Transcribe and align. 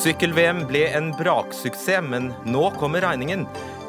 Sykkel-VM 0.00 0.62
ble 0.64 0.86
en 0.96 1.10
braksuksess, 1.12 2.00
men 2.00 2.30
nå 2.48 2.62
kommer 2.80 3.02
regningen. 3.04 3.42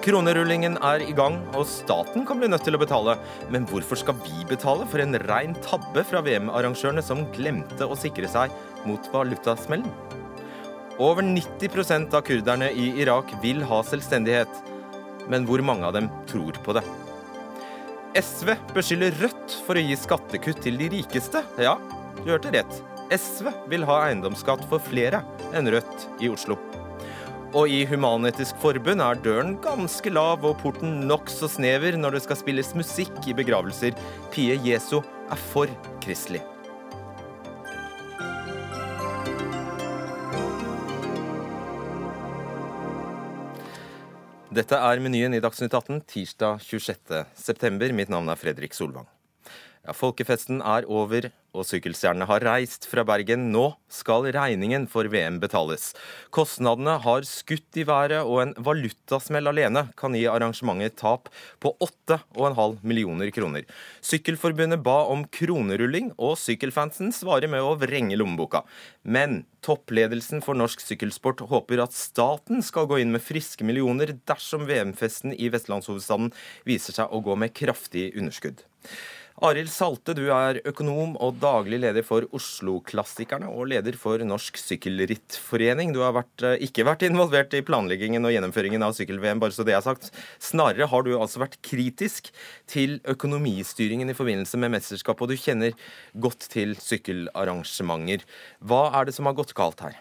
Kronerullingen 0.03 0.73
er 0.83 1.05
i 1.05 1.13
gang, 1.15 1.37
og 1.55 1.63
staten 1.69 2.25
kan 2.27 2.41
bli 2.41 2.49
nødt 2.51 2.65
til 2.67 2.75
å 2.75 2.81
betale. 2.81 3.13
Men 3.53 3.63
hvorfor 3.69 4.01
skal 4.01 4.17
vi 4.25 4.43
betale 4.49 4.87
for 4.91 4.99
en 4.99 5.15
rein 5.29 5.55
tabbe 5.63 6.03
fra 6.09 6.19
VM-arrangørene 6.25 7.05
som 7.05 7.23
glemte 7.31 7.87
å 7.87 7.95
sikre 7.95 8.27
seg 8.27 8.51
mot 8.83 9.07
valutasmellen? 9.13 9.87
Over 10.99 11.23
90% 11.23 12.11
av 12.17 12.27
kurderne 12.27 12.73
i 12.75 12.91
Irak 13.05 13.31
vil 13.45 13.63
ha 13.71 13.79
selvstendighet. 13.87 14.61
Men 15.31 15.47
hvor 15.47 15.63
mange 15.63 15.87
av 15.87 15.95
dem 15.95 16.11
tror 16.27 16.59
på 16.65 16.75
det? 16.75 16.83
SV 18.19 18.57
beskylder 18.75 19.15
Rødt 19.23 19.61
for 19.63 19.79
å 19.79 19.87
gi 19.87 19.95
skattekutt 19.95 20.59
til 20.67 20.81
de 20.81 20.91
rikeste. 20.97 21.45
Ja, 21.55 21.79
du 22.19 22.33
hørte 22.33 22.51
rett. 22.51 22.90
SV 23.11 23.49
vil 23.71 23.83
ha 23.89 23.97
eiendomsskatt 24.07 24.63
for 24.71 24.83
flere 24.83 25.19
enn 25.57 25.67
Rødt 25.71 26.07
i 26.23 26.29
Oslo. 26.31 26.55
Og 27.51 27.67
i 27.67 27.81
Human-Etisk 27.83 28.55
Forbund 28.63 29.03
er 29.03 29.19
døren 29.19 29.57
ganske 29.59 30.13
lav 30.13 30.45
og 30.47 30.55
porten 30.61 31.01
nokså 31.09 31.49
snever 31.51 31.97
når 31.99 32.15
det 32.15 32.23
skal 32.23 32.39
spilles 32.39 32.71
musikk 32.79 33.17
i 33.27 33.35
begravelser. 33.35 33.97
Pie 34.31 34.55
Jesu 34.63 35.01
er 35.01 35.43
for 35.51 35.67
kristelig. 36.03 36.39
Dette 44.51 44.75
er 44.75 44.99
menyen 45.03 45.35
i 45.35 45.43
Dagsnytt 45.43 45.75
18 45.75 46.01
tirsdag 46.11 46.63
26.9. 46.63 47.91
Mitt 47.95 48.11
navn 48.11 48.31
er 48.31 48.39
Fredrik 48.39 48.75
Solvang. 48.75 49.07
Ja, 49.81 49.95
Folkefesten 49.97 50.59
er 50.61 50.85
over, 50.85 51.25
og 51.57 51.65
sykkelstjernene 51.65 52.27
har 52.29 52.43
reist 52.45 52.85
fra 52.85 53.01
Bergen. 53.01 53.47
Nå 53.49 53.63
skal 53.89 54.27
regningen 54.29 54.83
for 54.87 55.07
VM 55.09 55.39
betales. 55.41 55.87
Kostnadene 56.29 56.99
har 57.01 57.25
skutt 57.25 57.79
i 57.81 57.85
været, 57.89 58.21
og 58.21 58.43
en 58.43 58.51
valutasmell 58.61 59.49
alene 59.49 59.87
kan 59.97 60.13
gi 60.13 60.27
arrangementet 60.29 60.99
tap 61.01 61.31
på 61.65 61.71
8,5 61.81 62.77
millioner 62.85 63.31
kroner. 63.33 63.65
Sykkelforbundet 64.05 64.83
ba 64.85 64.99
om 65.09 65.23
kronerulling, 65.33 66.11
og 66.21 66.37
sykkelfansen 66.37 67.09
svarer 67.17 67.49
med 67.49 67.65
å 67.65 67.73
vrenge 67.81 68.19
lommeboka. 68.21 68.61
Men 69.01 69.47
toppledelsen 69.65 70.45
for 70.45 70.59
norsk 70.61 70.83
sykkelsport 70.85 71.41
håper 71.49 71.81
at 71.81 71.97
staten 71.97 72.61
skal 72.61 72.85
gå 72.85 73.01
inn 73.01 73.15
med 73.15 73.25
friske 73.25 73.65
millioner 73.65 74.13
dersom 74.29 74.69
VM-festen 74.69 75.33
i 75.33 75.49
vestlandshovedstaden 75.49 76.29
viser 76.69 77.01
seg 77.01 77.09
å 77.09 77.23
gå 77.25 77.33
med 77.41 77.57
kraftig 77.57 78.11
underskudd. 78.13 78.61
Arild 79.39 79.71
Salte, 79.71 80.11
du 80.13 80.25
er 80.35 80.59
økonom 80.67 81.13
og 81.23 81.37
daglig 81.39 81.79
leder 81.79 82.03
for 82.03 82.27
Oslo-klassikerne 82.35 83.47
og 83.47 83.69
leder 83.71 83.95
for 83.97 84.19
Norsk 84.27 84.59
Sykkelrittforening. 84.59 85.93
Du 85.95 86.01
har 86.03 86.11
vært, 86.11 86.43
eh, 86.43 86.59
ikke 86.67 86.83
vært 86.83 87.07
involvert 87.07 87.53
i 87.53 87.61
planleggingen 87.63 88.25
og 88.25 88.33
gjennomføringen 88.35 88.83
av 88.83 88.91
sykkel-VM, 88.91 89.39
bare 89.39 89.55
så 89.55 89.63
det 89.63 89.73
er 89.73 89.81
sagt. 89.81 90.11
Snarere 90.37 90.85
har 90.85 91.03
du 91.03 91.17
altså 91.17 91.39
vært 91.39 91.61
kritisk 91.63 92.29
til 92.67 92.99
økonomistyringen 93.07 94.09
i 94.09 94.13
forbindelse 94.13 94.57
med 94.59 94.71
mesterskapet, 94.71 95.21
og 95.21 95.29
du 95.29 95.35
kjenner 95.39 95.71
godt 96.19 96.49
til 96.51 96.75
sykkelarrangementer. 96.75 98.21
Hva 98.61 98.93
er 98.99 99.05
det 99.05 99.15
som 99.15 99.25
har 99.25 99.33
gått 99.33 99.55
galt 99.55 99.79
her? 99.79 99.95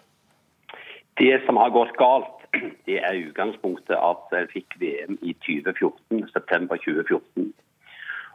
Det 1.15 1.41
som 1.45 1.55
har 1.55 1.71
gått 1.71 1.95
galt, 1.95 2.35
det 2.85 2.99
er 2.99 3.31
utgangspunktet 3.31 3.95
at 3.95 4.27
jeg 4.29 4.51
fikk 4.51 4.77
VM 4.77 5.17
i 5.23 5.33
2014, 5.39 6.29
september 6.33 6.75
2014. 6.75 7.53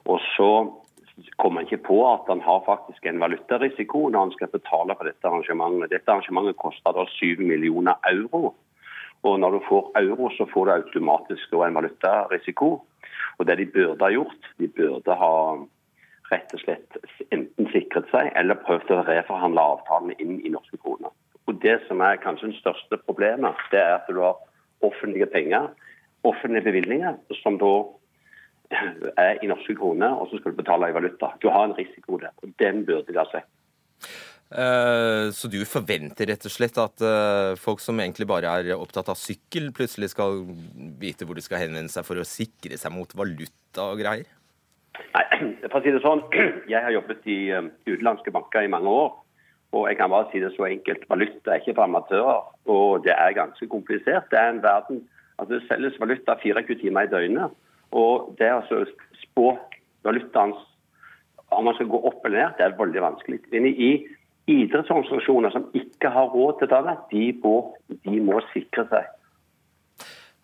Og 0.07 0.21
så 0.35 0.51
kommer 1.37 1.63
han 1.63 1.69
ikke 1.69 1.87
på 1.89 1.97
at 2.09 2.29
han 2.29 2.43
har 2.45 2.65
faktisk 2.67 3.07
en 3.07 3.21
valutarisiko 3.21 4.09
når 4.09 4.27
han 4.27 4.35
skal 4.37 4.53
betale 4.53 4.97
for 4.97 5.09
dette 5.09 5.29
arrangementet. 5.29 5.93
Dette 5.95 6.13
arrangementet 6.13 6.59
koster 6.61 6.97
da 6.97 7.07
7 7.09 7.41
millioner 7.41 7.97
euro. 8.11 8.55
Og 9.25 9.41
når 9.41 9.57
du 9.57 9.61
får 9.69 9.91
euro, 10.03 10.29
så 10.37 10.47
får 10.53 10.67
du 10.67 10.73
automatisk 10.73 11.57
en 11.57 11.79
valutarisiko. 11.79 12.69
Og 13.39 13.47
det 13.47 13.59
de 13.59 13.67
burde 13.67 14.05
ha 14.05 14.13
gjort, 14.13 14.53
de 14.59 14.69
burde 14.69 15.17
ha 15.23 15.33
rett 16.31 16.55
og 16.55 16.63
slett 16.63 16.99
enten 17.31 17.69
sikret 17.73 18.09
seg 18.11 18.33
eller 18.39 18.59
prøvd 18.67 18.93
å 18.93 19.05
reforhandle 19.07 19.63
avtalene 19.63 20.17
inn 20.23 20.41
i 20.43 20.53
norske 20.53 20.79
kroner. 20.83 21.13
Og 21.47 21.61
Det 21.63 21.79
som 21.87 22.01
er 22.03 22.19
kanskje 22.19 22.51
det 22.51 22.61
største 22.61 22.99
problemet, 23.07 23.55
det 23.71 23.79
er 23.79 24.01
at 24.01 24.09
du 24.11 24.19
har 24.21 24.41
offentlige 24.83 25.29
penger, 25.31 25.69
offentlige 26.27 26.67
bevilgninger, 26.67 27.15
som 27.43 27.59
da 27.59 27.71
er 28.71 29.43
i 29.43 29.51
norske 29.51 29.77
kroner, 29.79 30.17
og 30.17 30.31
så 30.31 30.41
skal 30.41 30.55
du 30.55 30.63
betale 30.63 30.91
i 30.91 30.97
valuta. 30.97 31.33
Du 31.43 31.49
har 31.53 31.67
en 31.67 31.77
risiko 31.77 32.19
der, 32.23 32.35
og 32.43 32.55
den 32.63 32.85
burde 32.87 33.13
de 33.13 33.21
ha 33.21 33.27
sett. 33.31 33.49
Uh, 34.47 35.35
så 35.35 35.51
du 35.51 35.59
forventer 35.67 36.29
rett 36.31 36.45
og 36.47 36.53
slett 36.55 36.77
at 36.79 37.03
uh, 37.03 37.57
folk 37.59 37.81
som 37.83 37.99
egentlig 37.99 38.29
bare 38.31 38.53
er 38.61 38.77
opptatt 38.77 39.11
av 39.11 39.19
sykkel, 39.19 39.73
plutselig 39.75 40.13
skal 40.13 40.45
vite 41.01 41.27
hvor 41.27 41.35
de 41.35 41.43
skal 41.43 41.65
henvende 41.65 41.91
seg 41.91 42.07
for 42.07 42.23
å 42.23 42.27
sikre 42.27 42.79
seg 42.79 42.95
mot 42.95 43.11
valuta 43.19 43.89
og 43.91 43.99
greier? 43.99 44.29
Nei, 45.17 45.25
for 45.73 45.81
å 45.81 45.83
si 45.83 45.95
det 45.95 46.03
sånn, 46.05 46.23
Jeg 46.73 46.83
har 46.85 46.95
jobbet 46.95 47.27
i 47.27 47.41
um, 47.59 47.73
utenlandske 47.89 48.35
banker 48.35 48.67
i 48.67 48.73
mange 48.73 48.93
år. 48.93 49.15
Og 49.75 49.89
jeg 49.91 49.99
kan 49.99 50.13
bare 50.13 50.31
si 50.31 50.41
det 50.41 50.53
så 50.55 50.69
enkelt. 50.69 51.05
Valuta 51.11 51.53
er 51.53 51.61
ikke 51.61 51.75
for 51.75 51.85
amatører, 51.85 52.45
og 52.71 53.03
det 53.05 53.13
er 53.13 53.35
ganske 53.37 53.67
komplisert. 53.69 54.29
Det 54.31 54.39
er 54.39 54.53
en 54.53 54.63
verden 54.63 55.03
at 55.43 55.51
det 55.51 55.65
selges 55.67 55.99
valuta 56.01 56.37
24 56.41 56.79
timer 56.81 57.09
i 57.09 57.11
døgnet. 57.13 57.57
Og 57.95 58.33
det 58.39 58.51
å 58.51 58.85
spå 59.23 59.53
valutaens 60.07 60.59
om 61.55 61.69
man 61.69 61.77
skal 61.79 61.91
gå 61.91 62.01
opp 62.09 62.25
eller 62.27 62.43
ned, 62.43 62.57
det 62.59 62.65
er 62.67 62.79
veldig 62.79 63.03
vanskelig. 63.05 63.39
Men 63.53 63.69
i 63.71 63.91
idrettsorganisasjoner 64.51 65.55
som 65.55 65.69
ikke 65.79 66.11
har 66.13 66.33
råd 66.33 66.61
til 66.61 66.73
det, 66.73 66.97
de 67.13 67.29
må, 67.43 67.55
de 68.07 68.19
må 68.23 68.41
sikre 68.53 68.87
seg. 68.91 69.13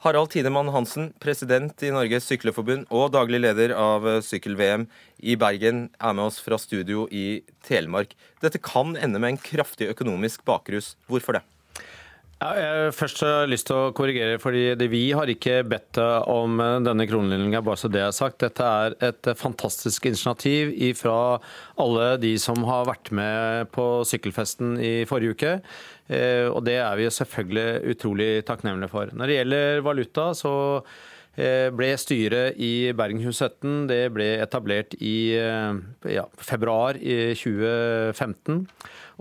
Harald 0.03 0.33
Tidemann 0.33 0.73
Hansen, 0.75 1.13
president 1.23 1.79
i 1.87 1.93
Norges 1.95 2.25
Sykleforbund 2.27 2.89
og 2.91 3.13
daglig 3.15 3.39
leder 3.45 3.71
av 3.79 4.09
sykkel-VM 4.27 4.89
i 5.23 5.37
Bergen, 5.39 5.85
er 6.03 6.17
med 6.19 6.27
oss 6.27 6.41
fra 6.43 6.59
studio 6.59 7.05
i 7.07 7.45
Telemark. 7.63 8.17
Dette 8.43 8.59
kan 8.59 8.97
ende 8.99 9.23
med 9.23 9.37
en 9.37 9.43
kraftig 9.43 9.93
økonomisk 9.93 10.43
bakrus. 10.49 10.97
Hvorfor 11.07 11.39
det? 11.39 11.45
Ja, 12.43 12.49
jeg 12.59 12.95
først 12.99 13.21
har 13.23 13.45
lyst 13.47 13.69
til 13.69 13.77
å 13.79 13.91
korrigere, 13.95 14.39
fordi 14.43 14.89
Vi 14.91 15.13
har 15.15 15.31
ikke 15.31 15.61
bedt 15.63 15.99
om 16.27 16.57
denne 16.83 17.07
kronelinja, 17.07 17.61
bare 17.63 17.79
så 17.79 17.87
det 17.93 18.01
er 18.03 18.11
sagt. 18.11 18.41
Dette 18.43 18.67
er 18.67 18.97
et 18.99 19.29
fantastisk 19.39 20.09
initiativ 20.11 20.73
fra 20.99 21.39
alle 21.79 22.17
de 22.19 22.33
som 22.43 22.65
har 22.67 22.89
vært 22.89 23.13
med 23.15 23.71
på 23.71 24.03
sykkelfesten 24.11 24.75
i 24.83 24.93
forrige 25.07 25.37
uke. 25.37 25.53
Eh, 26.11 26.51
og 26.51 26.65
det 26.67 26.81
er 26.83 26.99
vi 26.99 27.07
selvfølgelig 27.15 27.95
utrolig 27.95 28.31
takknemlige 28.49 28.91
for. 28.91 29.15
Når 29.15 29.31
det 29.31 29.39
gjelder 29.39 29.87
valuta, 29.87 30.33
så 30.35 30.55
eh, 30.83 31.12
ble 31.33 31.89
styret 31.97 32.59
i 32.61 32.93
Bergenhus 32.93 33.39
17 33.41 33.87
det 33.89 34.03
ble 34.13 34.27
etablert 34.43 34.93
i 35.01 35.33
eh, 35.39 35.79
ja, 36.13 36.27
februar 36.37 36.99
i 37.01 37.33
2015. 37.39 38.67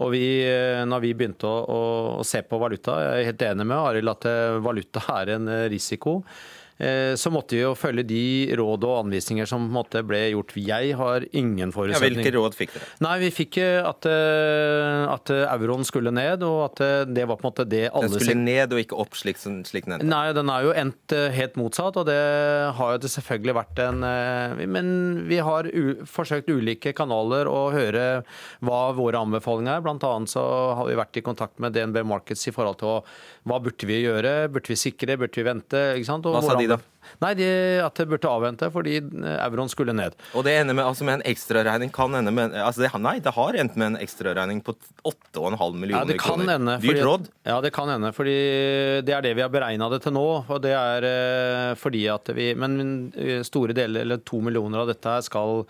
Og 0.01 0.13
vi, 0.15 0.23
eh, 0.47 0.81
når 0.87 1.03
vi 1.03 1.13
begynte 1.17 1.49
å, 1.49 1.81
å, 2.19 2.23
se 2.27 2.41
på 2.47 2.59
valuta, 2.61 2.97
jeg 3.03 3.21
er 3.21 3.29
helt 3.31 3.45
enig 3.49 3.67
med 3.67 3.77
Arild 3.77 4.13
at 4.13 4.27
eh, 4.29 4.57
valuta 4.63 5.03
er 5.19 5.35
en 5.35 5.51
eh, 5.51 5.67
risiko. 5.71 6.21
Eh, 6.81 7.15
så 7.15 7.29
måtte 7.29 7.53
vi 7.53 7.61
jo 7.61 7.73
følge 7.77 8.03
de 8.09 8.23
råd 8.57 8.85
og 8.87 8.95
anvisninger 9.03 9.45
som 9.49 9.67
måte, 9.73 10.01
ble 10.07 10.23
gjort. 10.31 10.55
Jeg 10.57 10.95
har 10.97 11.25
ingen 11.37 11.73
forutsetning. 11.75 12.17
Ja, 12.17 12.23
hvilke 12.23 12.33
råd 12.37 12.57
fikk 12.57 12.73
dere? 12.75 12.87
Nei, 13.05 13.15
Vi 13.21 13.29
fikk 13.35 13.59
at, 13.61 14.07
eh, 14.09 15.05
at, 15.11 15.29
euroen 15.29 15.85
skulle 15.85 16.13
ned, 16.15 16.41
og 16.47 16.63
at 16.71 17.07
det 17.11 17.27
var 17.29 17.37
på 17.37 17.45
en 17.45 17.51
måte 17.51 17.67
det 17.69 17.83
alle 17.91 18.09
Den 18.09 18.17
skulle 18.17 18.39
ned 18.39 18.73
og 18.73 18.81
ikke 18.81 18.97
opp 18.97 19.17
slik, 19.19 19.37
slik 19.37 19.85
den 19.85 19.99
endte? 19.99 20.09
Nei, 20.09 20.31
den 20.33 20.49
er 20.49 20.65
jo 20.65 20.73
endt 20.73 21.15
eh, 21.15 21.29
helt 21.35 21.59
motsatt, 21.59 21.99
og 22.01 22.07
det 22.09 22.17
har 22.77 22.95
jo 22.95 23.01
det 23.03 23.11
selvfølgelig 23.13 23.57
vært 23.57 23.83
en 23.85 23.99
Men 24.71 24.87
vi 25.29 25.37
har 25.43 25.69
forsøkt 26.09 26.49
ulike 26.49 26.95
kanaler 26.97 27.49
å 27.49 27.69
høre 27.73 28.23
hva 28.65 28.81
våre 28.97 29.21
anbefalinger 29.21 29.77
er. 29.77 29.85
Blant 29.85 30.03
annet 30.07 30.31
så 30.33 30.43
har 30.77 30.89
vi 30.89 30.97
vært 30.97 31.19
i 31.19 31.25
kontakt 31.25 31.61
med 31.61 31.75
DNB 31.75 32.01
Markets 32.07 32.47
i 32.49 32.55
forhold 32.55 32.79
til 32.81 33.05
hva 33.49 33.57
burde 33.61 33.87
vi 33.89 34.01
gjøre, 34.03 34.49
burde 34.53 34.71
vi 34.71 34.79
sikre, 34.79 35.17
burde 35.19 35.37
vi 35.37 35.45
vente? 35.45 35.81
ikke 35.97 36.09
sant? 36.09 36.25
Og 36.25 36.35
hva 36.35 36.43
sa 36.45 36.57
de 36.59 36.67
da? 36.69 36.70
Nei, 37.21 37.33
de, 37.37 37.47
At 37.83 37.97
det 37.99 38.07
burde 38.09 38.29
avvente 38.29 38.69
fordi 38.73 38.97
euroen 39.01 39.69
skulle 39.71 39.93
ned. 39.95 40.15
Og 40.37 40.45
det 40.47 40.55
ender 40.61 40.77
med, 40.77 40.85
altså 40.85 41.05
med 41.07 41.19
en 41.19 41.25
ekstraregning 41.29 41.91
kan 41.93 42.15
ende 42.17 42.33
med 42.33 42.55
altså 42.55 42.85
det, 42.85 42.91
Nei, 43.01 43.17
det 43.23 43.33
har 43.35 43.57
endt 43.57 43.77
med 43.79 43.91
en 43.91 43.99
ekstraregning 44.01 44.61
på 44.65 44.75
8,5 45.07 45.77
millioner 45.77 46.05
ja, 46.05 46.09
det 46.09 46.19
kan 46.21 46.39
kroner. 46.39 46.53
Ende, 46.55 46.77
Dyrt 46.83 47.03
råd? 47.05 47.29
Ja, 47.47 47.59
det 47.63 47.73
kan 47.75 47.89
ende. 47.93 48.13
fordi 48.15 48.35
det 49.05 49.15
er 49.15 49.25
det 49.25 49.33
vi 49.37 49.45
har 49.45 49.53
beregna 49.53 49.89
det 49.91 50.01
til 50.05 50.15
nå. 50.15 50.27
og 50.47 50.61
det 50.63 50.73
er 50.77 51.07
eh, 51.09 51.73
fordi 51.79 52.05
at 52.11 52.31
vi, 52.35 52.51
Men 52.57 53.11
store 53.45 53.75
deler, 53.77 54.05
eller 54.05 54.21
to 54.25 54.41
millioner 54.43 54.83
av 54.83 54.91
dette 54.91 55.17
skal 55.27 55.65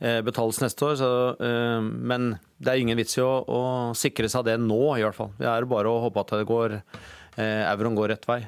eh, 0.00 0.20
betales 0.26 0.60
neste 0.62 0.86
år. 0.86 0.96
Så, 1.00 1.10
eh, 1.42 1.82
men 1.82 2.36
det 2.58 2.72
er 2.72 2.82
ingen 2.82 2.98
vits 2.98 3.18
i 3.18 3.24
å, 3.24 3.42
å 3.42 3.60
sikre 3.98 4.30
seg 4.32 4.46
det 4.48 4.56
nå, 4.62 4.80
i 4.96 5.04
hvert 5.04 5.18
fall. 5.18 5.34
Det 5.38 5.48
er 5.50 5.68
bare 5.68 5.90
å 5.90 6.00
håpe 6.06 6.22
at 6.22 6.38
det 6.38 6.48
går, 6.48 6.80
euroen 7.36 7.98
går 7.98 8.14
rett 8.14 8.24
vei. 8.24 8.38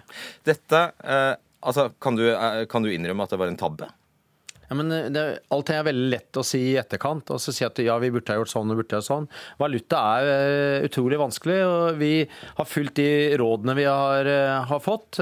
Dette 0.48 0.80
Altså, 1.60 1.90
kan 2.00 2.18
du, 2.18 2.28
eh, 2.30 2.66
kan 2.70 2.84
du 2.84 2.92
innrømme 2.92 3.24
at 3.26 3.34
det 3.34 3.40
var 3.40 3.50
en 3.50 3.58
tabbe? 3.58 3.88
Ja, 4.68 4.76
men 4.76 4.92
eh, 4.92 5.08
det, 5.10 5.22
Alt 5.54 5.72
er 5.72 5.86
veldig 5.86 6.10
lett 6.12 6.38
å 6.38 6.44
si 6.46 6.60
i 6.70 6.76
etterkant. 6.78 7.32
og 7.32 7.40
så 7.42 7.54
si 7.56 7.64
at 7.66 7.80
ja, 7.82 7.96
vi 7.98 8.12
burde 8.14 8.30
ha 8.30 8.38
gjort 8.38 8.52
sånn 8.52 8.70
og 8.70 8.78
burde 8.78 9.00
ha 9.00 9.02
sånn. 9.02 9.26
Valuta 9.58 10.02
er 10.20 10.28
uh, 10.28 10.86
utrolig 10.86 11.18
vanskelig, 11.18 11.56
og 11.66 11.98
vi 11.98 12.12
har 12.28 12.68
fulgt 12.68 13.00
de 13.00 13.08
rådene 13.40 13.74
vi 13.78 13.88
har, 13.88 14.30
har 14.68 14.82
fått. 14.84 15.18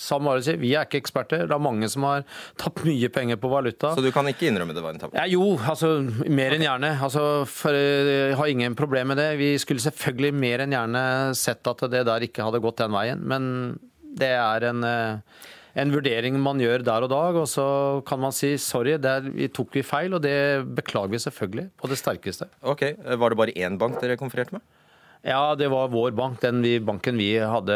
Sam 0.00 0.30
sier 0.42 0.58
vi 0.58 0.74
er 0.74 0.88
ikke 0.88 1.02
eksperter. 1.04 1.46
Det 1.46 1.54
er 1.54 1.62
mange 1.62 1.90
som 1.92 2.08
har 2.08 2.26
tapt 2.60 2.82
mye 2.88 3.10
penger 3.14 3.38
på 3.38 3.52
valuta. 3.52 3.94
Så 3.94 4.02
du 4.02 4.10
kan 4.14 4.26
ikke 4.30 4.48
innrømme 4.50 4.74
det 4.74 4.82
var 4.84 4.96
en 4.96 5.02
tabbe? 5.04 5.18
Ja, 5.20 5.28
jo, 5.30 5.54
altså 5.60 6.00
mer 6.26 6.56
enn 6.56 6.66
gjerne. 6.66 6.96
Altså, 7.04 7.44
for, 7.46 7.76
jeg 7.76 8.38
har 8.40 8.50
ingen 8.50 8.78
problem 8.78 9.12
med 9.12 9.22
det. 9.22 9.30
Vi 9.38 9.54
skulle 9.62 9.84
selvfølgelig 9.84 10.34
mer 10.34 10.64
enn 10.64 10.74
gjerne 10.74 11.04
sett 11.38 11.62
at 11.70 11.86
det 11.92 12.06
der 12.08 12.26
ikke 12.26 12.48
hadde 12.48 12.64
gått 12.64 12.80
den 12.80 12.96
veien, 12.96 13.22
men 13.28 13.50
det 14.14 14.32
er 14.38 14.70
en 14.70 14.86
en 15.74 15.90
vurdering 15.90 16.36
man 16.38 16.60
gjør 16.62 16.84
der 16.86 17.06
og 17.06 17.10
dag, 17.10 17.40
og 17.40 17.48
så 17.50 17.66
kan 18.06 18.22
man 18.22 18.34
si 18.34 18.54
sorry, 18.62 18.94
der 19.02 19.26
tok 19.54 19.74
vi 19.74 19.82
feil, 19.86 20.14
og 20.14 20.22
det 20.22 20.62
beklager 20.76 21.10
vi 21.10 21.22
selvfølgelig 21.24 21.66
på 21.80 21.90
det 21.90 21.98
sterkeste. 21.98 22.48
Ok, 22.62 22.86
Var 23.02 23.34
det 23.34 23.40
bare 23.40 23.56
én 23.58 23.78
bank 23.78 23.98
dere 24.02 24.18
konfererte 24.20 24.54
med? 24.54 24.62
Ja, 25.24 25.54
det 25.56 25.70
var 25.72 25.88
vår 25.88 26.12
bank, 26.12 26.38
den 26.42 26.60
vi, 26.62 26.76
banken 26.84 27.16
vi 27.16 27.32
hadde, 27.40 27.74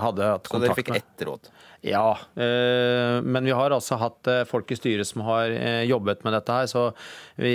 hadde 0.00 0.30
hatt 0.32 0.48
kontakt 0.48 0.50
med. 0.50 0.50
Så 0.50 0.64
dere 0.64 0.78
fikk 0.80 0.92
ett 0.96 1.26
råd? 1.28 1.50
Ja, 1.84 2.16
øh, 2.16 3.20
men 3.22 3.46
vi 3.46 3.54
har 3.54 3.70
altså 3.76 4.00
hatt 4.00 4.26
eh, 4.26 4.42
folk 4.48 4.72
i 4.72 4.78
styret 4.80 5.06
som 5.06 5.22
har 5.28 5.52
jobbet 5.86 6.24
med 6.26 6.34
dette 6.34 6.56
her. 6.56 6.66
Så 6.66 6.88
vi, 7.36 7.54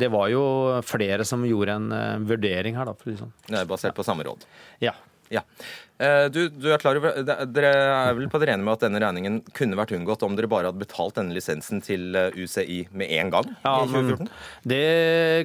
det 0.00 0.08
var 0.10 0.32
jo 0.32 0.44
flere 0.82 1.28
som 1.28 1.44
gjorde 1.46 1.76
en 1.76 2.26
vurdering 2.26 2.80
her, 2.80 2.88
da. 2.88 2.96
For 2.98 3.12
liksom. 3.12 3.34
Er 3.52 3.68
basert 3.68 3.94
på 3.94 4.06
samme 4.06 4.26
råd? 4.26 4.48
Ja. 4.82 4.96
Ja. 5.34 5.42
Eh, 5.98 6.24
du, 6.26 6.48
du, 6.50 6.72
er 6.74 6.80
klar 6.82 6.98
over, 6.98 7.20
Dere 7.22 7.68
er 7.70 8.16
vel 8.18 8.26
på 8.30 8.40
det 8.42 8.48
rene 8.50 8.66
med 8.66 8.74
at 8.74 8.82
denne 8.82 8.98
regningen 8.98 9.36
kunne 9.54 9.78
vært 9.78 9.92
unngått 9.94 10.24
om 10.26 10.34
dere 10.34 10.50
bare 10.50 10.72
hadde 10.72 10.82
betalt 10.82 11.20
denne 11.20 11.36
lisensen 11.36 11.78
til 11.86 12.16
eh, 12.18 12.34
UCI 12.34 12.80
med 12.98 13.12
en 13.14 13.30
gang 13.30 13.52
ja, 13.62 13.76
i 13.84 13.92
2014? 13.92 14.32
det 14.72 14.88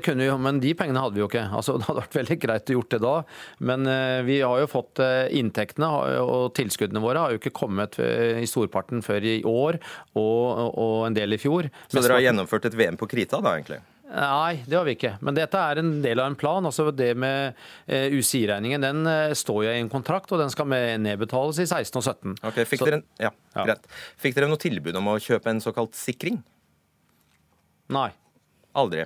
kunne 0.08 0.26
vi 0.26 0.38
men 0.50 0.62
de 0.64 0.72
pengene 0.78 1.04
hadde 1.04 1.20
vi 1.20 1.22
jo 1.22 1.30
ikke. 1.30 1.46
Altså, 1.60 1.76
det 1.78 1.86
hadde 1.86 2.02
vært 2.02 2.18
veldig 2.18 2.40
greit 2.42 2.72
å 2.72 2.78
gjort 2.78 2.94
det 2.94 3.00
da. 3.04 3.14
Men 3.68 3.86
uh, 3.90 4.22
vi 4.26 4.38
har 4.40 4.62
jo 4.62 4.70
fått 4.72 5.02
inntektene, 5.36 5.90
og 6.24 6.54
tilskuddene 6.58 7.02
våre 7.04 7.26
har 7.26 7.34
jo 7.34 7.40
ikke 7.42 7.54
kommet 7.56 7.98
i 8.00 8.48
storparten 8.50 9.04
før 9.06 9.26
i 9.28 9.38
år 9.48 9.80
og, 10.18 10.78
og 10.80 10.98
en 11.10 11.18
del 11.18 11.36
i 11.36 11.42
fjor. 11.42 11.68
Så 11.92 12.00
dere 12.00 12.18
har 12.18 12.30
gjennomført 12.30 12.70
et 12.70 12.78
VM 12.80 12.98
på 13.00 13.10
krita 13.12 13.42
da, 13.44 13.58
egentlig? 13.60 13.82
Nei, 14.10 14.64
det 14.66 14.74
har 14.74 14.86
vi 14.88 14.96
ikke. 14.98 15.12
Men 15.22 15.36
dette 15.38 15.60
er 15.62 15.82
en 15.82 15.92
del 16.02 16.22
av 16.22 16.32
en 16.32 16.38
plan. 16.40 16.66
Altså 16.66 16.88
Det 16.96 17.12
med 17.20 17.60
eh, 17.86 18.10
UCI-regningen 18.10 18.82
den 18.82 19.10
eh, 19.10 19.34
står 19.38 19.68
jo 19.68 19.74
i 19.76 19.82
en 19.84 19.92
kontrakt, 19.92 20.32
og 20.34 20.42
den 20.42 20.50
skal 20.54 20.70
nedbetales 21.04 21.60
i 21.62 21.68
16 21.68 22.00
og 22.00 22.08
17. 22.08 22.40
Ok, 22.50 22.58
Fikk, 22.64 22.82
Så, 22.82 22.90
dere, 22.90 23.04
ja, 23.22 23.30
ja. 23.54 23.78
Fikk 24.22 24.38
dere 24.38 24.50
noe 24.50 24.62
tilbud 24.62 24.98
om 24.98 25.12
å 25.14 25.20
kjøpe 25.22 25.54
en 25.54 25.62
såkalt 25.62 25.94
sikring? 25.98 26.42
Nei. 27.94 28.10
Aldri? 28.78 29.06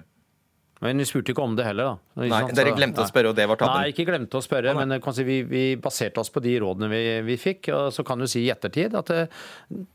Men 0.84 1.00
vi 1.00 1.08
spurte 1.08 1.32
ikke 1.32 1.44
om 1.44 1.56
det 1.56 1.66
heller. 1.68 1.94
da. 1.94 2.24
Nei, 2.28 2.40
Dere 2.56 2.74
glemte 2.76 3.04
å 3.04 3.08
spørre, 3.08 3.32
og 3.32 3.38
det 3.38 3.48
var 3.48 3.60
tabben? 3.60 3.84
Nei, 3.84 3.92
ikke 3.94 4.06
glemte 4.08 4.40
å 4.40 4.44
spørre, 4.44 4.74
men 4.76 4.96
si, 5.16 5.24
vi, 5.28 5.38
vi, 5.48 5.64
baserte 5.80 6.20
oss 6.20 6.32
på 6.32 6.44
de 6.44 6.58
rådene 6.60 6.90
vi, 6.92 7.04
vi, 7.28 7.38
fikk. 7.40 7.70
og 7.76 7.92
Så 7.96 8.04
kan 8.08 8.20
du 8.20 8.28
si 8.28 8.44
i 8.44 8.52
ettertid 8.52 8.96
at 9.00 9.12
det, 9.12 9.22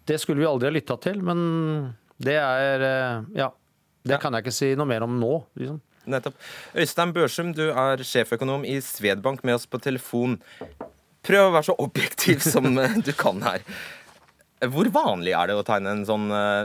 det 0.08 0.16
skulle 0.20 0.40
vi 0.40 0.48
aldri 0.48 0.70
ha 0.70 0.76
lytta 0.76 0.96
til, 1.04 1.20
men 1.24 1.40
det 2.24 2.36
er 2.40 2.86
Ja. 3.36 3.50
Det 4.08 4.18
kan 4.22 4.34
jeg 4.36 4.46
ikke 4.46 4.56
si 4.56 4.72
noe 4.78 4.88
mer 4.88 5.06
om 5.06 5.18
nå. 5.20 5.34
liksom. 5.60 5.80
Nettopp. 6.08 6.36
Øystein 6.78 7.12
Børsum, 7.12 7.52
du 7.56 7.68
er 7.68 8.02
sjeføkonom 8.06 8.64
i 8.64 8.78
Svedbank 8.84 9.44
med 9.44 9.58
oss 9.58 9.68
på 9.68 9.80
telefon. 9.82 10.38
Prøv 11.26 11.48
å 11.48 11.54
være 11.56 11.68
så 11.68 11.76
objektiv 11.82 12.40
som 12.44 12.70
du 13.06 13.12
kan 13.18 13.42
her. 13.44 13.64
Hvor 14.72 14.88
vanlig 14.90 15.36
er 15.38 15.50
det 15.50 15.58
å 15.58 15.66
tegne 15.66 15.92
en 15.94 16.06
sånn 16.08 16.32
uh, 16.34 16.64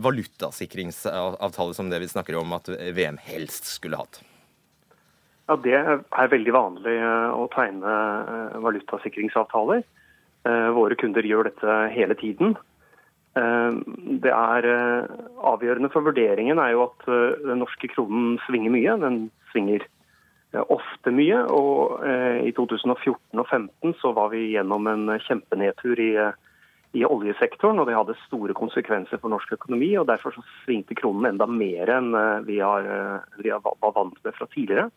valutasikringsavtale 0.00 1.76
som 1.76 1.90
det 1.92 2.00
vi 2.00 2.08
snakker 2.08 2.38
om 2.40 2.54
at 2.56 2.70
VM 2.96 3.18
helst 3.26 3.68
skulle 3.74 4.00
hatt? 4.00 4.22
Ja, 5.46 5.58
Det 5.62 5.74
er 5.76 6.32
veldig 6.32 6.54
vanlig 6.54 6.94
å 7.36 7.44
tegne 7.52 7.98
valutasikringsavtaler. 8.64 9.84
Våre 10.74 10.96
kunder 10.98 11.26
gjør 11.26 11.50
dette 11.50 11.76
hele 11.94 12.16
tiden. 12.18 12.56
Eh, 13.36 13.72
det 14.22 14.32
er 14.32 14.68
eh, 14.70 15.10
avgjørende 15.44 15.90
for 15.92 16.06
vurderingen 16.06 16.60
er 16.62 16.72
jo 16.72 16.86
at 16.86 17.04
eh, 17.10 17.36
den 17.44 17.60
norske 17.60 17.90
kronen 17.92 18.38
svinger 18.46 18.72
mye. 18.72 18.96
Den 19.02 19.20
svinger 19.52 19.84
ofte 20.72 21.12
mye. 21.12 21.42
Og 21.52 22.00
i 22.48 22.52
2014 22.56 23.36
og 23.36 23.44
2015 23.44 23.96
så 24.00 24.14
var 24.16 24.30
vi 24.32 24.54
gjennom 24.54 24.86
en 24.88 25.10
kjempenedtur 25.26 26.00
i, 26.00 26.12
i 26.96 27.02
oljesektoren, 27.04 27.82
og 27.82 27.90
det 27.90 27.96
hadde 27.98 28.16
store 28.22 28.56
konsekvenser 28.56 29.20
for 29.20 29.34
norsk 29.34 29.52
økonomi. 29.58 29.90
og 30.00 30.06
Derfor 30.08 30.32
så 30.32 30.44
svingte 30.62 30.96
kronen 30.96 31.28
enda 31.34 31.48
mer 31.50 31.92
enn 31.98 32.16
vi, 32.46 32.62
har, 32.64 32.88
vi 33.42 33.52
var 33.52 33.92
vant 33.98 34.16
med 34.16 34.38
fra 34.38 34.48
tidligere. 34.54 34.88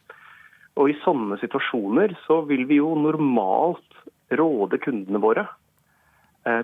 Og 0.79 0.93
I 0.93 0.99
sånne 1.03 1.41
situasjoner 1.41 2.15
så 2.23 2.39
vil 2.47 2.63
vi 2.69 2.79
jo 2.79 2.93
normalt 2.95 3.99
råde 4.39 4.79
kundene 4.79 5.19
våre 5.19 5.49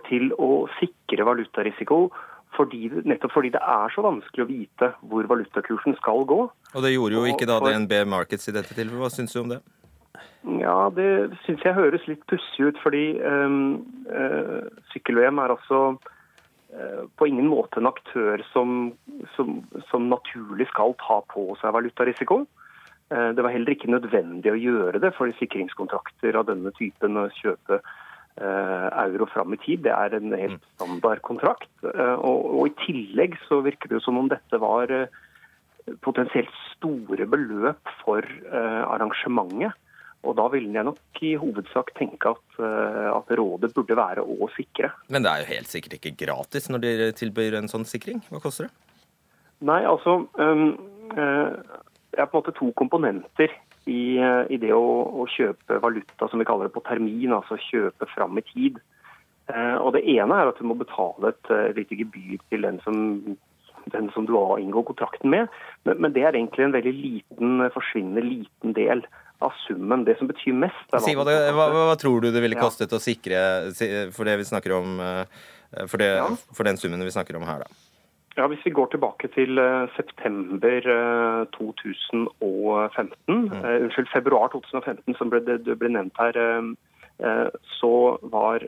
til 0.08 0.30
å 0.40 0.66
sikre 0.80 1.26
valutarisiko. 1.28 1.98
Fordi, 2.56 2.88
nettopp 3.08 3.34
fordi 3.36 3.52
det 3.56 3.62
er 3.62 3.94
så 3.94 4.04
vanskelig 4.06 4.44
å 4.46 4.50
vite 4.50 4.92
hvor 5.10 5.28
valutakursen 5.30 5.96
skal 6.00 6.26
gå. 6.30 6.42
Og 6.48 6.84
Det 6.84 6.94
gjorde 6.94 7.18
jo 7.18 7.32
ikke 7.32 7.50
da 7.50 7.60
DNB 7.64 7.96
Markets 8.08 8.50
i 8.50 8.56
dette 8.56 8.74
tilfellet. 8.74 9.02
Hva 9.02 9.12
syns 9.14 9.36
du 9.36 9.42
om 9.44 9.52
det? 9.52 9.62
Ja, 10.62 10.90
Det 10.94 11.36
syns 11.46 11.64
jeg 11.66 11.78
høres 11.78 12.06
litt 12.08 12.24
pussig 12.32 12.70
ut. 12.70 12.82
Fordi 12.84 13.06
um, 13.22 13.82
uh, 14.08 14.68
sykkel-VM 14.94 15.42
er 15.44 15.56
altså 15.56 15.82
uh, 15.98 17.02
på 17.18 17.30
ingen 17.32 17.50
måte 17.52 17.82
en 17.82 17.92
aktør 17.92 18.44
som, 18.54 18.94
som, 19.36 19.58
som, 19.92 20.12
naturlig 20.12 20.70
skal 20.72 20.96
ta 21.02 21.22
på 21.34 21.50
seg 21.62 21.76
valutarisiko. 21.76 22.46
Uh, 23.12 23.32
det 23.36 23.44
var 23.44 23.54
heller 23.54 23.76
ikke 23.76 23.92
nødvendig 23.92 24.54
å 24.54 24.60
gjøre 24.60 25.04
det, 25.04 25.14
fordi 25.18 25.36
sikringskontrakter 25.42 26.40
av 26.40 26.48
denne 26.50 26.72
typen 26.80 27.20
kjøpe 27.42 27.84
Eh, 27.84 28.04
euro 28.42 29.26
fram 29.32 29.54
i 29.54 29.60
tid. 29.64 29.86
Det 29.86 29.94
er 29.94 30.16
en 30.18 30.34
helt 30.36 30.64
standard 30.76 31.22
kontrakt. 31.24 31.70
Eh, 31.84 32.16
og, 32.16 32.50
og, 32.52 32.68
I 32.68 32.76
tillegg 32.86 33.38
så 33.48 33.62
virker 33.66 33.94
det 33.94 34.02
som 34.04 34.20
om 34.20 34.30
dette 34.32 34.60
var 34.62 34.92
eh, 34.92 35.08
potensielt 36.04 36.52
store 36.76 37.28
beløp 37.30 37.92
for 38.02 38.26
arrangementet. 38.52 39.76
Og 40.26 40.34
da 40.40 40.48
ville 40.50 40.74
jeg 40.74 40.88
nok 40.88 41.20
i 41.22 41.36
hovedsak 41.38 41.92
tenke 42.00 42.32
at, 42.34 42.56
at, 42.58 43.28
rådet 43.38 43.70
burde 43.76 43.94
være 43.96 44.24
å 44.26 44.48
sikre. 44.56 44.90
Men 45.14 45.22
det 45.22 45.30
er 45.30 45.44
jo 45.44 45.52
helt 45.52 45.70
sikkert 45.70 46.00
ikke 46.00 46.16
gratis 46.24 46.66
når 46.74 46.82
dere 46.82 47.12
tilbyr 47.14 47.60
en 47.60 47.70
sånn 47.70 47.86
sikring? 47.86 48.24
Hva 48.32 48.42
koster 48.42 48.66
det? 48.66 48.74
Nei, 49.70 49.84
altså 49.86 50.24
um, 50.42 50.66
Det 51.14 52.18
er 52.18 52.26
på 52.26 52.34
en 52.34 52.42
måte 52.42 52.56
to 52.58 52.72
komponenter 52.82 53.54
i, 53.86 54.18
eh, 54.18 54.44
i 54.50 54.58
det 54.62 54.74
å, 54.74 54.86
å, 55.22 55.26
kjøpe 55.30 55.80
valuta 55.84 56.30
som 56.30 56.42
vi 56.42 56.48
kaller 56.48 56.70
det 56.70 56.76
på 56.76 56.84
termin, 56.88 57.34
altså 57.36 57.58
kjøpe 57.62 58.08
fram 58.14 58.38
i 58.42 58.46
tid. 58.50 58.80
Eh, 59.52 59.76
og 59.78 59.94
Det 59.96 60.04
ene 60.16 60.40
er 60.42 60.50
at 60.50 60.62
du 60.62 60.66
må 60.68 60.78
betale 60.80 61.34
et, 61.34 61.44
et 61.52 61.58
eh, 61.58 61.76
lite 61.82 62.00
gebyr 62.02 62.42
til 62.50 62.66
den 62.66 62.82
som, 62.86 62.98
den 63.94 64.10
som 64.16 64.26
du 64.26 64.34
har 64.38 64.62
inngått 64.62 64.90
kontrakten 64.90 65.30
med. 65.34 65.54
Men, 65.86 66.02
men, 66.02 66.16
det 66.18 66.26
er 66.26 66.34
egentlig 66.34 66.66
en 66.66 66.76
veldig 66.76 66.96
liten, 66.98 67.68
forsvinnende 67.76 68.26
liten 68.26 68.74
del 68.78 69.06
av 69.46 69.54
summen. 69.68 70.08
Det 70.08 70.18
som 70.18 70.32
betyr 70.32 70.58
mest 70.58 70.98
si 71.06 71.14
hva, 71.18 71.28
det, 71.28 71.38
hva, 71.54 71.70
hva, 71.76 71.98
tror 72.02 72.26
du 72.26 72.32
det 72.34 72.42
ville 72.42 72.58
kostet 72.58 72.90
ja. 72.90 72.98
å 72.98 73.04
sikre 73.04 73.42
for 74.16 74.26
det 74.26 74.40
vi 74.42 74.48
snakker 74.48 74.74
om, 74.80 74.96
for, 75.92 76.02
det, 76.02 76.10
for 76.56 76.66
den 76.66 76.80
summen 76.82 77.04
vi 77.06 77.14
snakker 77.14 77.38
om 77.38 77.46
her, 77.46 77.68
da? 77.68 77.85
Ja, 78.38 78.48
Hvis 78.48 78.66
vi 78.66 78.70
går 78.70 78.86
tilbake 78.92 79.28
til 79.28 79.60
uh, 79.60 79.88
september 79.96 80.78
uh, 80.92 81.46
2015, 81.56 83.16
mm. 83.28 83.44
uh, 83.44 83.84
unnskyld, 83.84 84.08
februar 84.14 84.48
2015, 84.52 85.16
som 85.16 85.30
ble, 85.32 85.40
det 85.46 85.80
ble 85.80 85.90
nevnt 85.96 86.20
her, 86.20 86.36
så 87.80 88.20
var, 88.28 88.60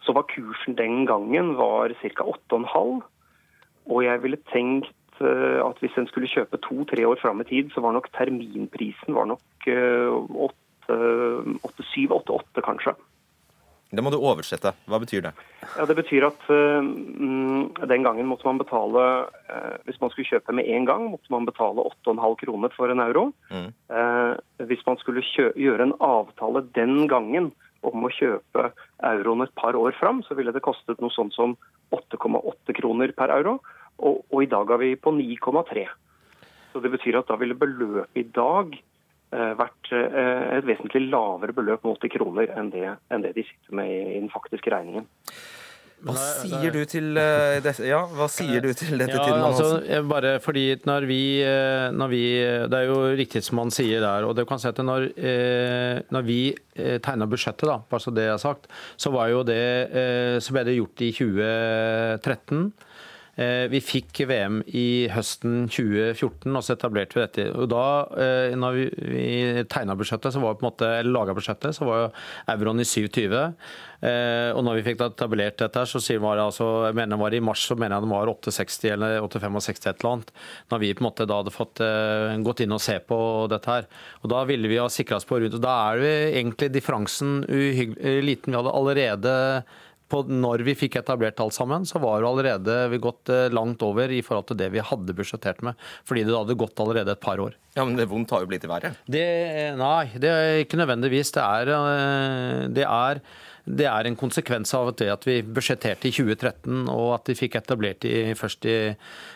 så, 0.00 0.12
var 0.16 0.24
kursen 0.32 0.78
den 0.78 1.06
gangen 1.06 1.56
var 1.58 1.92
ca. 2.00 2.24
8,5. 2.24 3.02
Og 3.92 4.04
jeg 4.04 4.22
ville 4.22 4.38
tenkt 4.52 5.20
at 5.20 5.76
hvis 5.82 5.98
en 6.00 6.08
skulle 6.08 6.28
kjøpe 6.32 6.56
to-tre 6.64 7.04
år 7.04 7.20
fram 7.20 7.40
i 7.44 7.44
tid, 7.44 7.68
så 7.74 7.80
var 7.84 7.92
nok 7.92 8.08
terminprisen 8.16 9.14
var 9.14 9.28
nok 9.28 9.68
8-7-8-8 10.88 12.64
kanskje. 12.64 12.96
Det 13.88 14.02
må 14.04 14.10
du 14.12 14.18
oversette. 14.20 14.74
Hva 14.84 14.98
betyr 15.00 15.22
det? 15.24 15.30
Ja, 15.76 15.86
Det 15.88 15.96
betyr 15.96 16.26
at 16.28 16.42
uh, 16.52 16.84
den 17.88 18.04
gangen 18.04 18.28
måtte 18.28 18.44
man 18.44 18.60
betale 18.60 19.04
uh, 19.48 19.76
Hvis 19.88 20.00
man 20.02 20.12
skulle 20.12 20.28
kjøpe 20.28 20.52
med 20.56 20.68
en 20.68 20.84
gang, 20.88 21.06
måtte 21.12 21.32
man 21.32 21.48
betale 21.48 21.86
8,5 22.04 22.36
kroner 22.44 22.74
for 22.76 22.92
en 22.92 23.00
euro. 23.00 23.30
Mm. 23.48 23.70
Uh, 23.88 24.36
hvis 24.68 24.84
man 24.86 25.00
skulle 25.00 25.24
gjøre 25.24 25.88
en 25.88 25.96
avtale 26.04 26.66
den 26.76 27.06
gangen 27.08 27.52
om 27.86 28.04
å 28.04 28.12
kjøpe 28.12 28.72
euroen 29.06 29.46
et 29.46 29.54
par 29.56 29.78
år 29.78 29.96
fram, 29.96 30.20
så 30.26 30.36
ville 30.36 30.52
det 30.52 30.64
kostet 30.66 31.00
noe 31.00 31.14
sånt 31.14 31.36
som 31.36 31.56
8,8 31.94 32.76
kroner 32.76 33.14
per 33.16 33.32
euro. 33.38 33.58
Og, 33.98 34.20
og 34.28 34.44
i 34.44 34.50
dag 34.50 34.68
er 34.74 34.82
vi 34.82 34.92
på 35.00 35.14
9,3. 35.14 35.86
Så 36.72 36.82
det 36.84 36.92
betyr 36.92 37.22
at 37.22 37.30
da 37.30 37.38
ville 37.40 37.56
beløpet 37.58 38.20
i 38.20 38.26
dag 38.36 38.76
vært 39.30 39.92
eh, 39.92 40.58
et 40.58 40.66
vesentlig 40.68 41.06
lavere 41.12 41.54
beløp 41.56 41.86
målt 41.86 42.04
i 42.06 42.12
kroner 42.12 42.52
enn 42.56 42.72
det, 42.72 42.88
enn 43.12 43.24
det, 43.24 43.34
de 43.36 43.44
sitter 43.46 43.76
med 43.76 43.92
i 43.92 44.18
den 44.18 44.30
faktiske 44.32 44.72
regningen. 44.72 45.08
Hva 45.98 46.14
sier 46.14 46.70
du 46.70 46.84
til 46.86 47.16
dette, 47.18 47.82
ja, 47.82 48.04
hva 48.06 48.28
sier 48.30 48.62
du 48.62 48.68
til 48.70 49.00
dette, 49.00 49.16
ja, 49.18 49.38
altså, 49.42 49.80
bare 50.06 50.36
fordi 50.38 50.76
når 50.86 51.06
vi, 51.10 51.22
når 51.90 52.12
vi, 52.12 52.20
Det 52.70 52.78
er 52.78 52.86
jo 52.86 53.00
riktig 53.18 53.42
som 53.42 53.58
han 53.58 53.72
sier 53.74 54.04
der. 54.04 54.22
og 54.22 54.36
det 54.38 54.44
kan 54.46 54.62
si 54.62 54.68
at 54.70 54.78
Når, 54.78 55.08
når 56.14 56.22
vi 56.22 56.54
tegna 57.02 57.26
budsjettet, 57.26 57.66
da, 57.66 57.80
bare 57.90 58.04
så 58.04 58.14
det 58.14 58.28
er 58.30 58.38
sagt, 58.38 58.70
så, 58.94 59.10
var 59.10 59.32
jo 59.34 59.42
det, 59.42 60.38
så 60.38 60.54
ble 60.54 60.68
det 60.70 60.78
gjort 60.78 61.02
i 61.02 61.10
2013. 61.18 62.70
Eh, 63.38 63.68
vi 63.70 63.78
fikk 63.78 64.24
VM 64.26 64.62
i 64.74 65.06
høsten 65.14 65.68
2014, 65.70 66.50
og 66.58 66.64
så 66.66 66.74
etablerte 66.74 67.14
vi 67.14 67.22
dette. 67.22 67.44
Og 67.54 67.68
da 67.70 67.84
eh, 68.18 68.56
når 68.58 68.78
vi, 68.98 69.28
tegna 69.70 69.94
budsjettet, 69.98 70.34
så 70.34 70.42
var 70.42 70.56
på 70.58 70.64
en 70.64 70.70
måte, 70.72 70.88
eller 70.98 71.14
laga 71.14 71.36
budsjettet, 71.38 71.76
så 71.76 71.86
var 71.86 72.00
jo 72.00 72.08
euroen 72.56 72.82
i 72.82 72.88
27. 72.88 73.36
Eh, 73.38 74.50
og 74.56 74.60
når 74.66 74.80
vi 74.80 74.84
fikk 74.88 75.06
etablert 75.06 75.62
dette, 75.62 75.86
så 75.86 76.02
sier 76.02 76.22
man 76.22 76.42
altså, 76.42 76.66
jeg 76.88 76.98
mener 76.98 77.14
det 77.14 77.22
var 77.22 77.38
i 77.38 77.44
mars 77.46 77.62
så 77.68 77.78
mener 77.78 77.94
jeg 77.94 78.08
det 78.08 78.12
var 78.16 78.34
860 78.34 78.92
eller 78.96 79.16
865 79.22 79.86
et 79.86 79.88
eller 79.92 80.12
annet. 80.12 80.36
Når 80.74 80.82
vi 80.82 80.92
på 80.98 81.04
en 81.04 81.10
måte 81.10 81.30
da 81.30 81.38
hadde 81.38 81.54
fått 81.54 81.82
gått 82.42 82.62
inn 82.64 82.74
og 82.74 82.82
se 82.82 82.98
på 83.06 83.18
dette 83.50 83.70
her. 83.70 83.86
Og 84.24 84.32
da 84.34 84.42
ville 84.50 84.70
vi 84.70 84.82
ha 84.82 84.90
sikra 84.90 85.18
oss 85.18 85.26
på 85.28 85.38
rundt. 85.38 85.54
Og 85.54 85.62
da 85.62 85.74
er 85.92 86.02
det 86.02 86.14
egentlig 86.40 86.72
differansen 86.74 87.44
liten. 87.46 88.50
Vi 88.50 88.58
hadde 88.58 88.74
allerede 88.74 89.34
på 90.08 90.22
når 90.28 90.64
vi 90.66 90.74
fikk 90.78 90.98
etablert 91.00 91.40
alt 91.42 91.56
sammen, 91.56 91.84
så 91.88 92.00
var 92.02 92.22
det 92.22 92.30
allerede 92.30 92.76
vi 92.92 93.00
gått 93.02 93.32
eh, 93.32 93.48
langt 93.52 93.82
over 93.84 94.12
i 94.12 94.22
forhold 94.24 94.48
til 94.50 94.60
det 94.60 94.70
vi 94.74 94.84
hadde 94.84 95.16
budsjettert 95.16 95.60
med. 95.66 95.76
Fordi 96.08 96.24
det 96.26 96.36
hadde 96.36 96.58
gått 96.58 96.80
allerede 96.82 97.14
et 97.14 97.24
par 97.24 97.40
år. 97.42 97.56
Ja, 97.76 97.84
Men 97.84 97.98
det 97.98 98.08
vondt 98.10 98.32
har 98.34 98.42
jo 98.42 98.50
blitt 98.50 98.66
verre? 98.68 98.94
Det, 99.06 99.26
nei, 99.78 100.08
det 100.18 100.32
er 100.32 100.62
ikke 100.64 100.80
nødvendigvis. 100.80 101.34
Det 101.36 101.44
er, 101.44 101.74
eh, 101.76 102.64
det 102.72 102.88
er 102.88 103.22
det 103.68 103.84
er 103.84 104.08
en 104.08 104.16
konsekvens 104.16 104.70
av 104.72 104.94
det 104.96 105.10
at 105.12 105.26
vi 105.28 105.42
budsjetterte 105.44 106.08
i 106.08 106.14
2013, 106.14 106.86
og 106.88 107.10
at 107.18 107.28
vi 107.28 107.36
fikk 107.36 107.58
etablert 107.60 108.06
i, 108.08 108.32
først 108.38 108.64
i 108.64 108.78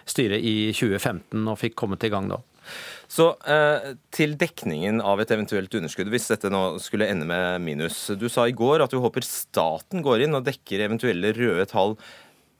styret 0.09 0.41
i 0.41 0.73
2015 0.73 1.43
og 1.53 1.59
fikk 1.61 1.77
kommet 1.83 2.07
i 2.09 2.13
gang 2.13 2.31
da. 2.33 2.41
Så 3.13 3.27
eh, 3.45 3.93
til 4.15 4.39
dekningen 4.41 5.03
av 5.05 5.21
et 5.21 5.33
eventuelt 5.35 5.75
underskudd, 5.77 6.09
hvis 6.13 6.31
dette 6.31 6.49
nå 6.53 6.79
skulle 6.81 7.11
ende 7.13 7.27
med 7.29 7.61
minus. 7.65 8.07
Du 8.17 8.25
sa 8.33 8.47
i 8.49 8.57
går 8.57 8.85
at 8.85 8.95
du 8.95 9.03
håper 9.05 9.27
staten 9.27 10.01
går 10.05 10.25
inn 10.25 10.39
og 10.39 10.47
dekker 10.47 10.87
eventuelle 10.87 11.35
røde 11.37 11.67
tall. 11.69 11.99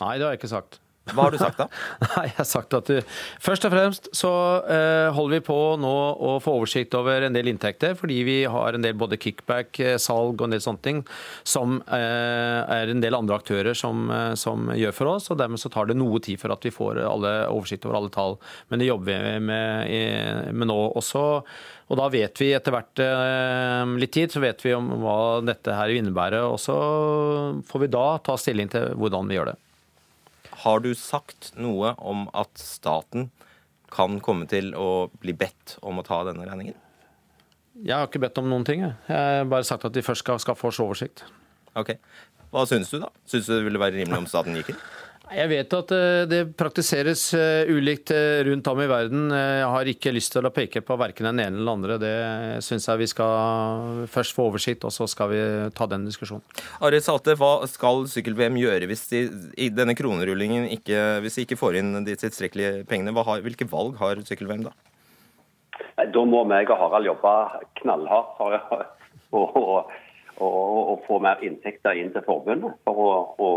Nei, 0.03 0.17
det 0.19 0.27
har 0.27 0.35
jeg 0.35 0.43
ikke 0.43 0.53
sagt. 0.53 0.83
Hva 1.11 1.27
har 1.27 1.35
du 1.35 1.39
sagt 1.41 1.59
da? 1.59 1.67
Nei, 2.15 2.27
jeg 2.29 2.37
har 2.37 2.47
sagt 2.47 2.77
at 2.79 2.91
du, 2.91 3.15
Først 3.43 3.67
og 3.67 3.73
fremst 3.75 4.07
så 4.15 4.31
eh, 4.71 5.09
holder 5.15 5.41
vi 5.41 5.45
på 5.49 5.59
nå 5.83 5.95
å 6.15 6.37
få 6.43 6.55
oversikt 6.61 6.95
over 6.99 7.27
en 7.27 7.35
del 7.35 7.51
inntekter, 7.51 7.97
fordi 7.99 8.21
vi 8.29 8.37
har 8.47 8.79
en 8.79 8.87
del 8.87 8.95
både 8.99 9.19
kickback, 9.21 9.81
eh, 9.83 9.99
salg 10.03 10.39
og 10.39 10.47
en 10.47 10.55
del 10.55 10.63
sånne 10.63 10.85
ting 10.87 11.03
som 11.43 11.81
eh, 11.89 12.61
er 12.63 12.93
en 12.93 13.03
del 13.03 13.19
andre 13.19 13.41
aktører 13.41 13.77
som, 13.79 14.07
eh, 14.15 14.33
som, 14.39 14.71
gjør 14.79 14.95
for 14.97 15.15
oss. 15.17 15.29
og 15.33 15.41
Dermed 15.43 15.61
så 15.61 15.73
tar 15.73 15.91
det 15.91 15.99
noe 15.99 16.23
tid 16.23 16.41
for 16.41 16.55
at 16.55 16.63
vi 16.65 16.75
får 16.75 17.03
alle 17.03 17.35
oversikt 17.51 17.89
over 17.89 17.99
alle 17.99 18.15
tall. 18.15 18.39
Men 18.71 18.83
det 18.83 18.89
jobber 18.89 19.27
vi 19.27 19.37
med, 19.51 20.53
med 20.55 20.71
nå 20.71 20.81
også. 21.03 21.25
Og 21.93 21.99
da 22.01 22.07
vet 22.09 22.41
vi 22.41 22.53
etter 22.57 22.73
hvert 22.73 23.03
eh, 23.05 23.83
litt 24.01 24.15
tid, 24.15 24.33
så 24.33 24.41
vet 24.41 24.63
vi 24.65 24.73
om 24.73 24.89
hva 25.03 25.43
dette 25.45 25.75
her 25.77 25.93
innebærer. 25.93 26.47
Og 26.49 26.57
så 26.63 26.77
får 27.69 27.85
vi 27.85 27.93
da 27.93 28.07
ta 28.25 28.39
stilling 28.41 28.71
til 28.73 28.95
hvordan 28.97 29.29
vi 29.29 29.37
gjør 29.37 29.53
det. 29.53 29.59
Har 30.63 30.83
du 30.85 30.93
sagt 30.95 31.53
noe 31.59 31.95
om 31.99 32.29
at 32.39 32.55
staten 32.61 33.31
kan 33.93 34.21
komme 34.25 34.47
til 34.49 34.73
å 34.79 35.11
bli 35.21 35.35
bedt 35.37 35.77
om 35.83 35.99
å 36.01 36.05
ta 36.07 36.23
denne 36.29 36.47
regningen? 36.49 36.77
Jeg 37.83 37.97
har 37.97 38.07
ikke 38.07 38.21
bedt 38.23 38.39
om 38.39 38.51
noen 38.51 38.67
ting. 38.69 38.85
Jeg 38.85 39.09
har 39.09 39.49
bare 39.51 39.67
sagt 39.67 39.87
at 39.89 39.95
de 39.97 40.05
først 40.05 40.23
skal 40.23 40.41
skaffe 40.43 40.69
oss 40.69 40.81
oversikt. 40.83 41.25
Ok. 41.79 41.97
Hva 42.53 42.67
syns 42.69 42.93
du, 42.93 42.99
da? 43.01 43.09
Syns 43.27 43.49
du 43.49 43.55
det 43.57 43.65
ville 43.67 43.81
være 43.81 43.97
rimelig 43.97 44.23
om 44.23 44.29
staten 44.29 44.55
gikk 44.59 44.75
inn? 44.75 44.83
Jeg 45.33 45.49
vet 45.49 45.75
at 45.77 45.93
eh, 45.97 46.23
det 46.29 46.41
praktiseres 46.61 47.23
eh, 47.37 47.71
ulikt 47.73 48.11
eh, 48.13 48.43
rundt 48.45 48.67
om 48.69 48.81
i 48.85 48.89
verden. 48.91 49.31
Jeg 49.33 49.69
har 49.73 49.89
ikke 49.89 50.13
lyst 50.13 50.35
til 50.35 50.45
å 50.45 50.53
peke 50.53 50.83
på 50.85 50.97
verken 51.01 51.31
den 51.31 51.41
ene 51.41 51.57
eller 51.57 51.63
den 51.65 51.73
andre. 51.73 51.97
Det 52.03 52.65
syns 52.67 52.89
jeg 52.89 53.01
vi 53.01 53.09
skal 53.09 54.05
først 54.13 54.37
få 54.37 54.51
oversikt, 54.51 54.85
og 54.85 54.93
så 54.93 55.09
skal 55.09 55.31
vi 55.33 55.41
ta 55.77 55.89
den 55.89 56.05
diskusjonen. 56.09 56.45
Ari 56.85 57.01
Salte, 57.05 57.37
hva 57.41 57.65
skal 57.71 58.05
sykkel-VM 58.13 58.59
gjøre 58.61 58.91
hvis 58.91 59.07
de, 59.13 59.23
i 59.57 59.71
denne 59.73 59.97
kronerullingen 59.97 60.69
ikke, 60.77 61.01
hvis 61.25 61.39
de 61.39 61.47
ikke 61.47 61.61
får 61.61 61.81
inn 61.81 62.03
de 62.05 62.19
tilstrekkelige 62.21 62.85
pengene? 62.91 63.17
Har, 63.23 63.41
hvilke 63.45 63.69
valg 63.71 63.97
har 64.03 64.21
sykkel-VM 64.29 64.69
da? 64.69 64.77
Da 66.13 66.27
må 66.29 66.45
meg 66.49 66.69
og 66.73 66.81
Harald 66.81 67.09
jobbe 67.09 67.33
knallhardt 67.81 68.37
for 68.37 68.59
å, 68.59 69.41
å, 69.41 69.43
å, 70.45 70.53
å 70.93 71.01
få 71.09 71.23
mer 71.25 71.41
inntekter 71.47 71.97
inn 71.97 72.13
til 72.13 72.25
forbundet. 72.29 72.77
for 72.85 73.33
å, 73.41 73.51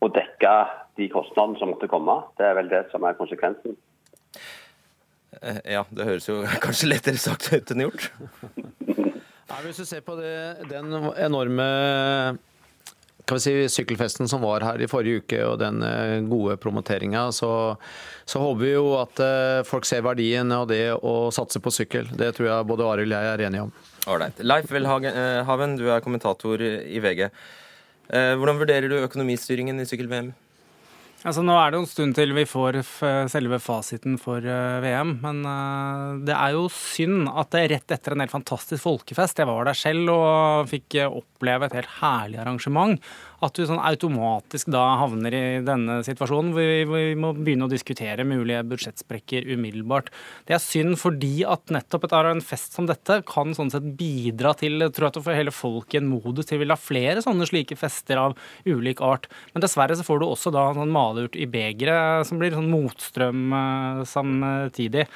å 0.00 0.08
å 0.08 0.12
dekke 0.14 0.56
de 1.00 1.08
kostnadene 1.12 1.60
som 1.60 1.72
måtte 1.72 1.88
komme. 1.90 2.16
Det 2.38 2.48
er 2.48 2.56
vel 2.58 2.70
det 2.72 2.84
som 2.92 3.04
er 3.04 3.16
konsekvensen. 3.18 3.76
Eh, 5.40 5.60
ja, 5.76 5.84
det 5.90 6.08
høres 6.08 6.28
jo 6.28 6.40
kanskje 6.64 6.90
lettere 6.90 7.20
sagt 7.20 7.52
ut 7.52 7.74
enn 7.74 7.86
gjort. 7.86 8.10
Nei, 9.50 9.58
hvis 9.66 9.82
du 9.82 9.88
ser 9.88 10.04
på 10.06 10.16
det, 10.18 10.32
den 10.70 10.94
enorme 11.18 11.66
kan 13.28 13.38
vi 13.38 13.42
si, 13.44 13.52
sykkelfesten 13.70 14.26
som 14.26 14.42
var 14.42 14.64
her 14.66 14.80
i 14.82 14.88
forrige 14.90 15.22
uke, 15.22 15.38
og 15.46 15.60
den 15.60 15.84
eh, 15.86 16.16
gode 16.26 16.56
promoteringa, 16.58 17.28
så, 17.34 17.76
så, 18.24 18.40
håper 18.42 18.62
vi 18.64 18.72
jo 18.72 18.88
at 18.98 19.22
eh, 19.22 19.60
folk 19.68 19.86
ser 19.86 20.02
verdien 20.02 20.50
av 20.54 20.66
det 20.70 20.96
å 20.96 21.14
satse 21.34 21.62
på 21.62 21.70
sykkel. 21.74 22.10
Det 22.18 22.32
tror 22.34 22.48
jeg 22.48 22.68
både 22.72 22.88
Arild 22.88 23.14
og 23.14 23.28
jeg 23.28 23.36
er 23.36 23.44
enige 23.46 23.68
om. 23.68 23.72
Ålreit. 24.10 24.40
Leif 24.42 24.72
Welhaven, 24.72 25.76
du 25.78 25.86
er 25.92 26.02
kommentator 26.02 26.62
i 26.64 27.02
VG. 27.04 27.28
Eh, 28.10 28.36
hvordan 28.38 28.58
vurderer 28.60 28.90
du 28.90 28.98
økonomistyringen 29.00 29.78
i 29.80 29.86
sykkel-VM? 29.88 30.32
Altså, 31.20 31.42
nå 31.44 31.52
er 31.60 31.72
det 31.72 31.82
en 31.82 31.88
stund 31.88 32.14
til 32.16 32.32
vi 32.32 32.46
får 32.48 32.78
selve 33.28 33.58
fasiten 33.60 34.14
for 34.20 34.40
eh, 34.40 34.78
VM, 34.80 35.18
men 35.20 35.42
uh, 35.44 36.16
det 36.24 36.32
er 36.32 36.54
jo 36.56 36.62
synd 36.72 37.28
at 37.28 37.50
det 37.52 37.66
rett 37.74 37.92
etter 37.92 38.16
en 38.16 38.24
helt 38.24 38.32
fantastisk 38.32 38.86
folkefest 38.86 39.42
Jeg 39.42 39.50
var 39.50 39.68
der 39.68 39.76
selv 39.76 40.14
og 40.14 40.70
fikk 40.70 40.96
oppleve 41.10 41.68
et 41.68 41.76
helt 41.76 41.92
herlig 41.98 42.40
arrangement 42.40 42.96
at 43.44 43.56
du 43.56 43.64
sånn 43.64 43.80
automatisk 43.80 44.68
da 44.72 44.82
havner 45.00 45.34
i 45.36 45.44
denne 45.64 46.00
situasjonen 46.06 46.52
hvor 46.54 46.66
vi, 46.66 46.84
vi 46.88 47.16
må 47.18 47.32
begynne 47.36 47.68
å 47.68 47.72
diskutere 47.72 48.26
mulige 48.28 48.62
budsjettsprekker 48.68 49.48
umiddelbart. 49.54 50.10
Det 50.48 50.56
er 50.56 50.62
synd 50.62 50.98
fordi 51.00 51.40
at 51.48 51.72
nettopp 51.72 52.06
et, 52.08 52.16
en 52.20 52.44
fest 52.44 52.76
som 52.76 52.88
dette 52.88 53.20
kan 53.28 53.56
sånn 53.56 53.72
sett 53.72 53.88
bidra 53.98 54.52
til 54.58 54.84
tror 54.90 55.08
jeg, 55.08 55.22
å 55.22 55.24
få 55.24 55.36
hele 55.36 55.54
folket 55.54 56.02
en 56.02 56.12
modus 56.12 56.50
til 56.50 56.60
å 56.60 56.64
ville 56.64 56.76
ha 56.76 56.80
flere 56.80 57.24
sånne 57.24 57.48
slike 57.48 57.78
fester 57.80 58.20
av 58.20 58.36
ulik 58.68 59.02
art. 59.04 59.30
Men 59.54 59.64
dessverre 59.64 59.96
så 59.96 60.06
får 60.06 60.20
du 60.20 60.28
også 60.28 60.52
da 60.54 60.70
sånn 60.76 60.92
malurt 60.92 61.38
i 61.38 61.48
begeret 61.50 62.28
som 62.28 62.40
blir 62.40 62.54
sånn 62.56 62.70
motstrøm 62.72 63.52
uh, 63.54 64.02
samtidig. 64.08 65.08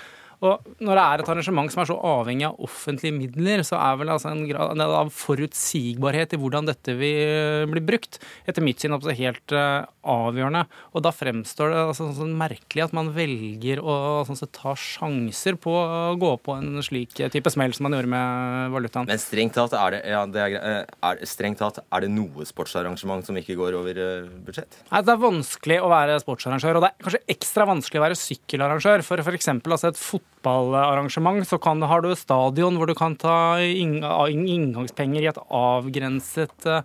Og 0.43 0.65
når 0.83 0.99
det 0.99 1.05
er 1.05 1.23
et 1.23 1.31
arrangement 1.33 1.73
som 1.73 1.83
er 1.83 1.89
så 1.91 1.97
avhengig 2.09 2.47
av 2.49 2.61
offentlige 2.65 3.15
midler, 3.17 3.63
så 3.67 3.79
er 3.81 3.99
vel 4.01 4.13
altså 4.15 4.33
en 4.33 4.45
grad 4.49 4.81
av 4.85 5.13
forutsigbarhet 5.15 6.35
i 6.35 6.41
hvordan 6.41 6.69
dette 6.69 6.97
vil 6.99 7.21
eh, 7.25 7.67
bli 7.71 7.83
brukt, 7.85 8.19
etter 8.49 8.65
mitt 8.65 8.83
syn 8.83 8.97
altså 8.97 9.15
helt 9.17 9.55
uh, 9.55 9.87
avgjørende. 10.05 10.65
Og 10.95 11.05
da 11.05 11.13
fremstår 11.15 11.73
det 11.73 11.81
altså 11.85 12.09
sånn 12.17 12.35
merkelig 12.39 12.87
at 12.87 12.97
man 12.97 13.13
velger 13.15 13.83
å 13.83 13.97
sånn 14.29 14.39
så 14.39 14.49
ta 14.53 14.75
sjanser 14.79 15.59
på 15.61 15.73
å 15.75 16.15
gå 16.21 16.35
på 16.45 16.59
en 16.59 16.83
slik 16.85 17.15
type 17.15 17.53
smell 17.53 17.75
som 17.77 17.89
man 17.89 17.97
gjorde 17.99 18.13
med 18.13 18.75
valutaen. 18.75 19.09
Men 19.11 19.23
strengt 19.23 19.57
tatt 19.57 19.77
er 19.79 19.97
det, 19.97 20.03
ja, 20.13 20.25
det 20.29 20.45
er, 20.45 20.59
eh, 20.59 20.95
er, 21.11 21.25
strengt 21.29 21.63
tatt, 21.63 21.81
er 21.85 22.05
det 22.05 22.13
noe 22.13 22.47
sportsarrangement 22.49 23.27
som 23.27 23.39
ikke 23.41 23.57
går 23.59 23.79
over 23.79 24.03
budsjett? 24.47 24.83
Nei, 24.91 25.03
Det 25.05 25.15
er 25.15 25.25
vanskelig 25.25 25.81
å 25.85 25.91
være 25.93 26.21
sportsarrangør, 26.23 26.79
og 26.79 26.85
det 26.85 26.93
er 26.93 27.09
kanskje 27.09 27.25
ekstra 27.37 27.69
vanskelig 27.69 28.01
å 28.01 28.07
være 28.07 28.21
sykkelarrangør. 28.21 29.05
For 29.07 29.21
f.eks. 29.21 29.51
Altså 29.55 29.91
et 29.91 30.01
fotball 30.01 30.24
fotballarrangement, 30.45 31.49
så 31.49 31.59
kan, 31.59 31.83
har 31.83 32.03
du 32.03 32.15
stadion 32.17 32.77
hvor 32.77 32.87
du 32.87 32.95
kan 32.95 33.17
ta 33.17 33.59
inngangspenger 33.61 35.23
i 35.23 35.29
et 35.33 35.43
avgrenset 35.49 36.67
eh, 36.67 36.83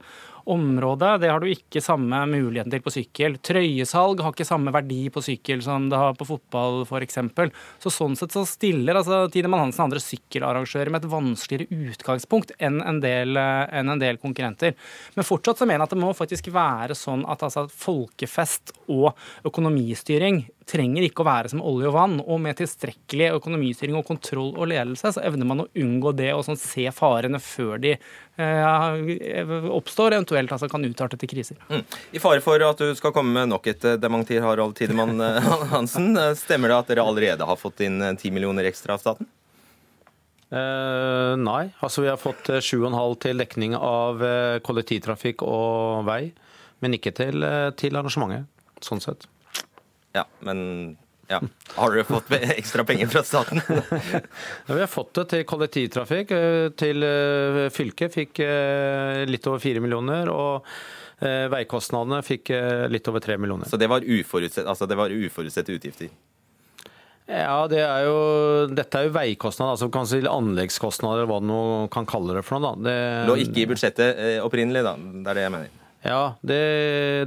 område. 0.49 1.17
Det 1.21 1.29
har 1.29 1.39
du 1.39 1.49
ikke 1.51 1.81
samme 1.83 2.23
muligheten 2.25 2.71
til 2.71 2.81
på 2.81 2.93
sykkel. 2.93 3.35
Trøyesalg 3.37 4.23
har 4.23 4.33
ikke 4.33 4.47
samme 4.47 4.71
verdi 4.73 5.03
på 5.13 5.21
sykkel 5.21 5.61
som 5.61 5.89
det 5.91 5.99
har 5.99 6.15
på 6.17 6.25
fotball 6.25 6.87
f.eks. 6.87 7.19
Så 7.83 7.91
sånn 7.93 8.17
sett 8.17 8.33
så 8.33 8.45
stiller 8.49 8.97
altså 8.97 9.27
Tidemann 9.29 9.67
Hansen 9.67 9.83
og 9.83 9.89
andre 9.89 10.01
sykkelarrangører 10.01 10.89
med 10.89 11.03
et 11.03 11.11
vanskeligere 11.11 11.91
utgangspunkt 11.91 12.55
enn 12.57 12.79
en 12.81 13.01
del, 13.03 13.37
eh, 13.37 13.65
enn 13.77 13.93
en 13.93 14.01
del 14.01 14.17
konkurrenter. 14.21 14.73
Men 15.17 15.27
fortsatt 15.27 15.61
så 15.61 15.67
mener 15.69 15.83
jeg 15.83 15.91
at 15.91 15.97
det 15.97 16.01
må 16.01 16.15
faktisk 16.17 16.49
være 16.55 16.97
sånn 16.97 17.27
at 17.29 17.45
altså, 17.45 17.67
folkefest 17.69 18.73
og 18.89 19.11
økonomistyring 19.45 20.47
trenger 20.69 21.05
ikke 21.05 21.23
å 21.23 21.27
være 21.27 21.51
som 21.51 21.61
olje 21.65 21.89
og 21.89 21.95
vann. 21.95 22.17
Og 22.21 22.39
med 22.43 22.57
tilstrekkelig 22.59 23.31
økonomistyring 23.37 23.97
og 23.99 24.05
kontroll 24.07 24.51
og 24.53 24.69
ledelse, 24.69 25.13
så 25.15 25.23
evner 25.25 25.49
man 25.49 25.63
å 25.63 25.67
unngå 25.79 26.13
det 26.17 26.29
og 26.35 26.43
sånn 26.45 26.59
se 26.59 26.85
farene 26.95 27.41
før 27.43 27.81
de 27.81 27.95
eh, 27.95 29.55
oppstår, 29.73 30.17
eventuelt 30.17 30.53
altså 30.55 30.69
kan 30.71 30.85
utarte 30.85 31.19
til 31.19 31.31
kriser. 31.31 31.59
Mm. 31.71 31.83
I 32.13 32.21
fare 32.23 32.43
for 32.45 32.65
at 32.65 32.81
du 32.81 32.93
skal 32.97 33.13
komme 33.15 33.33
med 33.39 33.51
nok 33.53 33.71
et 33.71 33.87
eh, 33.87 33.97
dementi, 34.01 34.37
Harald 34.43 34.77
Tidemann 34.77 35.17
eh, 35.25 35.49
Hansen. 35.73 36.13
Stemmer 36.37 36.73
det 36.73 36.79
at 36.79 36.93
dere 36.93 37.07
allerede 37.07 37.49
har 37.49 37.59
fått 37.59 37.83
inn 37.85 38.01
10 38.03 38.35
millioner 38.35 38.69
ekstra 38.69 38.97
av 38.97 39.03
staten? 39.03 39.29
Eh, 40.49 41.33
nei, 41.37 41.63
altså 41.85 42.05
vi 42.05 42.11
har 42.11 42.21
fått 42.21 42.49
7,5 42.49 43.17
til 43.25 43.41
dekning 43.41 43.75
av 43.77 44.21
kollektivtrafikk 44.65 45.43
og 45.47 46.05
vei. 46.09 46.23
Men 46.79 46.95
ikke 46.95 47.11
til, 47.11 47.43
til 47.75 47.97
arrangementet, 47.99 48.47
sånn 48.85 49.01
sett. 49.03 49.27
Ja, 50.17 50.25
men 50.45 50.97
ja. 51.29 51.41
Har 51.75 51.93
dere 51.93 52.05
fått 52.07 52.31
ekstra 52.57 52.85
penger 52.87 53.11
fra 53.11 53.23
staten? 53.23 53.61
ja, 53.69 54.73
vi 54.73 54.79
har 54.79 54.89
fått 54.89 55.13
det 55.19 55.27
til 55.33 55.43
kollektivtrafikk. 55.49 56.33
Til 56.79 57.05
fylket 57.75 58.15
fikk 58.17 58.41
litt 59.29 59.51
over 59.51 59.61
fire 59.61 59.83
millioner. 59.83 60.31
og 60.33 60.65
Veikostnadene 61.19 62.23
fikk 62.25 62.49
litt 62.89 63.11
over 63.11 63.21
tre 63.21 63.37
millioner. 63.37 63.69
Så 63.69 63.77
det 63.77 63.91
var, 63.91 64.01
uforutsett, 64.01 64.65
altså 64.65 64.87
det 64.89 64.97
var 64.97 65.13
uforutsette 65.13 65.75
utgifter? 65.75 66.09
Ja, 67.29 67.67
det 67.69 67.81
er 67.85 68.07
jo, 68.07 68.15
Dette 68.73 68.99
er 69.03 69.05
jo 69.05 69.13
veikostnader, 69.13 69.75
altså 69.75 69.89
kanskje 69.93 70.23
anleggskostnader, 70.25 71.27
hva 71.29 71.37
du 71.43 71.51
kan 71.93 72.07
kalle 72.09 72.39
det 72.39 72.43
for 72.47 72.57
noe. 72.57 72.73
da. 72.79 72.89
Det, 72.89 72.95
Lå 73.29 73.35
ikke 73.43 73.61
i 73.61 73.67
budsjettet 73.69 74.23
eh, 74.23 74.37
opprinnelig, 74.41 74.81
da. 74.87 74.95
Det 74.97 75.29
er 75.29 75.37
det 75.37 75.43
jeg 75.45 75.53
mener. 75.53 75.75
Ja, 75.99 76.21
det, 76.41 76.63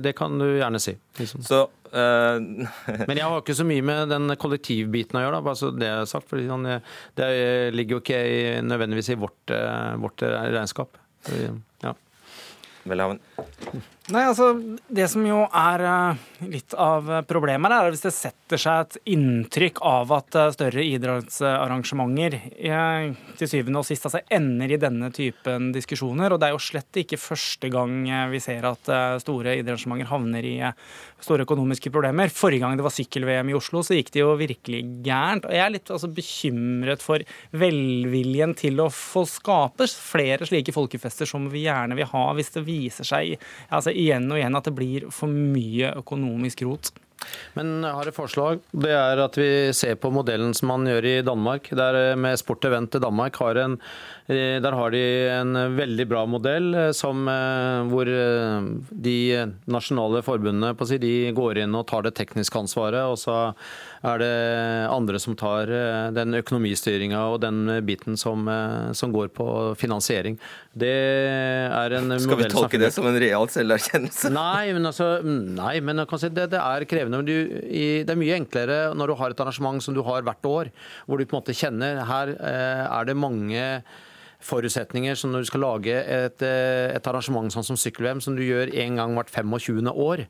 det 0.03 0.15
kan 0.19 0.35
du 0.41 0.49
gjerne 0.49 0.81
si. 0.83 0.97
Liksom. 1.21 1.45
Så, 1.47 1.63
uh... 1.93 2.37
Men 3.09 3.19
jeg 3.19 3.29
har 3.29 3.41
ikke 3.43 3.59
så 3.59 3.67
mye 3.69 3.85
med 3.87 4.13
den 4.13 4.37
kollektivbiten 4.41 5.21
å 5.21 5.25
gjøre, 5.25 5.39
da, 5.39 5.47
bare 5.47 5.61
så 5.61 5.73
det 5.77 5.89
er 5.91 6.09
sagt. 6.11 6.29
For 6.31 6.43
sånn, 6.47 6.69
det 7.19 7.31
ligger 7.77 7.99
jo 7.99 8.03
ikke 8.05 8.23
nødvendigvis 8.65 9.13
i 9.15 9.19
vårt, 9.21 9.55
eh, 9.55 9.95
vårt 10.03 10.25
regnskap. 10.25 10.97
Ja. 11.85 11.95
Velhaven. 12.89 13.21
Nei, 14.13 14.27
altså, 14.29 14.53
Det 14.93 15.07
som 15.09 15.25
jo 15.25 15.39
er 15.57 15.83
eh, 15.89 16.25
litt 16.53 16.75
av 16.77 17.07
problemet, 17.29 17.73
er 17.73 17.93
hvis 17.93 18.05
det 18.05 18.13
setter 18.13 18.61
seg 18.61 18.81
et 18.83 18.97
inntrykk 19.15 19.79
av 19.89 20.13
at 20.13 20.37
eh, 20.37 20.51
større 20.53 20.85
idrettsarrangementer 20.85 22.37
eh, 22.37 23.15
til 23.39 23.49
syvende 23.49 23.81
og 23.81 23.89
sist 23.89 24.05
altså, 24.09 24.21
ender 24.29 24.75
i 24.75 24.81
denne 24.81 25.09
typen 25.17 25.71
diskusjoner. 25.73 26.35
Og 26.35 26.43
det 26.43 26.51
er 26.51 26.57
jo 26.57 26.61
slett 26.61 27.01
ikke 27.01 27.21
første 27.21 27.71
gang 27.73 28.05
vi 28.33 28.41
ser 28.43 28.67
at 28.69 28.91
store 29.23 29.57
idrettsarrangementer 29.63 30.11
havner 30.13 30.45
i 30.45 30.57
store 31.23 31.47
økonomiske 31.47 31.93
problemer. 31.95 32.33
Forrige 32.35 32.67
gang 32.67 32.77
det 32.77 32.85
var 32.85 32.93
sykkel-VM 32.93 33.53
i 33.53 33.57
Oslo, 33.57 33.81
så 33.87 33.97
gikk 33.97 34.13
det 34.13 34.21
jo 34.21 34.35
virkelig 34.37 34.83
gærent. 35.07 35.49
Og 35.49 35.57
jeg 35.57 35.65
er 35.65 35.75
litt 35.79 35.95
altså, 35.95 36.11
bekymret 36.13 37.05
for 37.05 37.25
velviljen 37.57 38.53
til 38.59 38.83
å 38.85 38.91
få 38.93 39.25
skape 39.31 39.89
flere 39.89 40.49
slike 40.49 40.75
folkefester 40.75 41.29
som 41.29 41.49
vi 41.53 41.65
gjerne 41.65 41.97
vil 41.97 42.11
ha, 42.13 42.27
hvis 42.37 42.53
det 42.59 42.67
viser 42.69 43.09
seg 43.09 43.37
altså, 43.71 43.95
igjen 44.03 44.29
og 44.31 44.41
igjen 44.41 44.59
at 44.59 44.69
det 44.69 44.77
blir 44.77 45.09
for 45.15 45.31
mye 45.31 45.95
økonomisk 46.03 46.67
rot. 46.67 46.93
Men 47.57 47.85
jeg 47.85 47.95
har 47.97 48.09
et 48.09 48.17
forslag. 48.17 48.63
Det 48.85 48.93
er 48.97 49.21
at 49.23 49.37
vi 49.39 49.51
ser 49.77 49.99
på 50.01 50.11
modellen 50.15 50.55
som 50.57 50.73
man 50.73 50.89
gjør 50.89 51.09
i 51.09 51.15
Danmark. 51.27 51.71
Der 51.79 51.99
eh, 52.01 52.19
med 52.19 52.41
Sport 52.41 52.67
Event 52.69 52.93
til 52.95 53.05
Danmark 53.05 53.39
har 53.43 53.61
en 53.63 53.79
Eh, 54.31 54.61
der 54.63 54.73
har 54.73 54.93
de 54.95 55.03
en 55.35 55.57
veldig 55.77 56.05
bra 56.07 56.23
modell 56.31 56.75
eh, 56.79 56.91
som, 56.95 57.27
hvor 57.91 58.07
de 58.07 59.17
nasjonale 59.67 60.23
forbundene 60.23 60.87
si, 60.87 60.99
de 61.03 61.33
går 61.35 61.65
inn 61.65 61.75
og 61.75 61.89
tar 61.91 62.07
det 62.07 62.15
tekniske 62.21 62.63
ansvaret. 62.63 63.03
Og 63.03 63.19
så 63.19 63.53
er 64.03 64.19
det 64.23 64.35
andre 64.91 65.21
som 65.23 65.37
tar 65.39 65.71
den 66.15 66.35
økonomistyringa 66.41 67.21
og 67.31 67.41
den 67.45 67.71
biten 67.87 68.19
som, 68.19 68.49
som, 68.99 69.15
går 69.15 69.31
på 69.37 69.47
finansiering. 69.79 70.39
Det 70.75 70.91
er 70.91 71.97
en 71.99 72.17
Skal 72.19 72.41
vi 72.41 72.51
tolke 72.51 72.81
det 72.83 72.91
som 72.95 73.07
en 73.07 73.19
real 73.23 73.47
selverkjennelse? 73.53 74.33
Nei, 74.35 74.73
men, 74.75 74.89
altså, 74.91 75.11
nei, 75.23 75.77
men 75.85 76.03
si, 76.19 76.33
det, 76.35 76.49
det, 76.55 76.61
er 76.61 76.89
krevende. 76.91 77.23
Du, 77.27 77.35
i, 77.63 78.03
det 78.03 78.15
er 78.17 78.19
mye 78.21 78.39
enklere 78.41 78.81
når 78.99 79.13
du 79.13 79.19
har 79.23 79.35
et 79.35 79.45
arrangement 79.47 79.83
som 79.85 79.95
du 79.95 80.03
har 80.07 80.27
hvert 80.27 80.51
år, 80.51 80.73
hvor 81.07 81.21
du 81.21 81.27
på 81.27 81.37
en 81.37 81.43
måte 81.45 81.57
kjenner 81.57 82.03
her 82.09 82.35
er 82.43 83.07
det 83.07 83.19
mange 83.19 83.63
forutsetninger 84.43 85.17
som 85.19 85.33
når 85.33 85.45
du 85.45 85.51
skal 85.51 85.65
lage 85.65 85.95
et, 85.95 86.43
eh, 86.43 86.91
et 86.97 87.09
arrangement 87.09 87.53
sånn 87.53 87.67
som 87.67 87.79
sykkel-VM, 87.79 88.23
som 88.23 88.37
du 88.37 88.43
gjør 88.45 88.73
én 88.75 88.99
gang 88.99 89.15
hvert 89.17 89.31
25. 89.31 89.91
år, 89.93 90.27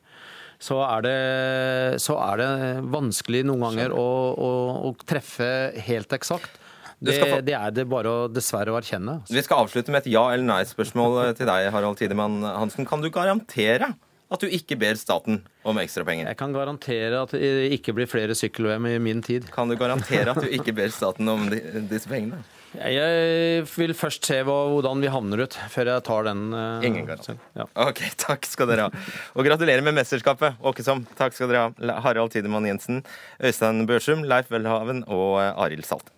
så 0.63 0.79
er, 0.87 1.03
det, 1.03 2.01
så 2.03 2.15
er 2.23 2.39
det 2.39 2.51
vanskelig 2.93 3.43
noen 3.49 3.65
ganger 3.67 3.95
å, 3.99 4.07
å, 4.33 4.51
å 4.89 4.93
treffe 5.03 5.49
helt 5.89 6.15
eksakt. 6.15 6.61
Det, 7.03 7.17
det, 7.43 7.57
er 7.59 7.73
det 7.75 7.83
bare 7.91 8.11
å 8.15 8.29
dessverre 8.31 8.71
å 8.71 8.77
erkjenne. 8.79 9.17
Altså. 9.25 9.35
Vi 9.35 9.43
skal 9.43 9.65
avslutte 9.65 9.91
med 9.91 10.05
et 10.05 10.13
ja- 10.13 10.29
eller 10.31 10.47
nei-spørsmål 10.47 11.33
til 11.35 11.49
deg, 11.51 11.67
Harald 11.75 11.99
Tidemann 11.99 12.39
Hansen. 12.47 12.87
Kan 12.87 13.03
du 13.03 13.11
garantere 13.11 13.91
at 14.33 14.43
du 14.43 14.49
ikke 14.49 14.79
ber 14.81 14.97
staten 14.99 15.43
om 15.69 15.79
ekstra 15.83 16.05
penger? 16.09 16.31
Jeg 16.31 16.39
kan 16.41 16.55
garantere 16.55 17.23
at 17.27 17.35
det 17.37 17.71
ikke 17.77 17.95
blir 17.97 18.11
flere 18.11 18.37
sykkel-VM 18.39 18.89
i 18.95 18.97
min 19.03 19.23
tid. 19.25 19.47
Kan 19.53 19.71
du 19.71 19.77
garantere 19.81 20.35
at 20.35 20.43
du 20.43 20.51
ikke 20.51 20.75
ber 20.77 20.93
staten 20.95 21.29
om 21.29 21.47
disse 21.53 22.11
pengene? 22.11 22.43
Jeg 22.73 23.65
vil 23.69 23.93
først 23.93 24.25
se 24.25 24.39
hvordan 24.49 25.03
vi 25.05 25.11
havner 25.13 25.43
ut, 25.45 25.57
før 25.75 25.91
jeg 25.93 26.05
tar 26.07 26.25
den. 26.31 26.47
Uh, 26.57 26.87
Ingen 26.89 27.05
garanti. 27.09 27.35
Ja. 27.59 27.67
Ok, 27.85 28.01
takk 28.17 28.49
skal 28.49 28.71
dere 28.71 28.89
ha. 28.89 29.05
Og 29.37 29.45
gratulerer 29.45 29.85
med 29.85 29.99
mesterskapet, 29.99 30.57
Åkesson. 30.65 31.05
Takk 31.19 31.37
skal 31.37 31.53
dere 31.53 31.69
ha. 31.69 31.99
Harald 32.07 32.33
Tidemann 32.33 32.69
Jensen, 32.71 33.05
Øystein 33.45 33.85
Børsum, 33.91 34.25
Leif 34.25 34.49
Welhaven 34.55 35.05
og 35.05 35.43
eh, 35.43 35.53
Arild 35.53 35.85
Salt. 35.85 36.09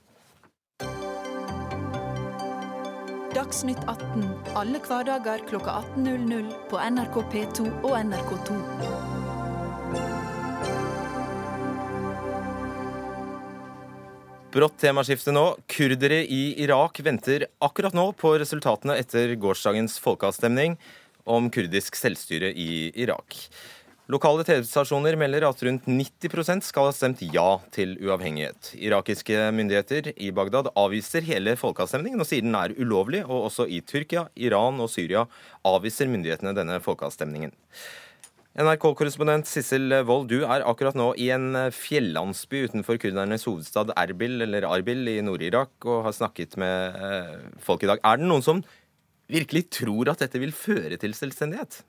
Dagsnytt 3.55 3.85
18 3.87 4.23
alle 4.59 4.81
hverdager 4.83 5.43
kl 5.47 5.61
18.00 5.63 6.47
på 6.67 6.79
NRK 6.91 7.19
P2 7.31 7.67
og 7.87 7.93
NRK2. 8.01 8.57
Brått 14.59 14.75
temaskifte 14.83 15.31
nå. 15.31 15.45
Kurdere 15.71 16.19
i 16.27 16.41
Irak 16.67 16.99
venter 17.07 17.47
akkurat 17.63 17.95
nå 17.95 18.09
på 18.19 18.35
resultatene 18.43 18.99
etter 18.99 19.37
gårsdagens 19.39 20.01
folkeavstemning 20.03 20.75
om 21.23 21.47
kurdisk 21.55 21.95
selvstyre 21.95 22.51
i 22.51 22.91
Irak. 23.07 23.39
Lokale 24.13 24.45
TV-stasjoner 24.45 25.17
melder 25.17 25.47
at 25.49 25.63
rundt 25.65 25.87
90% 25.89 26.67
skal 26.67 26.91
ha 26.91 26.93
stemt 26.93 27.23
ja 27.33 27.57
til 27.73 27.95
uavhengighet. 28.05 28.75
Irakiske 28.77 29.47
myndigheter 29.57 30.11
i 30.21 30.29
Bagdad 30.37 30.69
avviser 30.77 31.25
hele 31.25 31.55
folkeavstemningen 31.57 32.21
og 32.21 32.29
sier 32.29 32.45
den 32.45 32.53
er 32.59 32.75
ulovlig, 32.77 33.23
og 33.25 33.47
også 33.47 33.65
i 33.65 33.79
Tyrkia, 33.81 34.27
Iran 34.37 34.83
og 34.85 34.91
Syria 34.93 35.23
avviser 35.65 36.11
myndighetene 36.13 36.53
denne 36.53 36.77
folkeavstemningen. 36.85 37.55
NRK-korrespondent 38.61 39.49
Sissel 39.49 39.97
Wold, 40.05 40.29
du 40.29 40.45
er 40.45 40.67
akkurat 40.69 41.01
nå 41.01 41.09
i 41.17 41.31
en 41.33 41.57
fjellandsby 41.73 42.67
utenfor 42.69 43.01
kurdernes 43.01 43.49
hovedstad 43.49 43.95
Erbil, 43.97 44.37
eller 44.45 44.69
Arbil 44.69 45.01
i 45.15 45.17
Nord-Irak 45.25 45.89
og 45.89 46.05
har 46.11 46.19
snakket 46.21 46.61
med 46.61 47.01
eh, 47.09 47.35
folk 47.65 47.89
i 47.89 47.91
dag. 47.95 48.05
Er 48.05 48.21
det 48.21 48.29
noen 48.29 48.45
som 48.45 48.61
virkelig 49.33 49.65
tror 49.81 50.13
at 50.13 50.21
dette 50.21 50.45
vil 50.45 50.53
føre 50.53 51.01
til 51.01 51.17
selvstendighet? 51.17 51.81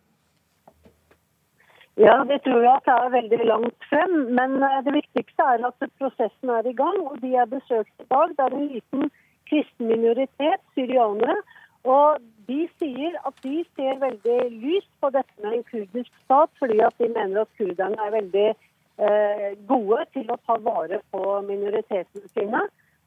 Ja, 1.97 2.15
det 2.27 2.41
tror 2.43 2.59
jeg 2.59 2.73
at 2.75 2.87
det 2.87 2.93
er 2.93 3.13
veldig 3.13 3.45
langt 3.47 3.85
frem. 3.89 4.15
Men 4.39 4.57
eh, 4.63 4.81
det 4.85 4.93
viktigste 4.97 5.51
er 5.53 5.67
at 5.69 5.91
prosessen 5.99 6.51
er 6.57 6.67
i 6.67 6.75
gang. 6.75 6.97
Og 7.09 7.21
de 7.21 7.35
er 7.35 7.51
besøkt 7.51 7.93
i 8.03 8.09
dag. 8.09 8.33
Det 8.35 8.45
er 8.45 8.57
en 8.57 8.71
liten 8.73 9.11
kristen 9.49 9.87
minoritet, 9.87 10.61
syrianere. 10.75 11.37
Og 11.85 12.17
de 12.49 12.61
sier 12.81 13.17
at 13.29 13.43
de 13.45 13.63
ser 13.77 13.99
veldig 14.01 14.39
lyst 14.51 14.91
på 15.01 15.11
dette 15.13 15.43
med 15.43 15.59
en 15.59 15.67
kurdisk 15.69 16.11
stat, 16.23 16.49
fordi 16.59 16.79
at 16.87 16.97
de 17.01 17.11
mener 17.13 17.41
at 17.41 17.59
kurderne 17.59 18.07
er 18.07 18.15
veldig 18.15 18.47
eh, 18.49 19.51
gode 19.69 20.01
til 20.17 20.31
å 20.33 20.39
ta 20.47 20.57
vare 20.65 20.99
på 21.13 21.21
minoritetene 21.47 22.33
sine. 22.33 22.63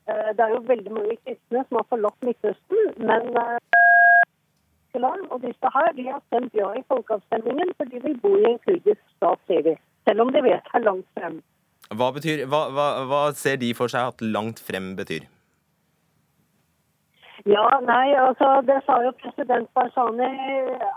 Eh, 0.09 0.31
det 0.37 0.45
er 0.45 0.55
jo 0.55 0.63
veldig 0.71 0.95
mange 0.95 1.19
kristne 1.25 1.65
som 1.67 1.81
har 1.81 1.89
forlatt 1.91 2.29
Midtøsten, 2.29 2.93
men 3.11 3.29
eh, 3.43 3.88
og 4.95 5.41
disse 5.43 5.71
her 5.75 5.93
de 5.97 6.05
har 6.09 6.21
stemt 6.27 6.55
ja 6.55 6.73
i 6.75 6.83
folkeavstemningen 6.89 7.75
fordi 7.77 7.99
de 7.99 8.03
vil 8.03 8.21
bo 8.21 8.37
i 8.37 8.45
en 8.45 8.59
kurdisk 8.59 9.03
stat, 9.17 9.39
sier 9.47 9.63
de. 9.63 9.77
Selv 10.09 10.21
om 10.21 10.33
de 10.33 10.43
vet 10.43 10.65
det 10.65 10.81
er 10.81 10.85
langt 10.85 11.07
frem. 11.19 11.43
Hva, 11.89 12.13
betyr, 12.13 12.47
hva, 12.47 12.69
hva, 12.73 12.87
hva 13.09 13.21
ser 13.33 13.57
de 13.57 13.75
for 13.75 13.89
seg 13.89 14.13
at 14.13 14.21
langt 14.21 14.61
frem 14.61 14.97
betyr? 14.97 15.29
Ja, 17.47 17.65
nei, 17.81 18.13
altså 18.19 18.61
Det 18.67 18.81
sa 18.85 18.99
jo 19.05 19.13
president 19.23 19.69
Barzani. 19.75 20.27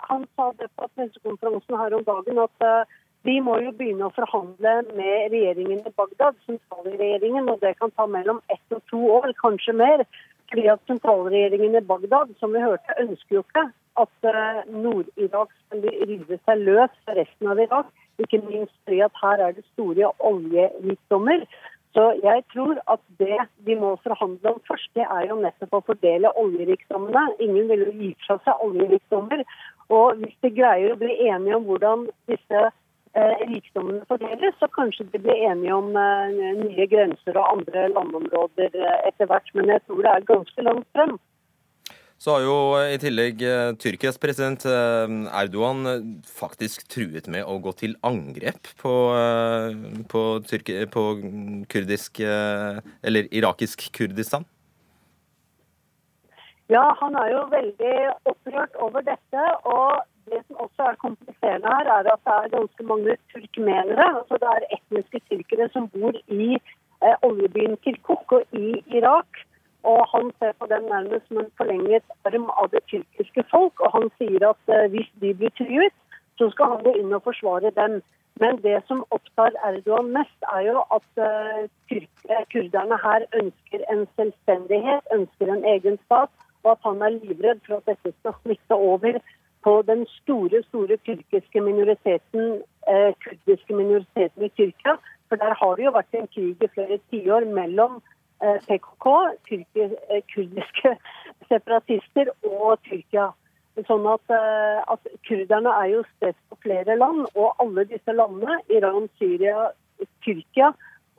Han 0.10 0.26
sa 0.36 0.52
det 0.60 0.72
på 0.76 0.88
pressekonferansen 0.96 1.78
her 1.78 1.96
om 1.96 2.04
dagen 2.04 2.42
at 2.44 2.66
uh, 2.66 2.98
vi 3.28 3.38
må 3.46 3.60
jo 3.62 3.72
begynne 3.78 4.08
å 4.08 4.16
forhandle 4.16 4.74
med 4.98 5.32
regjeringen 5.34 5.84
i 5.86 5.94
Bagdad, 5.94 6.40
sentralregjeringen, 6.48 7.50
og 7.54 7.62
det 7.62 7.76
kan 7.78 7.94
ta 7.94 8.08
mellom 8.10 8.42
ett 8.50 8.76
og 8.76 8.82
to 8.90 9.02
år, 9.20 9.30
kanskje 9.44 9.78
mer. 9.78 10.04
Fordi 10.52 10.68
at 10.68 10.82
sentralregjeringen 10.90 11.78
i 11.80 11.86
Bagdad, 11.88 12.34
som 12.40 12.54
vi 12.54 12.64
hørte, 12.64 12.98
ønsker 13.00 13.38
jo 13.38 13.44
ikke 13.46 13.66
at 14.02 14.28
uh, 14.28 14.62
Nord-Irak 14.84 15.52
skal 15.66 15.86
rive 16.10 16.40
seg 16.46 16.64
løs 16.68 16.96
fra 17.06 17.16
resten 17.16 17.52
av 17.52 17.60
Irak. 17.64 17.92
Ikke 18.20 18.42
minst 18.44 18.74
fordi 18.84 19.00
at 19.06 19.22
her 19.22 19.44
er 19.48 19.56
det 19.56 19.64
store 19.72 20.12
oljerikdommer. 20.20 21.46
Så 21.96 22.04
jeg 22.24 22.44
tror 22.54 22.78
at 22.94 23.02
det 23.20 23.38
de 23.68 23.76
må 23.80 23.96
forhandle 24.04 24.54
om 24.54 24.60
først, 24.68 24.92
det 24.96 25.04
er 25.04 25.26
jo 25.28 25.40
nettopp 25.42 25.74
å 25.76 25.84
fordele 25.90 26.32
oljerikdommene. 26.40 27.24
Ingen 27.44 27.68
vil 27.72 27.84
jo 27.88 27.96
gi 28.04 28.12
fra 28.26 28.38
seg 28.46 28.64
oljerikdommer. 28.68 29.44
Og 29.92 30.22
hvis 30.22 30.38
de 30.44 30.54
greier 30.56 30.94
å 30.94 31.00
bli 31.02 31.18
enige 31.28 31.58
om 31.58 31.68
hvordan 31.68 32.06
disse 32.32 32.62
eh, 32.64 32.72
rikdommene 33.14 34.06
fordeles, 34.08 34.56
så 34.60 34.70
kanskje 34.72 35.08
de 35.12 35.20
blir 35.20 35.44
enige 35.50 35.76
om 35.76 35.96
eh, 36.00 36.38
nye 36.62 36.88
grenser 36.88 37.36
og 37.36 37.58
andre 37.58 37.90
landområder 37.92 38.72
eh, 38.72 39.02
etter 39.10 39.28
hvert. 39.32 39.52
Men 39.58 39.74
jeg 39.74 39.84
tror 39.86 40.06
det 40.06 40.14
er 40.14 40.32
ganske 40.32 40.68
langt 40.70 40.88
frem. 40.96 41.18
Så 42.22 42.36
har 42.36 42.44
jo 42.46 42.56
i 42.86 43.00
tillegg 43.02 43.40
eh, 43.42 43.72
Tyrkias 43.82 44.20
president 44.22 44.62
eh, 44.70 45.14
Erdogan 45.40 45.88
eh, 45.90 46.04
faktisk 46.30 46.84
truet 46.94 47.26
med 47.34 47.48
å 47.50 47.56
gå 47.64 47.74
til 47.80 47.96
angrep 48.06 48.70
på, 48.78 48.94
på, 50.12 50.22
Tyrki, 50.46 50.76
på 50.94 51.06
kurdisk 51.72 52.22
Eller 52.22 53.26
irakisk 53.34 53.88
Kurdistan. 53.98 54.46
Ja, 56.70 56.86
han 57.02 57.18
er 57.18 57.34
jo 57.34 57.42
veldig 57.52 57.96
opprørt 58.30 58.78
over 58.86 59.02
dette. 59.10 59.48
Og 59.66 60.06
det 60.32 60.42
som 60.48 60.62
også 60.66 60.82
er 60.90 61.02
kompliserende 61.06 61.72
her, 61.76 61.86
er 61.96 62.10
at 62.14 62.26
det 62.28 62.36
er 62.36 62.56
ganske 62.58 62.84
mange 62.92 63.18
turkmenere. 63.34 64.06
Altså 64.20 64.36
det 64.44 64.50
er 64.56 64.70
etniske 64.78 65.20
tyrkere 65.30 65.70
som 65.74 65.90
bor 65.96 66.14
i 66.44 66.50
eh, 67.04 67.16
oljebyen 67.28 67.78
Kirkuk 67.84 68.32
og 68.38 68.44
i 68.66 68.68
Irak. 68.98 69.32
Og 69.92 70.00
han 70.14 70.32
ser 70.40 70.54
på 70.60 70.66
den 70.74 70.84
nærmest 70.94 71.28
som 71.28 71.38
en 71.42 71.52
forlenget 71.58 72.06
arm 72.30 72.48
av 72.62 72.70
det 72.74 72.84
tyrkiske 72.92 73.44
folk. 73.54 73.76
Og 73.84 73.90
han 73.98 74.08
sier 74.18 74.48
at 74.54 74.74
eh, 74.76 74.90
hvis 74.94 75.12
de 75.22 75.34
blir 75.40 75.54
truet, 75.60 75.96
så 76.38 76.50
skal 76.54 76.74
han 76.74 76.84
gå 76.86 76.96
inn 77.02 77.18
og 77.18 77.24
forsvare 77.30 77.74
dem. 77.82 78.02
Men 78.42 78.62
det 78.66 78.78
som 78.88 79.04
opptar 79.16 79.58
Erdogan 79.68 80.14
mest, 80.18 80.40
er 80.56 80.62
jo 80.70 80.86
at 80.98 81.24
eh, 81.28 82.06
kurderne 82.54 82.98
her 83.04 83.28
ønsker 83.42 83.84
en 83.94 84.08
selvstendighet, 84.16 85.04
ønsker 85.18 85.52
en 85.52 85.68
egen 85.74 86.00
stat, 86.06 86.32
og 86.64 86.72
at 86.72 86.88
han 86.88 87.02
er 87.02 87.18
livredd 87.18 87.62
for 87.68 87.82
at 87.82 87.90
dette 87.92 88.14
skal 88.20 88.38
smitte 88.42 88.78
over 88.78 89.20
på 89.64 89.82
den 89.88 90.06
store, 90.22 90.64
store 90.70 90.98
tyrkiske 91.06 91.62
minoriteten, 91.62 92.62
eh, 92.88 93.12
kurdiske 93.24 93.76
minoriteten 93.76 94.46
i 94.46 94.50
Tyrkia. 94.58 94.98
For 95.30 95.40
der 95.40 95.54
har 95.54 95.76
det 95.76 95.86
jo 95.86 95.92
vært 95.96 96.18
en 96.18 96.28
krig 96.28 96.64
i 96.64 96.72
flere 96.76 96.98
tiår 97.12 97.46
mellom 97.54 98.02
Eh, 98.44 98.62
PKK, 98.68 99.06
eh, 99.76 100.22
kurdiske 100.34 100.96
separatister 101.50 102.32
og 102.42 102.80
Tyrkia. 102.88 103.28
Sånn 103.86 104.08
at, 104.10 104.34
eh, 104.34 104.80
at, 104.94 105.12
Kurderne 105.28 105.74
er 105.84 105.92
jo 105.92 106.02
spredt 106.16 106.40
på 106.50 106.58
flere 106.66 106.96
land, 106.98 107.28
og 107.36 107.62
alle 107.62 107.86
disse 107.92 108.16
landene, 108.18 108.58
Iran, 108.74 109.06
Syria, 109.22 109.68
Tyrkia 110.26 110.72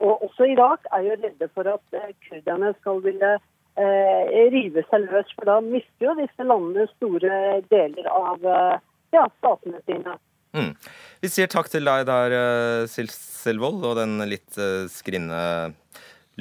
og 0.03 0.25
også 0.27 0.49
Irak, 0.51 0.83
er 0.91 1.07
jo 1.07 1.15
redde 1.23 1.47
for 1.55 1.69
at 1.71 1.97
kurderne 2.27 2.73
skal 2.81 2.99
ville 3.07 3.31
eh, 3.37 3.47
rive 3.75 4.83
seg 4.89 5.07
løs. 5.09 5.31
For 5.37 5.49
da 5.49 5.59
mister 5.65 6.09
jo 6.09 6.17
disse 6.19 6.45
landene 6.45 6.85
store 6.93 7.39
deler 7.71 8.09
av 8.11 8.45
ja, 8.45 9.25
statene 9.39 9.81
sine. 9.87 10.17
Mm. 10.53 10.73
Vi 11.23 11.31
sier 11.33 11.49
takk 11.49 11.71
til 11.73 11.87
deg 11.89 12.03
der, 12.05 12.35
Silselvold 12.91 13.87
og 13.89 13.97
den 13.97 14.19
litt 14.29 14.59
skrinne 14.93 15.39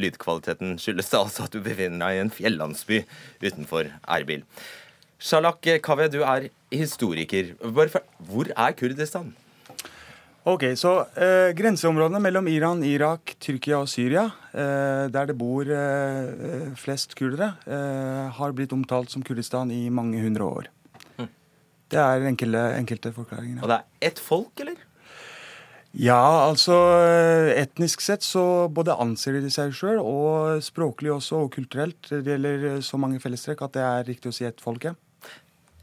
Lydkvaliteten 0.00 0.78
skyldes 0.80 1.10
det 1.12 1.18
altså 1.18 1.46
at 1.46 1.52
du 1.52 1.60
befinner 1.64 2.00
deg 2.06 2.16
i 2.16 2.22
en 2.22 2.32
fjellandsby 2.32 3.02
utenfor 3.44 3.90
Erbil. 4.08 4.44
Shalak 5.22 5.68
Kaveh, 5.84 6.08
du 6.10 6.22
er 6.24 6.48
historiker. 6.72 7.52
Hvor 7.60 8.52
er 8.56 8.76
Kurdistan? 8.78 9.34
Ok, 10.42 10.64
så 10.74 11.04
eh, 11.14 11.52
Grenseområdene 11.54 12.18
mellom 12.18 12.48
Iran, 12.50 12.80
Irak, 12.82 13.36
Tyrkia 13.38 13.76
og 13.78 13.86
Syria, 13.86 14.24
eh, 14.50 15.04
der 15.14 15.28
det 15.30 15.36
bor 15.38 15.68
eh, 15.70 16.72
flest 16.74 17.14
kurdere, 17.14 17.52
eh, 17.62 18.30
har 18.34 18.54
blitt 18.58 18.72
omtalt 18.74 19.12
som 19.12 19.22
Kurdistan 19.22 19.70
i 19.70 19.84
mange 19.94 20.18
hundre 20.18 20.48
år. 20.48 20.70
Mm. 21.20 21.28
Det 21.94 22.00
er 22.02 22.26
enkelte, 22.26 22.62
enkelte 22.74 23.12
forklaringer. 23.14 23.60
Og 23.62 23.70
det 23.70 23.76
er 23.78 24.08
ett 24.08 24.18
folk, 24.18 24.50
eller? 24.64 24.80
Ja, 25.92 26.48
altså 26.48 26.74
etnisk 27.54 28.02
sett 28.02 28.26
så 28.26 28.66
både 28.72 28.96
anser 28.98 29.38
de 29.44 29.52
seg 29.52 29.76
sjøl, 29.78 30.00
og 30.02 30.58
språklig 30.64 31.12
også, 31.14 31.44
og 31.44 31.52
kulturelt. 31.54 32.00
Det 32.10 32.34
gjelder 32.34 32.80
så 32.82 32.98
mange 32.98 33.22
fellestrekk 33.22 33.62
at 33.68 33.76
det 33.78 33.86
er 33.86 34.10
riktig 34.10 34.32
å 34.32 34.34
si 34.34 34.48
ett 34.48 34.64
folk, 34.64 34.88
ja. 34.90 34.96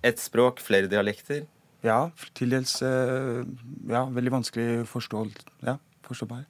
Ett 0.04 0.20
språk, 0.20 0.60
flere 0.66 0.92
dialekter? 0.92 1.46
Ja, 1.86 2.10
til 2.36 2.52
dels 2.52 2.74
eh, 2.84 3.44
ja, 3.88 4.04
veldig 4.12 4.34
vanskelig 4.34 4.84
forstå, 4.90 5.24
ja, 5.64 5.78
forståbar. 6.08 6.44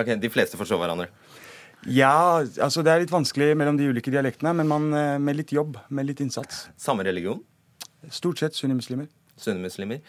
Ok, 0.00 0.14
De 0.22 0.30
fleste 0.32 0.56
forstår 0.60 0.80
hverandre? 0.80 1.10
Ja, 1.88 2.40
altså 2.60 2.84
det 2.84 2.92
er 2.92 3.02
litt 3.04 3.12
vanskelig 3.12 3.52
mellom 3.56 3.76
de 3.80 3.88
ulike 3.90 4.12
dialektene, 4.12 4.54
men 4.56 4.68
man, 4.70 4.88
eh, 4.96 5.18
med 5.20 5.36
litt 5.36 5.52
jobb, 5.52 5.76
med 5.88 6.08
litt 6.08 6.24
innsats. 6.24 6.68
Samme 6.80 7.04
religion? 7.04 7.42
Stort 8.08 8.40
sett 8.40 8.56
sunnimuslimer. 8.56 9.08
Sunnimuslimer. 9.40 10.00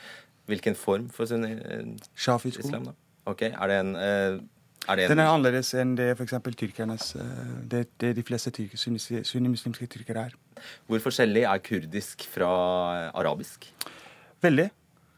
Hvilken 0.47 0.75
form 0.75 1.10
for 1.12 1.27
sunni 1.27 1.53
islam? 2.47 2.89
da? 2.91 2.97
Ok, 3.29 3.43
Er 3.43 3.67
det 3.67 3.77
en, 3.79 3.95
er 3.95 4.95
det 4.97 5.03
en 5.03 5.12
Den 5.12 5.19
er 5.19 5.29
annerledes 5.29 5.73
enn 5.77 5.95
det 5.95 6.10
f.eks. 6.17 6.34
tyrkernes 6.57 7.12
det, 7.69 7.86
det, 8.01 8.15
de 8.17 8.23
fleste 8.23 8.51
tyrker, 8.51 8.77
sunnimuslimske 8.77 9.88
tyrkere 9.88 10.25
er. 10.31 10.36
Hvor 10.88 11.03
forskjellig 11.03 11.43
er 11.43 11.62
kurdisk 11.63 12.25
fra 12.34 12.49
arabisk? 13.13 13.69
Veldig. 14.41 14.69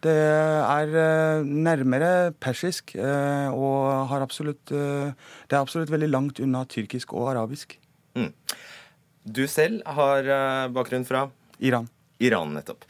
Det 0.03 0.13
er 0.13 1.43
nærmere 1.47 2.33
persisk 2.43 2.91
og 2.99 3.77
har 4.09 4.25
absolutt 4.25 4.67
Det 4.67 5.53
er 5.55 5.61
absolutt 5.61 5.93
veldig 5.93 6.09
langt 6.09 6.41
unna 6.43 6.65
tyrkisk 6.67 7.13
og 7.15 7.29
arabisk. 7.31 7.77
Mm. 8.19 8.33
Du 9.23 9.45
selv 9.47 9.79
har 9.87 10.27
bakgrunn 10.75 11.07
fra? 11.07 11.29
Iran. 11.63 11.87
Iran, 12.19 12.51
nettopp. 12.57 12.83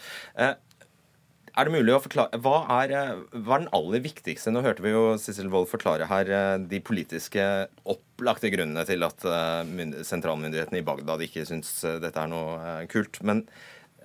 Er 1.53 1.67
det 1.67 1.73
mulig 1.75 1.93
å 1.93 2.01
forklare, 2.01 2.39
hva 2.41 2.63
er, 2.79 2.91
eh, 2.97 3.19
hva 3.45 3.59
er 3.59 3.61
den 3.61 3.73
aller 3.77 4.01
viktigste 4.01 4.49
Nå 4.49 4.63
hørte 4.65 4.81
vi 4.81 4.93
jo 4.93 5.03
Sissel 5.21 5.51
Wold 5.53 5.69
forklare 5.69 6.07
her 6.09 6.31
eh, 6.33 6.55
de 6.57 6.79
politiske 6.81 7.43
opplagte 7.85 8.49
grunnene 8.53 8.85
til 8.89 9.05
at 9.05 9.21
eh, 9.29 10.01
sentralmyndighetene 10.01 10.81
i 10.81 10.87
Bagdad 10.87 11.21
ikke 11.21 11.45
syns 11.45 11.69
dette 12.01 12.17
er 12.17 12.31
noe 12.31 12.73
kult. 12.89 13.21
Men 13.21 13.45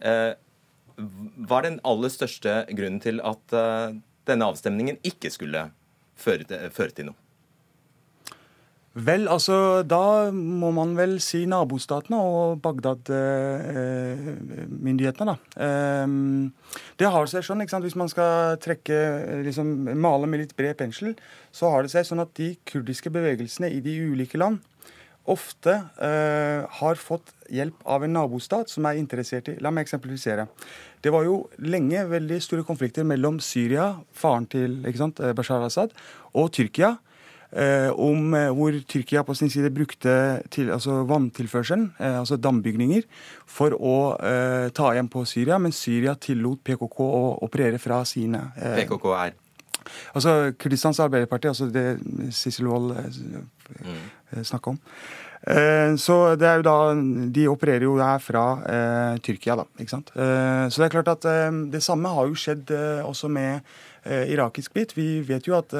eh, 0.04 0.36
hva 0.98 1.60
er 1.60 1.68
den 1.68 1.78
aller 1.86 2.10
største 2.12 2.64
grunnen 2.74 3.00
til 3.02 3.20
at 3.26 3.52
eh, 3.54 3.96
denne 4.28 4.46
avstemningen 4.50 4.96
ikke 5.06 5.30
skulle 5.32 5.70
føre 6.18 6.44
til, 6.48 6.58
føre 6.74 6.92
til 6.94 7.06
noe? 7.10 7.18
Vel, 8.98 9.28
altså 9.30 9.84
da 9.86 10.30
må 10.34 10.70
man 10.74 10.96
vel 10.98 11.20
si 11.22 11.46
nabostatene 11.46 12.18
og 12.18 12.58
Bagdad-myndighetene, 12.64 15.30
da. 15.30 15.36
Eh, 15.66 16.06
det 16.98 17.08
har 17.14 17.26
seg 17.30 17.42
sånn, 17.46 17.62
ikke 17.62 17.74
sant, 17.76 17.86
hvis 17.86 18.00
man 18.00 18.10
skal 18.10 18.58
trekke, 18.64 18.98
liksom 19.46 19.66
male 20.02 20.26
med 20.26 20.38
litt 20.42 20.56
bred 20.58 20.74
pensel, 20.80 21.10
så 21.54 21.64
har 21.70 21.78
det 21.84 21.92
seg 21.94 22.02
sånn 22.08 22.24
at 22.24 22.32
de 22.40 22.48
kurdiske 22.66 23.10
bevegelsene 23.14 23.68
i 23.70 23.80
de 23.84 23.92
ulike 24.08 24.38
land 24.40 24.58
ofte 25.28 25.74
eh, 26.00 26.64
har 26.80 27.00
fått 27.00 27.34
hjelp 27.52 27.82
av 27.88 28.04
en 28.04 28.14
nabostat 28.16 28.72
som 28.72 28.86
er 28.88 29.00
interessert 29.00 29.50
i 29.52 29.56
La 29.64 29.72
meg 29.74 29.86
eksemplifisere. 29.86 30.48
Det 31.02 31.12
var 31.14 31.26
jo 31.26 31.42
lenge 31.62 32.04
veldig 32.10 32.40
store 32.42 32.66
konflikter 32.66 33.06
mellom 33.06 33.38
Syria, 33.40 33.92
faren 34.12 34.48
til 34.50 34.80
sant, 34.98 35.20
Bashar 35.36 35.62
al-Assad, 35.62 35.94
og 36.34 36.50
Tyrkia 36.52 36.96
Eh, 37.48 37.88
om 37.96 38.34
eh, 38.36 38.50
hvor 38.52 38.74
Tyrkia 38.88 39.22
på 39.24 39.34
sin 39.34 39.48
side 39.50 39.70
brukte 39.72 40.42
til, 40.52 40.68
altså 40.70 41.00
vanntilførselen, 41.08 41.94
eh, 41.98 42.18
altså 42.20 42.36
dambygninger, 42.36 43.06
for 43.46 43.72
å 43.72 43.94
ta 44.76 44.90
igjen 44.92 45.08
på 45.08 45.24
Syria, 45.24 45.56
men 45.58 45.72
Syria 45.72 46.12
tillot 46.20 46.60
PKK 46.64 46.98
å 47.00 47.22
operere 47.46 47.80
fra 47.80 48.02
sine 48.04 48.50
PKK 48.58 49.06
er? 49.16 49.32
Altså 50.12 50.52
Kurdistans 50.60 51.00
Arbeiderparti, 51.00 51.48
altså 51.48 51.70
det 51.72 51.86
Sissel 52.36 52.68
Wold 52.68 52.92
mm. 52.92 54.44
snakka 54.44 54.74
om. 54.74 54.78
Så 55.38 56.14
det 56.34 56.48
er 56.48 56.56
jo 56.58 56.64
da, 56.66 56.76
De 57.30 57.44
opererer 57.48 57.84
jo 57.86 57.92
her 58.02 58.18
fra 58.18 58.42
eh, 58.66 59.20
Tyrkia, 59.22 59.54
da. 59.60 59.64
ikke 59.78 59.92
sant? 59.92 60.10
Eh, 60.18 60.64
så 60.66 60.82
det 60.82 60.88
er 60.88 60.94
klart 60.96 61.12
at 61.12 61.28
eh, 61.30 61.60
det 61.70 61.82
samme 61.84 62.10
har 62.10 62.26
jo 62.26 62.34
skjedd 62.36 62.72
også 63.06 63.30
med 63.32 63.62
Eh, 64.08 64.30
irakisk 64.32 64.74
bit. 64.74 64.94
Vi 64.96 65.20
vet 65.26 65.46
jo 65.48 65.56
at 65.58 65.74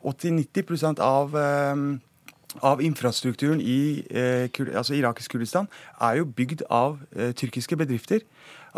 80-90 0.00 0.98
eh, 0.98 1.04
av 1.04 1.34
eh, 1.36 1.84
av 2.62 2.82
infrastrukturen 2.86 3.58
i 3.60 4.04
eh, 4.14 4.46
altså 4.78 4.94
irakisk 4.94 5.34
Kurdistan 5.34 5.66
er 5.98 6.20
jo 6.20 6.28
bygd 6.38 6.62
av 6.70 7.00
eh, 7.16 7.32
tyrkiske 7.34 7.76
bedrifter. 7.76 8.22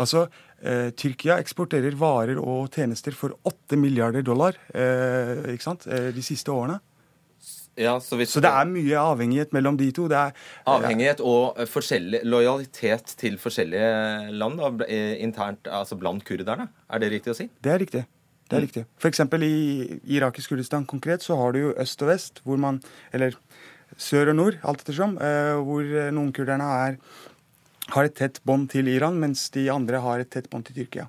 Altså, 0.00 0.26
eh, 0.64 0.88
Tyrkia 0.96 1.36
eksporterer 1.42 1.94
varer 2.00 2.40
og 2.40 2.72
tjenester 2.72 3.14
for 3.14 3.36
8 3.44 3.76
milliarder 3.80 4.24
dollar 4.24 4.56
ikke 4.72 5.64
sant? 5.64 5.86
de 5.86 6.24
siste 6.24 6.52
årene. 6.52 6.80
Ja, 7.76 7.98
så, 8.00 8.16
så, 8.24 8.40
det 8.40 8.48
er 8.48 8.68
mye 8.70 9.00
avhengighet 9.00 9.52
mellom 9.52 9.76
de 9.76 9.90
to. 9.92 10.06
Er, 10.08 10.32
avhengighet 10.70 11.20
og 11.20 11.58
lojalitet 12.24 13.12
til 13.20 13.36
forskjellige 13.40 14.32
land 14.32 14.60
da, 14.62 14.70
internt, 15.20 15.68
altså 15.68 15.98
blant 16.00 16.24
kurderne? 16.24 16.70
Er 16.88 17.02
det 17.02 17.12
riktig 17.12 17.34
å 17.34 17.36
si? 17.36 17.50
Det 17.60 17.74
er 17.74 17.82
riktig. 17.84 18.04
Det 18.46 18.56
er 18.56 18.62
riktig. 18.62 18.84
F.eks. 19.02 19.20
i 19.42 20.00
irakisk 20.16 20.54
Kurdistan 20.54 20.86
konkret 20.86 21.24
så 21.26 21.36
har 21.36 21.52
du 21.52 21.64
jo 21.64 21.72
øst 21.82 22.02
og 22.06 22.12
vest, 22.12 22.40
hvor 22.46 22.60
man 22.62 22.78
Eller 23.12 23.34
sør 23.98 24.30
og 24.32 24.36
nord, 24.36 24.58
alt 24.62 24.82
ettersom, 24.82 25.16
eh, 25.22 25.56
hvor 25.66 25.84
noen 26.12 26.32
kurderne 26.34 26.66
er, 26.86 26.96
har 27.94 28.08
et 28.08 28.16
tett 28.18 28.40
bånd 28.44 28.68
til 28.72 28.88
Iran, 28.90 29.18
mens 29.20 29.48
de 29.54 29.68
andre 29.72 30.00
har 30.02 30.20
et 30.20 30.30
tett 30.30 30.48
bånd 30.50 30.66
til 30.66 30.80
Tyrkia. 30.80 31.06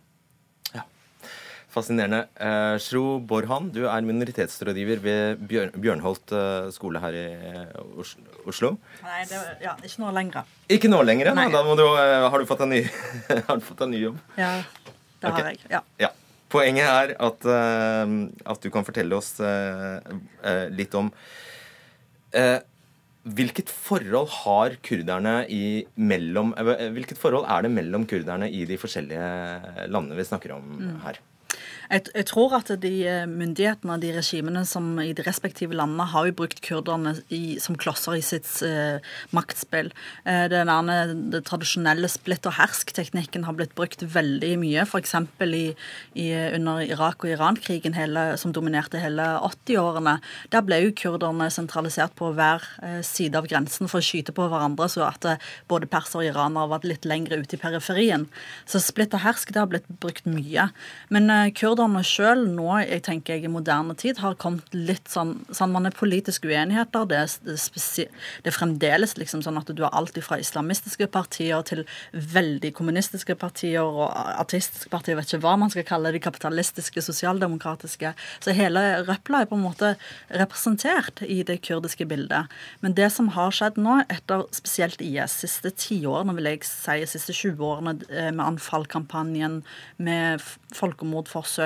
Fascinerende. 1.77 2.23
Eh, 2.41 2.75
Shro 2.81 3.19
Borhan, 3.21 3.69
du 3.73 3.83
er 3.85 4.05
minoritetsrådgiver 4.05 5.01
ved 5.03 5.41
Bjørn, 5.49 5.73
Bjørnholt 5.77 6.33
eh, 6.33 6.69
skole 6.73 7.01
her 7.03 7.17
i 7.17 7.25
eh, 7.35 7.99
Oslo. 8.49 8.71
Nei, 9.05 9.19
det, 9.29 9.41
ja, 9.61 9.75
ikke 9.85 10.01
nå 10.01 10.13
lenger. 10.15 10.47
Ikke 10.73 10.89
nå 10.89 11.01
lenger? 11.05 11.33
Nei. 11.37 11.49
da 11.53 11.61
du, 11.61 11.83
eh, 11.85 12.25
har, 12.25 12.37
du 12.41 12.49
fått 12.49 12.63
en 12.65 12.73
ny, 12.73 12.81
fått 13.69 13.83
en 13.85 13.93
ny 13.93 14.01
jobb? 14.07 14.17
Ja, 14.39 14.55
det 15.21 15.29
har 15.29 15.37
har 15.37 15.51
jeg. 15.51 15.61
Ja. 15.73 15.83
Ja. 16.01 16.11
Poenget 16.47 16.87
er 16.87 17.11
at, 17.19 17.43
at 17.43 18.63
du 18.63 18.69
kan 18.71 18.85
fortelle 18.87 19.17
oss 19.17 19.33
litt 20.71 20.93
om 20.95 21.09
Hvilket 23.27 23.67
forhold 23.67 24.31
har 24.31 24.77
kurderne 24.79 25.41
i 25.51 25.83
mellom 25.99 26.53
Hvilket 26.55 27.19
forhold 27.19 27.49
er 27.51 27.65
det 27.65 27.73
mellom 27.75 28.05
kurderne 28.07 28.47
i 28.47 28.63
de 28.69 28.77
forskjellige 28.79 29.89
landene 29.91 30.15
vi 30.15 30.27
snakker 30.29 30.55
om 30.55 30.69
Mm. 30.77 31.01
Jeg, 31.87 32.07
jeg 32.13 32.27
tror 32.29 32.55
at 32.59 32.71
de 32.81 32.93
eh, 33.07 33.25
myndighetene 33.29 33.95
og 33.95 34.03
de 34.03 34.13
regimene 34.15 34.63
som 34.67 34.95
i 35.03 35.13
de 35.15 35.25
respektive 35.25 35.77
landene 35.77 36.07
har 36.11 36.27
jo 36.29 36.35
brukt 36.41 36.61
kurderne 36.65 37.15
i, 37.33 37.57
som 37.63 37.77
klosser 37.79 38.17
i 38.17 38.23
sitt 38.25 38.49
eh, 38.65 38.99
maktspill. 39.35 39.91
Eh, 40.27 40.45
den 40.51 40.91
det 41.31 41.43
tradisjonelle 41.47 42.09
splitt 42.11 42.45
og 42.49 42.57
hersk-teknikken 42.59 43.45
har 43.47 43.55
blitt 43.57 43.75
brukt 43.77 44.03
veldig 44.03 44.53
mye, 44.61 44.83
f.eks. 44.85 45.15
Under 45.17 46.81
Irak- 46.83 47.23
og 47.23 47.31
Iran-krigen 47.31 47.95
som 48.37 48.53
dominerte 48.55 49.01
hele 49.01 49.25
80-årene. 49.47 50.17
Der 50.53 50.65
ble 50.65 50.79
jo 50.83 50.93
kurderne 50.97 51.49
sentralisert 51.53 52.15
på 52.17 52.31
hver 52.35 52.63
eh, 52.83 53.01
side 53.05 53.37
av 53.39 53.47
grensen 53.49 53.89
for 53.89 54.01
å 54.01 54.05
skyte 54.05 54.35
på 54.35 54.47
hverandre, 54.51 54.89
så 54.91 55.05
at 55.07 55.27
eh, 55.27 55.41
både 55.69 55.89
persere 55.91 56.21
og 56.21 56.29
iranere 56.29 56.71
var 56.73 56.87
litt 56.87 57.07
lenger 57.07 57.41
ute 57.43 57.57
i 57.57 57.61
periferien. 57.61 58.27
Så 58.69 58.81
splitt 58.83 59.15
og 59.17 59.23
hersk 59.25 59.53
det 59.53 59.61
har 59.61 59.71
blitt 59.71 59.87
brukt 60.01 60.27
mye. 60.29 60.69
Men 61.13 61.31
eh, 61.33 61.53
kurderne 61.77 62.01
sjøl 62.05 62.45
nå, 62.55 62.65
jeg 62.81 63.03
tenker 63.05 63.35
jeg 63.37 63.45
i 63.45 63.51
moderne 63.51 63.93
tid, 63.97 64.17
har 64.23 64.35
kommet 64.41 64.65
litt 64.73 65.07
sånn, 65.11 65.35
sånn 65.53 65.71
Man 65.75 65.85
er 65.85 65.93
politisk 65.93 66.47
uenigheter. 66.49 67.05
Det 67.05 67.17
er, 67.17 67.33
det 67.45 67.57
det 68.41 68.49
er 68.49 68.55
fremdeles 68.55 69.13
liksom 69.17 69.43
sånn 69.45 69.57
at 69.59 69.69
du 69.75 69.83
har 69.83 69.93
alt 69.93 70.17
fra 70.25 70.39
islamistiske 70.41 71.05
partier 71.13 71.61
til 71.67 71.83
veldig 72.13 72.71
kommunistiske 72.73 73.35
partier 73.37 73.83
og 73.85 74.09
artistiske 74.15 74.89
partier, 74.89 75.17
vet 75.19 75.29
ikke 75.29 75.43
hva 75.43 75.53
man 75.59 75.69
skal 75.69 75.85
kalle 75.85 76.11
de, 76.15 76.21
kapitalistiske, 76.23 77.03
sosialdemokratiske. 77.05 78.13
Så 78.41 78.55
hele 78.57 79.03
røpla 79.05 79.43
er 79.43 79.49
på 79.51 79.57
en 79.59 79.65
måte 79.67 79.93
representert 80.33 81.21
i 81.27 81.43
det 81.45 81.59
kurdiske 81.67 82.07
bildet. 82.09 82.49
Men 82.81 82.95
det 82.97 83.11
som 83.13 83.29
har 83.35 83.53
skjedd 83.53 83.77
nå, 83.81 83.99
etter 84.09 84.47
spesielt 84.55 85.03
IS, 85.05 85.37
siste 85.43 85.69
tiårene, 85.77 86.33
vil 86.39 86.49
jeg 86.49 86.65
si, 86.65 86.97
siste 87.13 87.35
20 87.37 87.61
årene 87.69 87.95
eh, 88.09 88.31
med 88.31 88.45
Anfall-kampanjen, 88.47 89.61
med 90.01 90.41
f- 90.41 90.57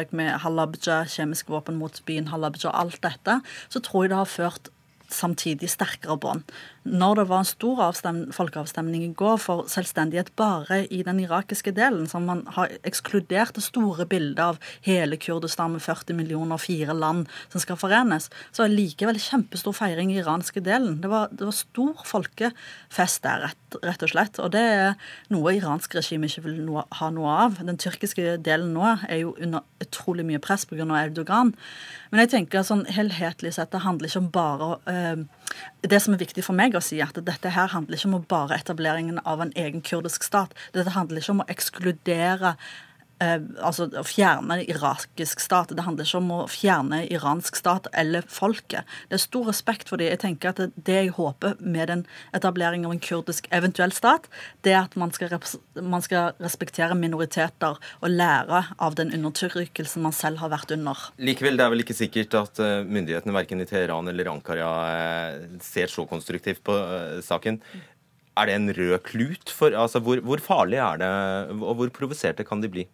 folkemordforsøk, 0.02 0.14
med 0.14 0.40
Halabja, 0.42 1.06
kjemiske 1.06 1.52
våpen 1.52 1.78
mot 1.78 2.02
byen 2.06 2.30
Halabja, 2.32 2.72
alt 2.74 3.02
dette, 3.04 3.42
så 3.70 3.80
tror 3.80 4.04
jeg 4.06 4.10
det 4.12 4.18
har 4.18 4.26
ført 4.26 4.70
samtidig 5.12 5.70
sterkere 5.70 6.18
bånd. 6.18 6.44
Når 6.82 7.20
det 7.20 7.24
var 7.30 7.44
en 7.44 7.46
stor 7.46 7.80
folkeavstemning 8.34 9.04
i 9.06 9.14
går 9.14 9.36
for 9.38 9.68
selvstendighet 9.70 10.32
bare 10.40 10.80
i 10.90 11.04
den 11.06 11.20
irakiske 11.22 11.74
delen, 11.78 12.08
som 12.10 12.26
man 12.26 12.42
har 12.56 12.72
ekskludert 12.88 13.54
det 13.54 13.62
store 13.62 14.08
bildet 14.10 14.42
av 14.42 14.58
hele 14.82 15.20
Kurdistan 15.22 15.76
med 15.76 15.84
40 15.86 16.18
millioner, 16.18 16.58
fire 16.58 16.96
land 16.98 17.28
som 17.54 17.62
skal 17.62 17.78
forenes, 17.78 18.32
så 18.50 18.66
er 18.66 18.74
likevel 18.74 19.20
kjempestor 19.22 19.76
feiring 19.78 20.10
i 20.10 20.18
iranske 20.24 20.64
delen. 20.66 20.98
Det 21.04 21.12
var, 21.12 21.30
det 21.30 21.46
var 21.46 21.54
stor 21.54 22.02
folkefest 22.10 23.22
der, 23.28 23.46
rett, 23.46 23.78
rett 23.86 24.08
og 24.08 24.14
slett. 24.16 24.42
Og 24.42 24.50
det 24.58 24.66
er 24.66 24.98
noe 25.30 25.54
iransk 25.54 26.00
regime 26.00 26.32
ikke 26.32 26.48
vil 26.48 26.64
noe, 26.66 26.88
ha 26.98 27.12
noe 27.14 27.38
av. 27.46 27.62
Den 27.62 27.78
tyrkiske 27.82 28.40
delen 28.42 28.74
nå 28.74 28.88
er 29.06 29.22
jo 29.22 29.36
under 29.38 29.62
utrolig 29.86 30.26
mye 30.26 30.42
press 30.42 30.66
pga. 30.66 30.82
Erdogan. 30.82 31.54
Men 32.10 32.24
jeg 32.24 32.32
tenker 32.34 32.66
sånn 32.66 32.88
helhetlig 32.90 33.54
sett, 33.54 33.70
det 33.70 33.84
handler 33.86 34.10
ikke 34.10 34.22
om 34.24 34.32
bare 34.34 34.72
eh, 34.90 35.22
Det 35.82 36.00
som 36.04 36.16
er 36.16 36.22
viktig 36.22 36.44
for 36.46 36.58
meg 36.58 36.76
å 36.78 36.84
si, 36.84 37.00
at 37.04 37.18
dette 37.18 37.54
her 37.56 37.72
handler 37.74 37.98
ikke 37.98 38.12
om 38.12 38.30
bare 38.30 38.60
etableringen 38.62 39.20
av 39.26 39.44
en 39.44 39.54
egen 39.60 39.84
kurdisk 39.86 40.24
stat. 40.28 40.56
Dette 40.76 40.96
handler 40.96 41.22
ikke 41.22 41.36
om 41.36 41.44
å 41.44 41.50
ekskludere 41.52 42.56
altså 43.22 43.88
å 43.98 44.04
fjerne 44.08 44.62
irakisk 44.66 45.44
stat. 45.44 45.74
Det 45.76 45.86
handler 45.86 46.08
ikke 46.08 46.22
om 46.22 46.32
å 46.36 46.40
fjerne 46.52 47.04
iransk 47.14 47.60
stat 47.60 47.90
eller 47.98 48.26
folket. 48.32 48.88
Det 49.10 49.18
er 49.18 49.24
stor 49.24 49.50
respekt 49.52 49.92
for 49.92 50.02
det. 50.02 50.10
Jeg 50.12 50.22
tenker 50.24 50.54
at 50.54 50.62
det, 50.76 50.98
jeg 50.98 51.14
håper 51.18 51.60
med 51.62 51.92
den 51.92 52.04
etablering 52.38 52.86
av 52.88 52.96
en 52.96 53.04
kurdisk 53.04 53.48
eventuell 53.54 53.94
stat, 53.96 54.28
det 54.66 54.74
er 54.74 54.84
at 54.84 54.98
man 55.00 55.14
skal, 55.16 55.38
man 55.82 56.04
skal 56.06 56.34
respektere 56.42 56.98
minoriteter 56.98 57.78
og 57.78 58.10
lære 58.10 58.64
av 58.82 58.98
den 59.00 59.14
undertrykkelsen 59.16 60.06
man 60.06 60.16
selv 60.16 60.42
har 60.44 60.52
vært 60.54 60.74
under. 60.76 61.08
Likevel, 61.22 61.60
det 61.60 61.66
er 61.66 61.74
vel 61.74 61.86
ikke 61.86 61.98
sikkert 61.98 62.38
at 62.40 62.62
eh, 62.64 62.82
myndighetene 62.88 63.36
verken 63.36 63.64
i 63.64 63.68
Teheran 63.70 64.10
eller 64.12 64.32
Ankara 64.32 64.72
eh, 64.92 65.60
ser 65.64 65.92
så 65.92 66.08
konstruktivt 66.10 66.64
på 66.68 66.78
eh, 66.78 67.20
saken. 67.26 67.62
Er 68.40 68.48
det 68.48 68.56
en 68.56 68.72
rød 68.74 68.98
klut? 69.04 69.52
For, 69.52 69.76
altså, 69.76 70.00
hvor, 70.04 70.22
hvor 70.26 70.42
farlig 70.44 70.80
er 70.82 71.02
det, 71.02 71.12
og 71.60 71.78
hvor 71.80 71.94
provoserte 71.94 72.48
kan 72.48 72.64
de 72.64 72.72
bli? 72.72 72.88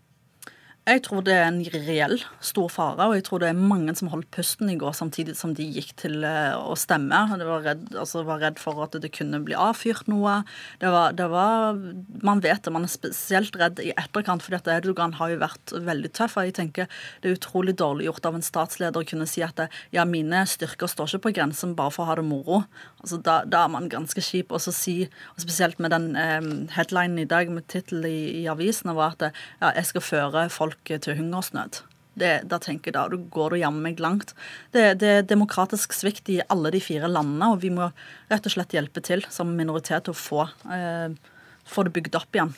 Jeg 0.87 1.01
tror 1.03 1.19
det 1.27 1.33
er 1.35 1.49
en 1.49 1.59
reell 1.67 2.13
stor 2.39 2.69
fare, 2.71 3.09
og 3.09 3.17
jeg 3.17 3.25
tror 3.27 3.41
det 3.43 3.49
er 3.49 3.57
mange 3.59 3.91
som 3.99 4.07
holdt 4.07 4.29
pusten 4.31 4.69
i 4.71 4.77
går 4.79 4.93
samtidig 4.95 5.33
som 5.35 5.51
de 5.51 5.65
gikk 5.75 5.89
til 5.99 6.21
eh, 6.23 6.53
å 6.55 6.77
stemme. 6.79 7.17
De 7.35 7.43
var 7.43 7.65
redd, 7.65 7.81
altså 7.91 8.21
var 8.23 8.39
redd 8.39 8.61
for 8.61 8.79
at 8.85 8.95
det 9.03 9.09
kunne 9.11 9.41
bli 9.43 9.57
avfyrt 9.59 10.07
noe. 10.07 10.37
Det 10.79 10.87
var, 10.93 11.17
det 11.19 11.27
var, 11.33 11.75
man 12.23 12.39
vet 12.45 12.63
det, 12.63 12.71
man 12.71 12.87
er 12.87 12.93
spesielt 12.93 13.57
redd 13.59 13.81
i 13.83 13.91
etterkant, 13.99 14.45
for 14.45 14.55
dette 14.55 14.71
Erdogan 14.77 15.17
har 15.19 15.33
jo 15.33 15.41
vært 15.41 15.73
veldig 15.89 16.13
tøff. 16.15 16.37
og 16.39 16.47
jeg 16.47 16.55
tenker 16.61 16.87
Det 17.19 17.33
er 17.33 17.35
utrolig 17.35 17.75
dårlig 17.75 18.07
gjort 18.07 18.31
av 18.31 18.39
en 18.39 18.47
statsleder 18.47 19.03
å 19.03 19.09
kunne 19.11 19.27
si 19.27 19.43
at 19.43 19.59
det, 19.59 19.67
ja, 19.91 20.07
mine 20.07 20.45
styrker 20.47 20.87
står 20.87 21.11
ikke 21.11 21.25
på 21.27 21.33
grensen 21.41 21.75
bare 21.75 21.91
for 21.91 22.05
å 22.05 22.13
ha 22.13 22.17
det 22.21 22.25
moro. 22.29 22.61
Altså, 23.03 23.19
da, 23.19 23.41
da 23.43 23.65
er 23.65 23.75
man 23.75 23.91
ganske 23.91 24.23
kjip. 24.23 24.55
Og 24.55 24.63
så 24.63 24.71
si, 24.71 24.95
og 25.35 25.43
spesielt 25.43 25.83
med 25.83 25.91
den 25.91 26.15
eh, 26.15 26.49
headlinen 26.79 27.19
i 27.19 27.27
dag 27.27 27.51
med 27.51 27.67
tittel 27.67 28.07
i, 28.07 28.45
i 28.45 28.47
avisene, 28.47 28.95
var 28.95 29.19
at 29.19 29.27
ja, 29.59 29.75
jeg 29.81 29.91
skal 29.91 30.07
føre 30.13 30.47
folk 30.47 30.76
til 30.85 31.15
hungersnød. 31.17 31.81
Det, 32.17 32.31
da 32.49 32.57
tenker 32.57 32.89
jeg 32.89 32.95
da, 32.95 33.03
da 33.13 33.17
går 33.17 33.53
du 33.53 33.57
jammen 33.61 33.83
meg 33.85 33.99
langt. 34.01 34.33
Det, 34.73 34.97
det 35.01 35.09
er 35.19 35.27
demokratisk 35.29 35.93
svikt 35.93 36.29
i 36.33 36.39
alle 36.49 36.71
de 36.73 36.79
fire 36.81 37.05
landene, 37.11 37.51
og 37.53 37.61
vi 37.61 37.69
må 37.69 37.91
rett 38.31 38.45
og 38.49 38.55
slett 38.55 38.73
hjelpe 38.73 39.03
til 39.05 39.21
som 39.29 39.51
minoritet 39.53 40.07
til 40.07 40.15
å 40.15 40.17
få, 40.17 40.47
eh, 40.73 41.13
få 41.69 41.85
det 41.85 41.93
bygd 41.93 42.17
opp 42.17 42.33
igjen. 42.33 42.55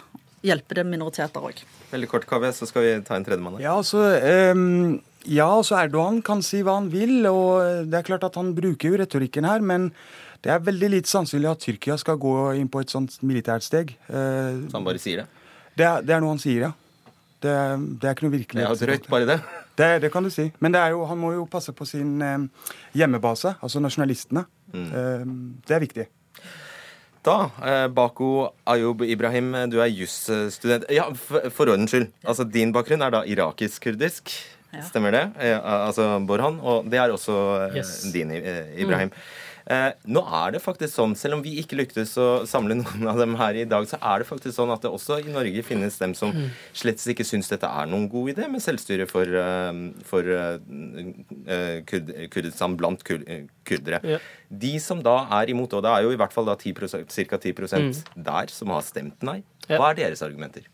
Hjelpe 0.48 0.78
det 0.78 0.86
minoriteter 0.88 1.44
òg. 1.44 1.60
Veldig 1.92 2.08
kort, 2.08 2.26
KV, 2.30 2.46
så 2.56 2.70
skal 2.70 2.86
vi 2.86 2.94
ta 3.04 3.18
en 3.18 3.26
tredjemann. 3.28 3.60
Ja, 3.60 3.76
altså, 3.76 4.06
Um 4.54 5.02
ja, 5.28 5.50
altså 5.52 5.76
Erdogan 5.76 6.22
kan 6.24 6.40
si 6.42 6.62
hva 6.64 6.78
han 6.78 6.88
vil, 6.94 7.26
og 7.28 7.90
det 7.92 7.98
er 8.00 8.06
klart 8.08 8.24
at 8.24 8.38
han 8.40 8.54
bruker 8.56 8.94
jo 8.94 9.00
retorikken 9.02 9.44
her, 9.44 9.60
men 9.60 9.90
det 10.46 10.54
er 10.54 10.62
veldig 10.64 10.90
lite 10.94 11.12
sannsynlig 11.12 11.50
at 11.52 11.60
Tyrkia 11.66 11.98
skal 12.00 12.16
gå 12.22 12.32
inn 12.56 12.70
på 12.72 12.80
et 12.80 12.94
sånt 12.94 13.18
militært 13.28 13.66
steg. 13.68 13.92
Eh, 14.08 14.62
Så 14.72 14.78
han 14.78 14.88
bare 14.88 15.02
sier 15.04 15.26
det? 15.26 15.26
det, 15.76 15.86
er, 15.86 16.06
det 16.08 16.16
er 16.16 16.24
noe 16.24 16.32
han 16.38 16.40
sier, 16.40 16.70
ja. 16.70 16.72
Det, 17.39 17.54
det 18.02 18.08
er 18.10 18.15
ikke 18.17 18.25
noe 18.28 18.34
Det 18.34 18.39
virkelighet. 18.41 18.82
er 18.82 18.89
drøyt, 18.91 19.10
bare 19.10 19.25
det. 19.30 19.39
Det, 19.80 19.88
det 20.04 20.10
kan 20.12 20.25
du 20.25 20.30
si. 20.30 20.49
Men 20.60 20.73
det 20.75 20.80
er 20.84 20.89
jo, 20.91 21.06
han 21.08 21.15
må 21.21 21.30
jo 21.38 21.45
passe 21.47 21.71
på 21.71 21.86
sin 21.88 22.17
eh, 22.21 22.41
hjemmebase, 22.99 23.54
altså 23.63 23.80
nasjonalistene. 23.80 24.41
Eh, 24.75 25.21
det 25.69 25.75
er 25.78 25.80
viktig. 25.86 26.06
Da, 27.23 27.38
eh, 27.63 27.86
Bako 27.91 28.49
Ayub 28.67 29.02
Ibrahim, 29.08 29.54
du 29.71 29.78
er 29.80 29.88
jusstudent. 29.91 30.84
Ja, 30.91 31.08
for, 31.15 31.47
for 31.56 31.71
ordens 31.71 31.91
skyld. 31.95 32.10
Altså, 32.28 32.43
din 32.47 32.71
bakgrunn 32.75 33.04
er 33.08 33.15
da 33.15 33.23
irakisk-kurdisk. 33.28 34.32
Ja. 34.75 34.84
Stemmer 34.86 35.15
det? 35.15 35.23
Eh, 35.41 35.56
altså 35.63 36.12
Borhan. 36.28 36.60
Og 36.60 36.88
det 36.91 36.99
er 36.99 37.15
også 37.15 37.38
eh, 37.69 37.80
Yes. 37.80 37.93
din, 38.13 38.32
Ibrahim. 38.36 38.75
Ibrahim. 38.84 39.12
Eh, 39.70 39.92
nå 40.10 40.22
er 40.26 40.56
det 40.56 40.62
faktisk 40.64 40.96
sånn, 40.96 41.12
selv 41.14 41.38
om 41.38 41.42
vi 41.46 41.52
ikke 41.62 41.78
lyktes 41.78 42.16
å 42.18 42.28
samle 42.50 42.80
noen 42.80 43.06
av 43.12 43.20
dem 43.22 43.36
her 43.38 43.60
i 43.60 43.68
dag, 43.70 43.86
så 43.90 44.00
er 44.02 44.24
det 44.24 44.30
faktisk 44.30 44.56
sånn 44.56 44.74
at 44.74 44.82
det 44.82 44.90
også 44.90 45.20
i 45.22 45.30
Norge 45.30 45.62
finnes 45.68 46.00
dem 46.02 46.16
som 46.18 46.34
slett 46.74 47.04
ikke 47.14 47.28
syns 47.28 47.52
dette 47.52 47.70
er 47.70 47.90
noen 47.90 48.08
god 48.10 48.32
idé 48.34 48.48
med 48.50 48.64
selvstyre 48.66 49.06
for, 49.10 49.30
eh, 49.30 49.84
for 50.10 50.32
eh, 50.34 50.58
eh, 51.46 51.78
kurd, 51.90 52.10
Kurdistan 52.34 52.80
blant 52.80 53.06
kur, 53.06 53.22
eh, 53.30 53.46
kurdere. 53.70 54.02
Ja. 54.16 54.18
De 54.50 54.74
som 54.82 55.04
da 55.06 55.20
er 55.38 55.54
imot, 55.54 55.78
og 55.78 55.86
det 55.86 55.94
er 55.94 56.08
jo 56.08 56.18
i 56.18 56.20
hvert 56.20 56.34
fall 56.34 56.50
da 56.50 56.58
10 56.58 56.74
ca. 57.30 57.38
10 57.38 58.04
der 58.18 58.50
som 58.50 58.74
har 58.74 58.82
stemt 58.82 59.22
nei, 59.22 59.44
hva 59.70 59.92
er 59.92 60.02
deres 60.02 60.26
argumenter? 60.26 60.66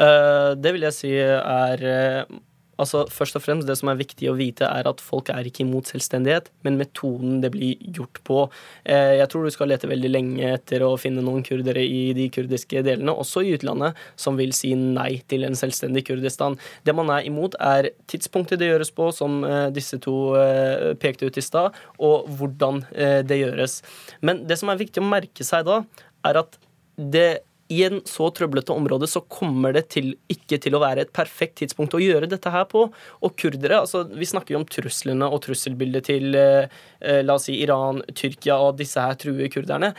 Uh, 0.00 0.56
det 0.56 0.72
vil 0.72 0.86
jeg 0.86 0.96
si 0.96 1.10
er 1.20 1.82
eh, 1.84 2.38
Altså, 2.80 3.04
først 3.12 3.36
og 3.36 3.44
fremst, 3.44 3.68
Det 3.68 3.76
som 3.78 3.90
er 3.92 3.98
viktig 4.00 4.30
å 4.30 4.36
vite, 4.38 4.64
er 4.64 4.88
at 4.88 5.02
folk 5.04 5.28
er 5.30 5.44
ikke 5.46 5.64
imot 5.66 5.90
selvstendighet, 5.90 6.48
men 6.64 6.78
metoden 6.80 7.40
det 7.42 7.52
blir 7.52 7.76
gjort 7.94 8.20
på. 8.24 8.50
Eh, 8.84 9.18
Jeg 9.20 9.28
tror 9.28 9.44
du 9.44 9.50
skal 9.50 9.68
lete 9.68 9.88
veldig 9.90 10.10
lenge 10.10 10.54
etter 10.54 10.80
å 10.80 10.96
finne 10.98 11.22
noen 11.22 11.44
kurdere 11.44 11.82
i 11.84 12.12
de 12.16 12.28
kurdiske 12.30 12.82
delene, 12.82 13.12
også 13.12 13.44
i 13.44 13.52
utlandet, 13.56 13.94
som 14.16 14.36
vil 14.36 14.52
si 14.52 14.74
nei 14.74 15.22
til 15.28 15.44
en 15.44 15.58
selvstendig 15.58 16.06
Kurdistan. 16.06 16.56
Det 16.84 16.94
man 16.94 17.10
er 17.10 17.26
imot, 17.28 17.54
er 17.60 17.90
tidspunktet 18.08 18.58
det 18.58 18.70
gjøres 18.70 18.90
på, 18.90 19.10
som 19.12 19.44
eh, 19.44 19.68
disse 19.70 20.00
to 20.00 20.34
eh, 20.40 20.94
pekte 20.94 21.26
ut 21.26 21.36
i 21.36 21.44
stad, 21.44 21.76
og 21.98 22.28
hvordan 22.38 22.84
det 22.90 23.36
gjøres. 23.38 23.80
Men 24.22 24.44
det 24.46 24.58
som 24.58 24.70
er 24.70 24.78
viktig 24.80 25.02
å 25.02 25.06
merke 25.06 25.44
seg 25.44 25.64
da, 25.66 25.82
er 26.26 26.40
at 26.40 26.58
det 26.96 27.42
i 27.70 27.82
en 27.86 28.00
så 28.08 28.26
trøblete 28.34 28.74
område 28.74 29.06
så 29.10 29.22
kommer 29.30 29.74
det 29.76 29.84
til, 29.94 30.12
ikke 30.32 30.58
til 30.62 30.74
å 30.74 30.82
være 30.82 31.04
et 31.06 31.12
perfekt 31.14 31.60
tidspunkt 31.60 31.94
å 31.94 32.02
gjøre 32.02 32.28
dette 32.30 32.50
her 32.50 32.66
på. 32.70 32.88
Og 33.22 33.36
kurdere 33.38 33.82
altså 33.84 34.02
Vi 34.10 34.26
snakker 34.26 34.56
jo 34.56 34.62
om 34.62 34.66
truslene 34.68 35.28
og 35.30 35.42
trusselbildet 35.46 36.08
til 36.10 36.34
eh, 36.38 36.66
eh, 36.98 37.20
la 37.22 37.38
oss 37.38 37.46
si 37.46 37.60
Iran, 37.62 38.02
Tyrkia 38.10 38.58
og 38.58 38.80
disse 38.80 39.02
her 39.04 39.14
truer 39.20 39.52
kurderne. 39.52 39.92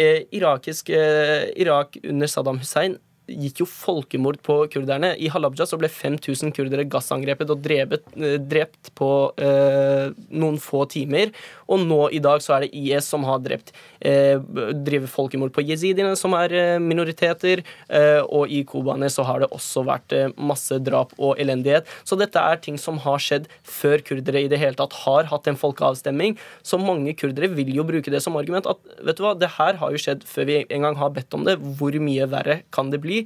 Eh, 0.00 0.24
irakisk, 0.32 0.88
eh, 0.96 1.50
Irak 1.60 2.00
under 2.04 2.30
Saddam 2.30 2.60
Hussein 2.62 2.96
gikk 3.30 3.62
jo 3.62 3.68
folkemord 3.68 4.40
på 4.46 4.56
kurderne. 4.72 5.12
I 5.18 5.30
Halabja 5.32 5.66
så 5.68 5.78
ble 5.80 5.90
5000 5.92 6.52
kurdere 6.56 6.86
gassangrepet 6.90 7.52
og 7.52 7.62
drevet, 7.64 8.06
eh, 8.16 8.38
drept 8.40 8.92
på 8.98 9.10
eh, 9.40 10.10
noen 10.30 10.58
få 10.60 10.84
timer. 10.90 11.32
Og 11.70 11.84
nå 11.86 12.00
i 12.16 12.20
dag 12.22 12.42
så 12.42 12.56
er 12.56 12.66
det 12.66 12.74
IS 12.76 13.08
som 13.10 13.24
har 13.28 13.42
drept 13.44 13.72
eh, 14.00 14.40
driver 14.74 15.10
folkemord 15.10 15.54
på 15.54 15.64
jesidiene, 15.66 16.16
som 16.18 16.34
er 16.38 16.54
eh, 16.56 16.78
minoriteter. 16.82 17.62
Eh, 17.88 18.20
og 18.26 18.50
i 18.50 18.62
Kobane 18.68 19.10
så 19.12 19.24
har 19.28 19.42
det 19.42 19.50
også 19.54 19.84
vært 19.86 20.16
eh, 20.16 20.32
masse 20.36 20.80
drap 20.82 21.14
og 21.18 21.38
elendighet. 21.40 21.88
Så 22.04 22.18
dette 22.20 22.40
er 22.40 22.60
ting 22.62 22.78
som 22.80 23.00
har 23.04 23.22
skjedd 23.22 23.48
før 23.66 24.02
kurdere 24.06 24.44
i 24.44 24.50
det 24.50 24.60
hele 24.60 24.78
tatt 24.78 24.96
har 25.04 25.30
hatt 25.30 25.50
en 25.50 25.60
folkeavstemning. 25.60 26.36
Så 26.66 26.80
mange 26.80 27.14
kurdere 27.18 27.52
vil 27.54 27.72
jo 27.76 27.86
bruke 27.86 28.12
det 28.12 28.22
som 28.24 28.38
argument 28.40 28.68
at 28.70 28.80
vet 29.04 29.18
du 29.18 29.24
hva, 29.24 29.36
det 29.38 29.54
her 29.58 29.78
har 29.80 29.94
jo 29.94 30.00
skjedd 30.00 30.26
før 30.28 30.48
vi 30.50 30.60
engang 30.68 30.98
har 31.00 31.14
bedt 31.14 31.34
om 31.36 31.46
det. 31.46 31.58
Hvor 31.78 31.94
mye 32.02 32.28
verre 32.30 32.60
kan 32.74 32.90
det 32.92 33.02
bli? 33.04 33.19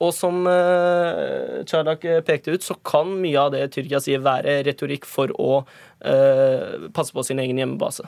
Og 0.00 0.14
som 0.16 0.46
uh, 0.48 1.60
Çardak 1.68 2.06
pekte 2.24 2.54
ut, 2.54 2.64
så 2.64 2.76
kan 2.86 3.10
mye 3.20 3.36
av 3.36 3.52
det 3.52 3.66
Tyrkia 3.74 4.00
sier, 4.02 4.22
være 4.24 4.60
retorikk 4.64 5.04
for 5.08 5.32
å 5.36 5.60
uh, 5.60 6.88
passe 6.96 7.12
på 7.12 7.24
sin 7.26 7.40
egen 7.42 7.60
hjemmebase. 7.60 8.06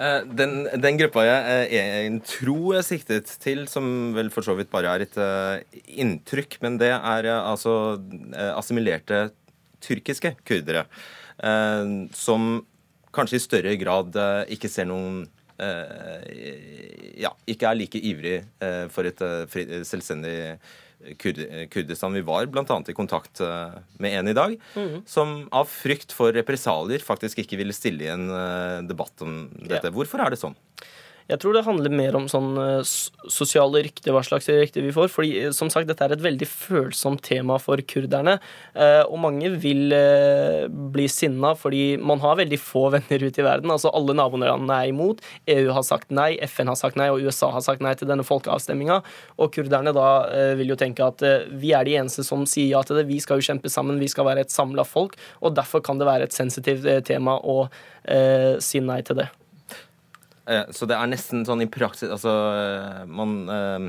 Uh, 0.00 0.24
den, 0.24 0.64
den, 0.72 1.00
gruppa 1.00 1.26
jeg, 1.26 1.68
jeg 1.74 2.14
tror 2.30 2.78
jeg 2.78 2.88
siktet 2.88 3.34
til, 3.44 3.66
som 3.70 4.14
vel 4.16 4.32
for 4.32 4.46
så 4.46 4.56
vidt 4.56 4.72
bare 4.72 4.94
er 4.94 5.04
et 5.04 5.20
inntrykk, 6.00 6.58
men 6.64 6.78
det 6.80 6.94
er 6.96 7.28
altså 7.36 7.98
assimilerte 8.54 9.26
tyrkiske 9.84 10.32
kurdere, 10.48 10.86
som 12.16 12.62
kanskje 13.14 13.36
i 13.36 13.42
større 13.42 13.74
grad 13.76 14.16
ikke 14.54 14.70
ser 14.72 14.88
noen 14.88 15.24
ja, 17.20 17.30
ikke 17.50 17.68
er 17.68 17.78
like 17.78 18.00
ivrig 18.00 18.38
for 18.94 19.06
et 19.06 19.20
selvstendig 19.86 20.56
Kurdistan. 21.18 22.16
Vi 22.16 22.24
var 22.24 22.46
bl.a. 22.50 22.78
i 22.88 22.96
kontakt 22.96 23.40
eh, 23.44 23.76
med 24.02 24.18
en 24.18 24.30
i 24.30 24.36
dag 24.36 24.56
mm. 24.74 25.04
som 25.06 25.36
av 25.54 25.68
frykt 25.70 26.14
for 26.16 26.34
represalier 26.34 27.04
faktisk 27.04 27.42
ikke 27.44 27.58
ville 27.60 27.76
stille 27.76 28.06
i 28.06 28.12
en 28.12 28.28
eh, 28.30 28.78
debatt 28.88 29.24
om 29.24 29.44
dette. 29.58 29.90
Ja. 29.90 29.94
Hvorfor 29.94 30.24
er 30.24 30.34
det 30.34 30.40
sånn? 30.40 30.56
Jeg 31.24 31.40
tror 31.40 31.56
det 31.56 31.64
handler 31.64 31.92
mer 31.96 32.16
om 32.18 32.26
sånn 32.28 32.50
uh, 32.60 32.84
sosiale 33.32 33.80
rykter, 33.86 34.12
hva 34.12 34.20
slags 34.26 34.48
rykter 34.50 34.84
vi 34.84 34.92
får. 34.92 35.08
fordi 35.08 35.30
eh, 35.40 35.52
som 35.56 35.70
sagt, 35.72 35.88
dette 35.88 36.04
er 36.04 36.12
et 36.12 36.24
veldig 36.24 36.48
følsomt 36.48 37.22
tema 37.24 37.56
for 37.62 37.80
kurderne. 37.80 38.34
Uh, 38.76 39.08
og 39.08 39.16
mange 39.22 39.48
vil 39.62 39.94
bli 40.68 41.06
sinna 41.08 41.54
fordi 41.56 41.96
man 41.96 42.20
har 42.20 42.36
veldig 42.42 42.58
få 42.60 42.86
venner 42.96 43.24
ute 43.24 43.40
i 43.40 43.46
verden. 43.46 43.72
altså 43.72 43.92
Alle 43.96 44.16
nabolandene 44.18 44.76
er 44.76 44.92
imot. 44.92 45.22
EU 45.48 45.70
har 45.72 45.86
sagt 45.86 46.12
nei, 46.12 46.34
FN 46.44 46.68
har 46.72 46.76
sagt 46.80 47.00
nei, 47.00 47.08
og 47.12 47.24
USA 47.24 47.48
har 47.54 47.64
sagt 47.64 47.84
nei 47.84 47.94
til 47.96 48.10
denne 48.10 48.26
folkeavstemminga. 48.26 49.00
Og 49.40 49.54
kurderne 49.54 49.94
da 49.96 50.08
vil 50.58 50.74
jo 50.74 50.78
tenke 50.80 51.06
at 51.06 51.24
vi 51.56 51.72
er 51.76 51.88
de 51.88 51.96
eneste 52.02 52.24
som 52.26 52.44
sier 52.48 52.74
ja 52.74 52.82
til 52.84 53.00
det. 53.00 53.06
Vi 53.08 53.20
skal 53.22 53.40
jo 53.40 53.48
kjempe 53.48 53.72
sammen, 53.72 54.02
vi 54.02 54.10
skal 54.12 54.28
være 54.28 54.44
et 54.44 54.52
samla 54.52 54.84
folk. 54.88 55.16
Og 55.40 55.56
derfor 55.56 55.84
kan 55.84 56.00
det 56.00 56.10
være 56.10 56.28
et 56.28 56.36
sensitivt 56.36 56.84
tema 57.08 57.38
å 57.40 57.64
si 58.60 58.84
nei 58.84 59.00
til 59.06 59.22
det. 59.22 59.30
Eh, 60.46 60.64
så 60.76 60.88
det 60.88 60.96
er 60.98 61.08
nesten 61.08 61.46
sånn 61.48 61.64
i 61.64 61.70
praksis 61.72 62.10
Altså, 62.12 62.32
eh, 62.52 63.04
man 63.08 63.36
eh, 63.48 63.86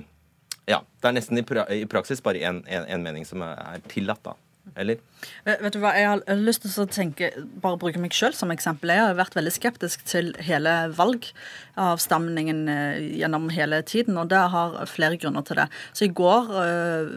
Ja, 0.71 0.79
det 1.01 1.09
er 1.09 1.17
nesten 1.17 1.41
i, 1.41 1.45
praksis 1.91 2.23
bare 2.23 2.39
én 2.39 3.03
mening 3.03 3.27
som 3.27 3.43
er 3.45 3.83
tillatt, 3.91 4.23
da. 4.23 4.37
Eller? 4.73 4.97
Vet 5.45 5.75
du 5.75 5.79
hva, 5.83 5.91
Jeg 5.93 6.07
har 6.09 6.39
lyst 6.39 6.63
til 6.65 6.73
å 6.81 6.87
tenke, 6.89 7.29
bare 7.61 7.77
bruke 7.77 8.01
meg 8.01 8.15
selv 8.17 8.33
som 8.37 8.49
eksempel. 8.53 8.89
Jeg 8.95 9.03
har 9.03 9.19
vært 9.19 9.37
veldig 9.37 9.53
skeptisk 9.53 10.01
til 10.09 10.33
hele 10.47 10.73
valgavstemningen 10.97 11.43
eh, 11.77 13.17
gjennom 13.19 13.49
hele 13.49 13.81
tiden, 13.81 14.17
og 14.17 14.29
det 14.29 14.41
har 14.53 14.77
flere 14.89 15.17
grunner 15.17 15.45
til 15.45 15.59
det. 15.59 15.67
Så 15.93 16.05
i 16.05 16.13
går 16.15 16.51
eh, 16.61 17.09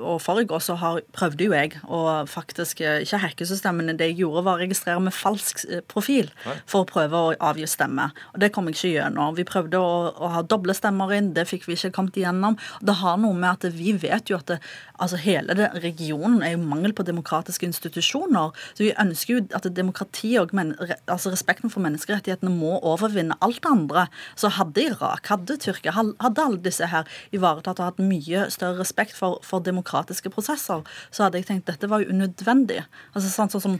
og 0.00 0.20
forrige 0.22 0.54
år 0.56 0.64
så 0.64 0.76
har, 0.80 1.00
prøvde 1.12 1.44
jo 1.44 1.54
jeg 1.54 1.76
å 1.84 2.00
faktisk 2.28 2.80
eh, 2.80 3.02
ikke 3.04 3.22
hacke 3.24 3.48
systemene. 3.48 3.96
Det 3.98 4.10
jeg 4.12 4.20
gjorde, 4.22 4.44
var 4.46 4.58
å 4.58 4.64
registrere 4.64 5.00
med 5.04 5.16
falsk 5.16 5.64
profil 5.90 6.30
for 6.66 6.82
å 6.82 6.88
prøve 6.88 7.16
å 7.16 7.34
avgi 7.50 7.68
stemme. 7.68 8.10
Og 8.34 8.40
det 8.42 8.52
kom 8.54 8.70
jeg 8.70 8.78
ikke 8.78 8.94
gjennom. 8.94 9.36
Vi 9.36 9.46
prøvde 9.48 9.80
å, 9.80 10.10
å 10.10 10.32
ha 10.36 10.42
doble 10.42 10.74
stemmer 10.76 11.12
inn, 11.16 11.32
det 11.36 11.46
fikk 11.50 11.68
vi 11.68 11.76
ikke 11.78 11.92
kommet 11.96 12.18
igjennom. 12.20 12.58
Det 12.80 12.96
har 13.02 13.20
noe 13.20 13.36
med 13.36 13.50
at 13.52 13.76
vi 13.76 13.94
vet 14.00 14.32
jo 14.32 14.38
at 14.40 14.54
det, 14.54 14.60
altså 15.00 15.20
hele 15.20 15.56
det, 15.56 15.70
regionen 15.84 16.42
er 16.44 16.54
jo 16.54 16.62
mangel 16.62 16.94
på 16.96 17.06
demokratiske 17.06 17.68
institusjoner. 17.68 18.56
Så 18.74 18.86
vi 18.86 18.94
ønsker 18.96 19.36
jo 19.36 19.44
at 19.56 19.68
demokrati 19.76 20.34
og 20.40 20.54
men, 20.56 20.72
altså 21.06 21.32
respekten 21.32 21.72
for 21.72 21.84
menneskerettighetene 21.84 22.52
må 22.52 22.78
overvinne 22.86 23.36
alt 23.44 23.60
det 23.62 23.70
andre. 23.70 23.89
Så 24.38 24.50
hadde 24.56 24.82
Irak, 24.82 25.28
hadde 25.30 25.56
Tyrkia, 25.60 25.94
hadde 25.94 26.44
alle 26.44 26.60
disse 26.64 26.88
her 26.90 27.08
ivaretatt 27.36 27.80
og 27.80 27.90
hatt 27.90 28.02
mye 28.02 28.46
større 28.52 28.80
respekt 28.80 29.16
for, 29.16 29.40
for, 29.46 29.60
demokratiske 29.60 30.32
prosesser, 30.32 30.84
så 31.12 31.26
hadde 31.26 31.40
jeg 31.40 31.48
tenkt 31.50 31.68
dette 31.68 31.88
var 31.90 32.02
jo 32.02 32.14
unødvendig. 32.14 32.82
Altså 33.14 33.30
sånn, 33.32 33.52
som, 33.52 33.78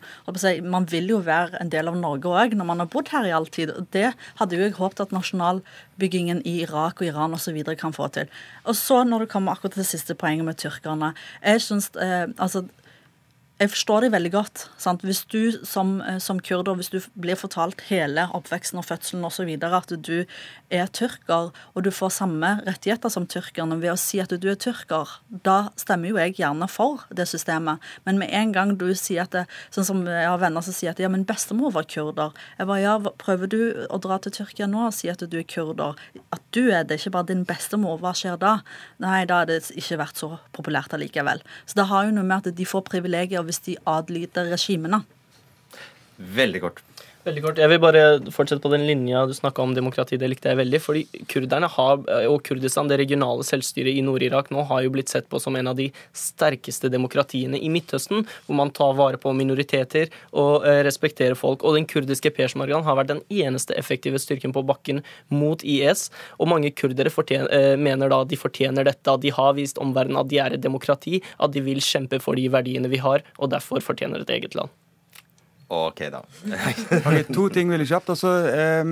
Man 0.70 0.88
vil 0.90 1.08
jo 1.14 1.20
være 1.24 1.60
en 1.60 1.72
del 1.72 1.88
av 1.90 1.98
Norge 1.98 2.30
òg 2.30 2.56
når 2.56 2.68
man 2.68 2.82
har 2.82 2.90
bodd 2.92 3.10
her 3.14 3.28
i 3.28 3.34
all 3.34 3.48
tid. 3.48 3.72
og 3.74 3.88
Det 3.94 4.12
hadde 4.40 4.56
jo 4.56 4.66
jeg 4.66 4.76
håpet 4.78 5.04
at 5.06 5.14
nasjonalbyggingen 5.16 6.42
i 6.44 6.60
Irak 6.66 7.00
og 7.00 7.08
Iran 7.08 7.34
osv. 7.36 7.62
kan 7.78 7.96
få 7.96 8.10
til. 8.14 8.28
Og 8.64 8.76
så 8.76 9.02
når 9.04 9.24
det 9.24 9.32
kommer 9.32 9.56
akkurat 9.56 9.74
til 9.76 9.84
det 9.84 9.90
siste 9.90 10.14
poenget 10.14 10.44
med 10.44 10.58
tyrkerne. 10.60 11.14
jeg 11.42 11.60
synes, 11.60 11.90
eh, 11.96 12.26
altså 12.38 12.66
jeg 13.60 13.74
forstår 13.74 14.06
det 14.06 14.12
veldig 14.14 14.30
godt. 14.32 14.62
Sant? 14.80 15.02
Hvis 15.04 15.20
du 15.28 15.52
som, 15.68 16.00
eh, 16.00 16.16
som, 16.18 16.38
kurder 16.40 16.78
hvis 16.78 16.88
du 16.88 17.00
blir 17.20 17.36
fortalt 17.36 17.82
hele 17.90 18.24
oppveksten 18.32 18.80
og 18.80 18.86
fødselen 18.88 19.24
osv. 19.28 19.50
at 19.60 19.92
du 20.00 20.24
er 20.70 20.86
tyrker, 20.86 21.50
og 21.74 21.84
du 21.84 21.90
får 21.90 22.10
samme 22.10 22.62
rettigheter 22.64 23.10
som 23.12 23.26
tyrkerne 23.26 23.76
ved 23.82 23.92
å 23.92 23.98
si 24.00 24.18
at 24.18 24.32
du 24.32 24.48
er 24.48 24.56
tyrker, 24.56 25.06
da 25.28 25.68
stemmer 25.76 26.08
jo 26.08 26.16
jeg 26.16 26.38
gjerne 26.38 26.68
for 26.68 27.04
det 27.12 27.28
systemet. 27.28 27.78
Men 28.06 28.18
med 28.18 28.32
en 28.32 28.52
gang 28.52 28.76
du 28.78 28.94
sier 28.94 29.22
at 29.28 29.30
det, 29.36 29.44
sånn 29.70 29.84
som 29.84 30.06
jeg 30.08 30.24
har 30.24 30.40
venner 30.40 30.64
som 30.64 30.72
sier 30.72 30.94
at 30.94 31.02
ja, 31.02 31.08
min 31.12 31.26
bestemor 31.28 31.74
var 31.76 31.84
kurder. 31.84 32.32
Jeg 32.56 32.66
bare 32.66 32.80
ja, 32.80 32.96
prøver 32.96 33.46
du 33.46 33.60
å 33.90 34.00
dra 34.00 34.16
til 34.18 34.32
Tyrkia 34.32 34.70
nå 34.70 34.86
og 34.86 34.96
si 34.96 35.12
at 35.12 35.20
du 35.20 35.36
er 35.36 35.44
kurder? 35.44 36.00
At 36.32 36.40
du 36.56 36.70
er 36.70 36.88
det, 36.88 36.96
ikke 36.96 37.12
bare 37.18 37.28
din 37.28 37.44
bestemor. 37.44 38.00
Hva 38.00 38.14
skjer 38.16 38.40
da? 38.40 38.62
Nei, 39.04 39.26
da 39.28 39.42
har 39.42 39.50
det 39.50 39.60
ikke 39.76 40.00
vært 40.00 40.16
så 40.16 40.38
populært 40.56 40.96
allikevel. 40.96 41.44
Så 41.66 41.76
det 41.76 41.90
har 41.92 42.08
jo 42.08 42.16
noe 42.16 42.24
med 42.24 42.40
at 42.40 42.56
de 42.56 42.64
får 42.64 42.86
privilegier 42.88 43.49
hvis 43.50 43.62
de 43.66 43.76
adlyder 43.90 44.52
regimene. 44.54 45.02
Veldig 46.16 46.62
kort. 46.62 46.82
Veldig 47.20 47.42
kort. 47.44 47.58
Jeg 47.60 47.68
vil 47.68 47.80
bare 47.82 48.02
fortsette 48.32 48.62
på 48.64 48.70
den 48.72 48.86
linja 48.88 49.26
du 49.28 49.34
snakka 49.36 49.60
om 49.60 49.74
demokrati. 49.76 50.16
Det 50.16 50.28
likte 50.32 50.48
jeg 50.48 50.56
veldig. 50.56 50.78
fordi 50.80 51.02
kurderne 51.28 51.68
har, 51.68 52.00
og 52.30 52.38
Kurdistan, 52.46 52.88
det 52.88 52.96
regionale 52.96 53.44
selvstyret 53.44 53.92
i 53.92 54.00
Nord-Irak 54.00 54.48
nå, 54.48 54.64
har 54.70 54.86
jo 54.86 54.92
blitt 54.94 55.12
sett 55.12 55.28
på 55.28 55.36
som 55.42 55.58
en 55.60 55.68
av 55.68 55.76
de 55.76 55.90
sterkeste 56.16 56.88
demokratiene 56.88 57.60
i 57.60 57.68
Midtøsten, 57.68 58.24
hvor 58.46 58.56
man 58.56 58.72
tar 58.72 58.96
vare 58.96 59.20
på 59.20 59.34
minoriteter 59.36 60.08
og 60.32 60.64
eh, 60.64 60.80
respekterer 60.88 61.36
folk. 61.36 61.60
Og 61.60 61.76
den 61.76 61.84
kurdiske 61.84 62.32
peshmergaen 62.32 62.88
har 62.88 62.96
vært 62.96 63.12
den 63.12 63.24
eneste 63.28 63.76
effektive 63.76 64.16
styrken 64.16 64.56
på 64.56 64.64
bakken 64.64 65.04
mot 65.28 65.60
IS. 65.60 66.08
Og 66.40 66.48
mange 66.48 66.72
kurdere 66.72 67.12
fortjener, 67.12 67.52
eh, 67.52 67.76
mener 67.76 68.08
da 68.08 68.24
de 68.24 68.40
fortjener 68.40 68.88
dette, 68.88 69.12
at 69.12 69.20
de 69.20 69.36
har 69.36 69.58
vist 69.60 69.76
omverdenen 69.76 70.24
at 70.24 70.32
de 70.32 70.40
er 70.40 70.56
et 70.56 70.64
demokrati, 70.64 71.20
at 71.36 71.52
de 71.52 71.68
vil 71.68 71.84
kjempe 71.84 72.24
for 72.24 72.40
de 72.40 72.48
verdiene 72.48 72.88
vi 72.88 73.04
har, 73.04 73.20
og 73.36 73.52
derfor 73.52 73.84
fortjener 73.84 74.24
et 74.24 74.38
eget 74.40 74.56
land. 74.56 74.72
OK, 75.70 76.00
da. 76.10 76.18
okay, 77.06 77.22
to 77.30 77.44
ting 77.54 77.70
veldig 77.70 77.86
kjapt. 77.86 78.08
Altså, 78.10 78.30
eh, 78.50 78.88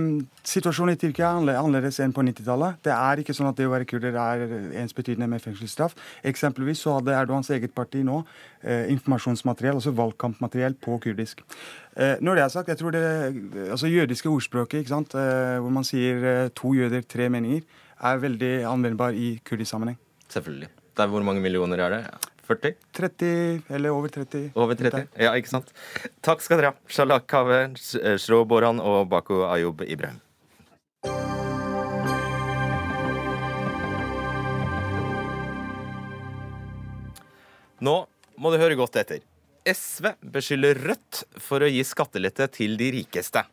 situasjonen 0.46 0.94
i 0.94 1.00
Tyrkia 1.00 1.32
er 1.34 1.56
annerledes 1.58 1.98
enn 2.04 2.14
på 2.14 2.22
90-tallet. 2.22 2.78
Det 2.86 2.92
er 2.94 3.22
ikke 3.22 3.34
sånn 3.34 3.48
at 3.50 3.58
det 3.58 3.66
å 3.66 3.72
være 3.72 3.88
kurder 3.90 4.14
er 4.22 4.44
ensbetydende 4.84 5.26
med 5.32 5.42
fengselsstraff. 5.42 5.96
Eksempelvis 6.30 6.84
så 6.84 6.94
hadde 7.00 7.16
Erdogans 7.18 7.50
eget 7.50 7.74
parti 7.74 8.04
nå 8.06 8.20
eh, 8.62 8.86
informasjonsmateriell, 8.94 9.80
altså 9.80 9.94
valgkampmateriell, 9.98 10.78
på 10.78 11.00
kurdisk. 11.02 11.42
Eh, 11.98 12.14
når 12.22 12.38
det 12.38 12.44
er 12.44 12.54
sagt, 12.54 12.70
jeg 12.70 12.78
tror 12.78 12.94
det 12.94 13.04
altså 13.72 13.90
jødiske 13.90 14.30
ordspråket, 14.30 14.84
ikke 14.84 14.94
sant, 14.94 15.18
eh, 15.18 15.58
hvor 15.58 15.74
man 15.74 15.86
sier 15.88 16.22
eh, 16.22 16.50
to 16.54 16.76
jøder, 16.78 17.02
tre 17.10 17.26
meninger, 17.26 17.66
er 17.98 18.22
veldig 18.22 18.54
anvendbar 18.70 19.18
i 19.18 19.40
kurdisk 19.42 19.74
sammenheng. 19.74 19.98
Selvfølgelig. 20.30 20.70
Der 20.94 21.10
hvor 21.10 21.26
mange 21.26 21.42
millioner 21.42 21.82
er 21.82 21.96
det? 21.96 22.04
40? 22.48 22.74
30, 22.96 23.62
eller 23.76 23.92
over 23.92 24.08
30. 24.08 24.50
Over 24.56 24.74
30, 24.78 25.08
Ja, 25.20 25.34
ikke 25.36 25.52
sant. 25.52 25.72
Takk 26.24 26.40
skal 26.44 26.62
dere 26.62 26.72
ha. 26.72 26.78
Shalak 26.88 27.28
Kaveh, 27.28 27.74
Shro 28.16 28.44
Boran 28.48 28.80
og 28.80 29.08
Baku 29.12 29.42
Ayub 29.44 29.84
Ibrahim. 29.84 30.22
Nå 37.84 37.94
må 38.38 38.50
du 38.50 38.58
høre 38.58 38.78
godt 38.78 38.96
etter. 38.98 39.22
SV 39.68 40.14
beskylder 40.34 40.78
Rødt 40.88 41.24
for 41.42 41.62
å 41.62 41.68
gi 41.68 41.84
skattelette 41.84 42.48
til 42.56 42.78
de 42.80 42.88
rikeste. 42.96 43.44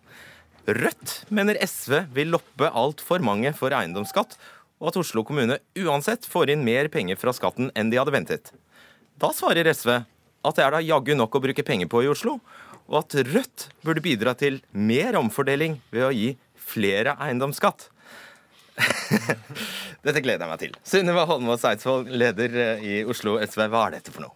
Rødt 0.65 1.25
mener 1.35 1.59
SV 1.61 2.05
vil 2.15 2.31
loppe 2.33 2.71
altfor 2.71 3.21
mange 3.21 3.51
for 3.57 3.75
eiendomsskatt 3.75 4.37
og 4.81 4.89
at 4.91 4.97
Oslo 4.99 5.23
kommune 5.27 5.59
uansett 5.79 6.25
får 6.27 6.51
inn 6.55 6.65
mer 6.65 6.89
penger 6.93 7.19
fra 7.19 7.33
skatten 7.35 7.69
enn 7.77 7.91
de 7.91 7.99
hadde 8.01 8.13
ventet. 8.15 8.51
Da 9.21 9.31
svarer 9.31 9.67
SV 9.71 9.91
at 10.45 10.57
det 10.57 10.63
er 10.65 10.75
da 10.75 10.81
jaggu 10.83 11.15
nok 11.15 11.37
å 11.37 11.41
bruke 11.41 11.63
penger 11.65 11.87
på 11.89 12.03
i 12.03 12.09
Oslo, 12.11 12.37
og 12.85 12.97
at 12.99 13.15
Rødt 13.25 13.69
burde 13.85 14.03
bidra 14.03 14.35
til 14.37 14.59
mer 14.71 15.15
omfordeling 15.17 15.79
ved 15.93 16.05
å 16.05 16.13
gi 16.13 16.33
flere 16.59 17.15
eiendomsskatt. 17.23 17.87
Dette 20.05 20.21
gleder 20.21 20.43
jeg 20.43 20.51
meg 20.51 20.61
til. 20.61 20.75
Sunniva 20.85 21.23
Holmås 21.29 21.63
Eidsvoll, 21.65 22.09
leder 22.11 22.59
i 22.83 22.99
Oslo 23.07 23.39
SV, 23.39 23.63
hva 23.71 23.87
er 23.87 23.97
dette 23.97 24.13
for 24.13 24.27
noe? 24.27 24.35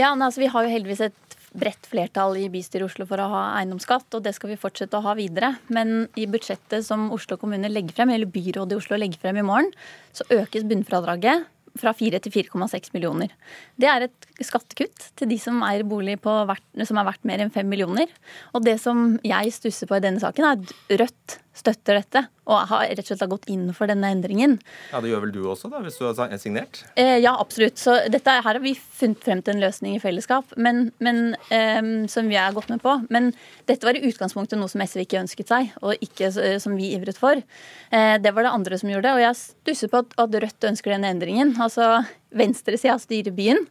Ja, 0.00 0.10
altså, 0.10 0.42
Vi 0.42 0.50
har 0.50 0.66
jo 0.66 0.72
heldigvis 0.72 1.04
et 1.06 1.38
bredt 1.52 1.86
flertall 1.86 2.38
i 2.40 2.48
bystyret 2.52 2.82
i 2.82 2.88
Oslo 2.88 3.06
for 3.08 3.22
å 3.22 3.30
ha 3.30 3.42
eiendomsskatt, 3.60 4.08
og 4.16 4.26
det 4.26 4.34
skal 4.34 4.50
vi 4.52 4.60
fortsette 4.60 4.98
å 4.98 5.04
ha 5.04 5.14
videre. 5.16 5.54
Men 5.72 6.08
i 6.18 6.26
budsjettet 6.26 6.84
som 6.84 7.10
Oslo 7.14 7.38
kommune 7.40 7.70
legger 7.70 8.00
frem, 8.00 8.12
eller 8.12 8.28
byrådet 8.28 8.74
i 8.74 8.82
Oslo 8.82 8.98
legger 8.98 9.20
frem 9.22 9.40
i 9.40 9.46
morgen, 9.46 9.70
så 10.16 10.26
økes 10.32 10.66
bunnfradraget 10.68 11.46
fra 11.78 11.92
4 11.96 12.20
til 12.24 12.34
4,6 12.34 12.92
millioner. 12.94 13.32
Det 13.80 13.88
er 13.88 14.06
et 14.06 14.28
skattekutt 14.44 15.08
til 15.18 15.30
de 15.30 15.38
som 15.40 15.62
eier 15.66 15.86
bolig 15.88 16.18
hvert, 16.22 16.64
som 16.88 17.00
er 17.00 17.08
verdt 17.08 17.28
mer 17.28 17.42
enn 17.44 17.52
5 17.54 17.68
millioner. 17.68 18.10
Og 18.52 18.66
det 18.66 18.78
som 18.82 19.16
jeg 19.26 19.54
stusser 19.56 19.90
på 19.90 19.98
i 19.98 20.04
denne 20.04 20.22
saken, 20.22 20.48
er 20.48 20.58
at 20.58 21.00
Rødt 21.02 21.38
støtter 21.52 21.98
dette 22.00 22.22
og 22.48 22.64
har 22.72 22.88
rett 22.90 23.02
og 23.04 23.06
slett 23.06 23.30
gått 23.30 23.48
inn 23.52 23.68
for 23.76 23.90
denne 23.90 24.08
endringen. 24.10 24.56
Ja, 24.90 25.00
Det 25.00 25.12
gjør 25.12 25.22
vel 25.26 25.34
du 25.34 25.40
også, 25.46 25.70
da, 25.70 25.78
hvis 25.84 25.98
du 26.00 26.06
har 26.08 26.38
signert? 26.40 26.82
Eh, 26.96 27.18
ja, 27.22 27.36
absolutt. 27.38 27.78
Så 27.78 27.94
dette, 28.10 28.34
her 28.34 28.42
har 28.42 28.58
vi 28.64 28.74
funnet 28.74 29.22
frem 29.22 29.42
til 29.44 29.54
en 29.54 29.62
løsning 29.62 29.94
i 29.94 30.02
fellesskap 30.02 30.56
men, 30.56 30.90
men, 30.98 31.36
eh, 31.54 31.80
som 32.10 32.30
vi 32.30 32.38
har 32.40 32.56
gått 32.56 32.72
med 32.72 32.82
på. 32.82 32.96
Men 33.14 33.30
dette 33.70 33.86
var 33.86 33.98
i 33.98 34.02
utgangspunktet 34.08 34.58
noe 34.58 34.72
som 34.72 34.82
SV 34.82 35.04
ikke 35.04 35.22
ønsket 35.22 35.52
seg, 35.52 35.70
og 35.82 36.02
ikke 36.02 36.32
eh, 36.32 36.58
som 36.62 36.74
vi 36.78 36.92
ivret 36.96 37.20
for. 37.20 37.38
Eh, 37.38 38.16
det 38.18 38.34
var 38.34 38.48
det 38.48 38.56
andre 38.56 38.80
som 38.80 38.90
gjorde 38.90 39.06
det. 39.06 39.14
Og 39.14 39.24
jeg 39.26 39.40
stusser 39.44 39.92
på 39.92 40.02
at, 40.02 40.18
at 40.24 40.40
Rødt 40.42 40.70
ønsker 40.72 40.96
denne 40.96 41.12
endringen. 41.14 41.54
Altså, 41.62 42.02
Venstresida 42.34 42.98
styrer 42.98 43.34
byen, 43.36 43.66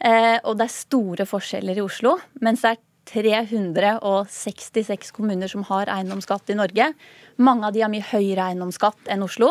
eh, 0.00 0.38
og 0.46 0.56
det 0.58 0.68
er 0.68 0.76
store 0.78 1.28
forskjeller 1.28 1.76
i 1.82 1.84
Oslo. 1.84 2.16
mens 2.40 2.64
det 2.64 2.76
er 2.76 2.82
366 3.10 5.12
kommuner 5.16 5.48
som 5.50 5.66
har 5.68 5.90
eiendomsskatt 5.92 6.50
i 6.50 6.58
Norge. 6.58 6.86
Mange 7.36 7.68
av 7.68 7.74
de 7.74 7.84
har 7.84 7.92
mye 7.92 8.10
høyere 8.12 8.50
eiendomsskatt 8.50 9.12
enn 9.12 9.26
Oslo. 9.26 9.48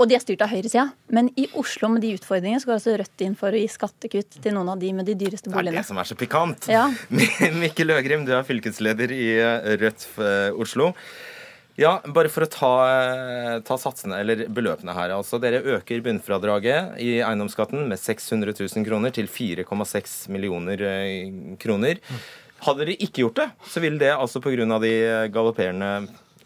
Og 0.00 0.08
de 0.08 0.16
er 0.16 0.22
styrt 0.22 0.40
av 0.40 0.48
høyresida. 0.48 0.86
Men 1.12 1.28
i 1.36 1.44
Oslo 1.60 1.90
med 1.92 2.00
de 2.04 2.14
utfordringene 2.16 2.60
så 2.62 2.70
går 2.70 2.78
altså 2.78 2.94
Rødt 2.96 3.24
inn 3.26 3.34
for 3.36 3.52
å 3.52 3.60
gi 3.60 3.66
skattekutt 3.68 4.38
til 4.40 4.56
noen 4.56 4.70
av 4.72 4.80
de 4.80 4.94
med 4.96 5.08
de 5.08 5.16
dyreste 5.20 5.52
boligene. 5.52 5.74
Det 5.74 5.76
er 5.76 5.84
det 5.84 5.90
som 5.90 6.00
er 6.00 6.08
så 6.08 6.16
pikant. 6.16 6.70
Ja. 6.72 6.86
Mikkel 7.62 7.92
Øgrim, 7.92 8.24
du 8.24 8.32
er 8.36 8.46
fylkesleder 8.48 9.12
i 9.12 9.26
eh, 9.36 9.74
Rødt 9.82 10.08
eh, 10.16 10.56
Oslo. 10.56 10.94
Ja, 11.80 11.98
bare 12.12 12.28
for 12.32 12.44
å 12.44 12.50
ta, 12.50 12.72
eh, 12.88 13.58
ta, 13.64 13.76
satsene, 13.80 14.22
eller 14.24 14.46
beløpene 14.48 14.96
her. 14.96 15.12
altså. 15.18 15.36
Dere 15.40 15.60
øker 15.76 16.00
bunnfradraget 16.08 16.96
i 17.04 17.18
eiendomsskatten 17.20 17.84
med 17.92 18.00
600 18.00 18.56
000 18.56 18.88
kroner 18.88 19.12
til 19.16 19.28
4,6 19.28 20.30
millioner 20.32 20.80
kroner. 21.60 22.00
Hadde 22.60 22.84
dere 22.84 22.98
ikke 23.00 23.24
gjort 23.24 23.38
det, 23.40 23.46
så 23.72 23.80
ville 23.80 24.00
det 24.00 24.10
altså 24.12 24.42
pga. 24.44 24.78
de 24.82 24.92
galopperende 25.32 25.92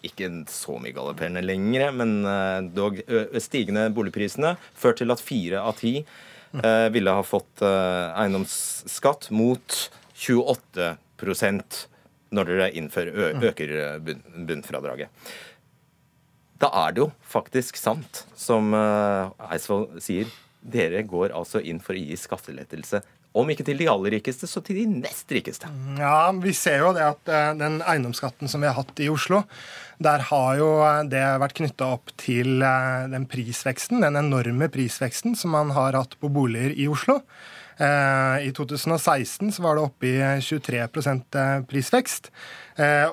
ikke 0.04 0.28
så 0.52 0.76
mye 0.82 0.94
galopperende 0.94 1.42
lenger, 1.44 1.90
men 1.96 2.12
eh, 2.28 2.60
dog 2.76 3.00
stigende 3.42 3.88
boligprisene 3.94 4.54
ført 4.76 5.00
til 5.00 5.14
at 5.14 5.22
fire 5.22 5.62
av 5.64 5.78
ti 5.80 5.96
eh, 6.02 6.88
ville 6.94 7.16
ha 7.16 7.24
fått 7.24 7.64
eh, 7.64 8.12
eiendomsskatt 8.20 9.30
mot 9.34 9.80
28% 10.14 11.82
når 12.34 12.50
dere 12.50 12.70
innfører, 12.74 13.42
øker 13.46 13.72
bunnfradraget. 14.02 15.10
Da 16.58 16.70
er 16.84 16.94
det 16.94 17.04
jo 17.04 17.10
faktisk 17.30 17.78
sant, 17.78 18.24
som 18.38 18.74
Eidsvoll 18.74 20.00
sier. 20.02 20.30
Dere 20.58 21.04
går 21.06 21.34
altså 21.36 21.60
inn 21.62 21.78
for 21.84 21.94
å 21.94 22.00
gi 22.00 22.16
skattelettelse 22.18 23.02
om 23.34 23.50
ikke 23.50 23.66
til 23.66 23.80
de 23.80 23.88
aller 23.90 24.14
rikeste, 24.14 24.46
så 24.46 24.62
til 24.62 24.78
de 24.78 24.84
nest 25.02 25.32
rikeste. 25.34 25.70
Ja, 25.98 26.30
vi 26.38 26.54
ser 26.54 26.84
jo 26.84 26.92
det 26.94 27.02
at 27.02 27.30
eh, 27.32 27.50
den 27.58 27.80
eiendomsskatten 27.82 28.50
som 28.50 28.62
vi 28.62 28.70
har 28.70 28.78
hatt 28.78 29.02
i 29.02 29.10
Oslo, 29.10 29.42
der 30.02 30.22
har 30.30 30.60
jo 30.60 30.68
eh, 30.86 31.00
det 31.10 31.24
vært 31.42 31.56
knytta 31.58 31.90
opp 31.96 32.14
til 32.20 32.62
eh, 32.62 33.08
den 33.10 33.26
prisveksten, 33.30 34.04
den 34.06 34.20
enorme 34.20 34.70
prisveksten 34.70 35.34
som 35.38 35.54
man 35.56 35.74
har 35.74 35.98
hatt 35.98 36.14
på 36.20 36.30
boliger 36.30 36.76
i 36.78 36.86
Oslo. 36.90 37.20
I 37.74 38.50
2016 38.54 39.48
så 39.56 39.62
var 39.64 39.74
det 39.74 39.82
oppe 39.82 40.06
i 40.06 40.18
23% 40.38 41.38
prisvekst. 41.66 42.28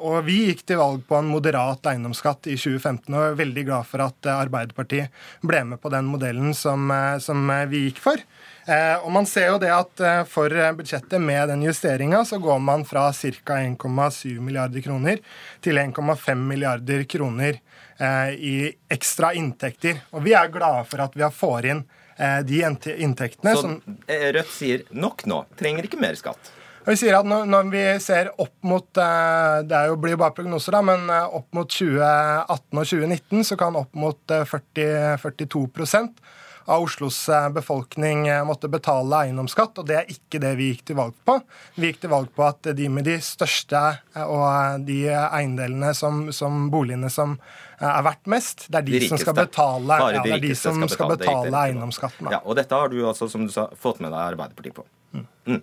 Og 0.05 0.19
vi 0.27 0.35
gikk 0.51 0.61
til 0.69 0.77
valg 0.77 1.01
på 1.09 1.17
en 1.17 1.31
moderat 1.33 1.89
eiendomsskatt 1.89 2.45
i 2.45 2.53
2015 2.57 3.09
og 3.09 3.23
er 3.23 3.39
veldig 3.39 3.63
glad 3.71 3.89
for 3.89 4.05
at 4.05 4.29
Arbeiderpartiet 4.35 5.09
ble 5.41 5.63
med 5.71 5.81
på 5.81 5.89
den 5.93 6.05
modellen 6.13 6.53
som, 6.57 6.93
som 7.21 7.49
vi 7.73 7.87
gikk 7.87 8.03
for. 8.05 8.21
Eh, 8.69 8.97
og 9.01 9.09
man 9.13 9.25
ser 9.25 9.47
jo 9.49 9.59
det 9.61 9.71
at 9.73 10.01
eh, 10.05 10.19
For 10.29 10.53
budsjettet 10.77 11.21
med 11.21 11.49
den 11.49 11.63
justeringa 11.65 12.21
så 12.27 12.37
går 12.41 12.59
man 12.61 12.85
fra 12.85 13.07
ca. 13.13 13.57
1,7 13.57 14.37
milliarder 14.39 14.83
kroner 14.85 15.21
til 15.65 15.79
1,5 15.81 16.35
milliarder 16.35 17.03
kroner 17.09 17.57
eh, 17.97 18.29
i 18.37 18.55
ekstra 18.91 19.33
inntekter. 19.33 20.03
Og 20.13 20.25
vi 20.27 20.35
er 20.37 20.53
glade 20.53 20.85
for 20.91 21.01
at 21.01 21.17
vi 21.17 21.25
har 21.25 21.33
får 21.33 21.71
inn 21.73 21.83
de 22.47 22.59
inntektene. 22.61 23.53
Så 23.57 23.71
Rødt 24.37 24.51
sier 24.53 24.83
nok 24.93 25.23
nå, 25.29 25.43
trenger 25.57 25.87
ikke 25.87 26.01
mer 26.01 26.17
skatt? 26.19 26.51
Vi 26.85 26.95
sier 26.97 27.13
at 27.17 27.27
når, 27.27 27.67
vi 27.69 27.81
ser 28.01 28.31
opp 28.41 28.55
mot 28.65 28.87
Det 28.93 29.81
jo, 29.85 29.97
blir 30.01 30.15
jo 30.15 30.19
bare 30.21 30.33
prognoser, 30.33 30.73
da, 30.73 30.81
men 30.85 31.09
opp 31.09 31.49
mot 31.53 31.69
2018 31.69 32.81
og 32.81 32.87
2019 32.89 33.49
så 33.51 33.57
kan 33.59 33.77
opp 33.77 33.97
mot 33.97 34.33
40, 34.49 35.19
42 35.21 35.65
av 36.65 36.83
Oslos 36.83 37.29
eh, 37.29 37.49
befolkning 37.49 38.27
eh, 38.27 38.43
måtte 38.45 38.69
betale 38.71 39.25
eiendomsskatt, 39.25 39.81
og 39.81 39.87
det 39.89 39.97
er 39.97 40.13
ikke 40.13 40.41
det 40.41 40.53
vi 40.59 40.71
gikk 40.71 40.85
til 40.89 40.99
valg 40.99 41.17
på. 41.25 41.37
Vi 41.75 41.89
gikk 41.89 42.03
til 42.03 42.13
valg 42.13 42.31
på 42.35 42.45
at 42.45 42.71
de 42.77 42.89
med 42.89 43.07
de 43.09 43.17
største 43.23 43.81
eh, 44.15 44.23
og 44.25 44.85
de 44.87 45.03
eiendelene 45.11 45.93
som, 45.97 46.27
som 46.35 46.69
boligene 46.73 47.11
som 47.11 47.37
er 47.89 48.05
verdt 48.05 48.29
mest, 48.29 48.67
det 48.69 48.79
er 48.79 48.87
de, 48.87 48.99
de 49.01 49.09
som 49.09 49.21
skal 49.21 49.35
betale, 49.37 49.97
ja, 50.01 50.21
det 50.21 50.35
er 50.35 50.43
de 50.43 50.53
som 50.57 50.77
skal 50.85 51.13
betale, 51.15 51.47
betale 51.49 51.65
eiendomsskatten. 51.65 52.29
Ja, 52.33 52.41
og 52.45 52.57
dette 52.59 52.77
har 52.77 52.91
du 52.93 52.99
altså, 53.01 53.29
som 53.31 53.47
du 53.47 53.53
sa, 53.53 53.67
fått 53.79 54.01
med 54.03 54.13
deg 54.13 54.21
Arbeiderpartiet 54.35 54.77
på. 54.77 54.85
Mm. 55.15 55.25
Mm. 55.49 55.61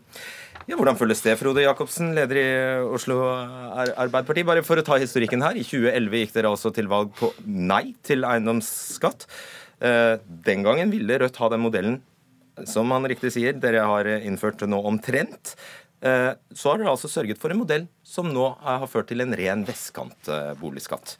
Ja, 0.68 0.76
hvordan 0.76 0.98
føles 1.00 1.22
det, 1.24 1.38
Frode 1.40 1.62
Jacobsen, 1.64 2.10
leder 2.16 2.40
i 2.42 2.48
Oslo 2.92 3.22
Arbeiderparti? 3.24 4.44
Bare 4.48 4.64
for 4.66 4.80
å 4.80 4.84
ta 4.84 4.98
historikken 5.00 5.40
her. 5.46 5.56
I 5.56 5.64
2011 5.64 6.20
gikk 6.24 6.34
dere 6.34 6.50
altså 6.52 6.74
til 6.76 6.90
valg 6.90 7.14
på 7.16 7.30
nei 7.46 7.94
til 8.04 8.26
eiendomsskatt. 8.28 9.24
Eh, 9.80 10.18
den 10.44 10.66
gangen 10.66 10.92
ville 10.92 11.16
Rødt 11.22 11.40
ha 11.40 11.48
den 11.54 11.64
modellen 11.64 12.00
som 12.66 12.90
han 12.90 13.06
riktig 13.06 13.30
sier, 13.36 13.56
dere 13.56 13.84
har 13.86 14.08
innført 14.18 14.64
nå 14.66 14.80
omtrent. 14.90 15.54
Eh, 16.04 16.32
så 16.54 16.72
har 16.72 16.82
dere 16.82 16.92
altså 16.92 17.10
sørget 17.10 17.40
for 17.40 17.54
en 17.54 17.62
modell 17.62 17.88
som 18.06 18.28
nå 18.30 18.50
har 18.62 18.86
ført 18.90 19.10
til 19.10 19.24
en 19.24 19.34
ren 19.38 19.64
vestkantboligskatt. 19.66 21.16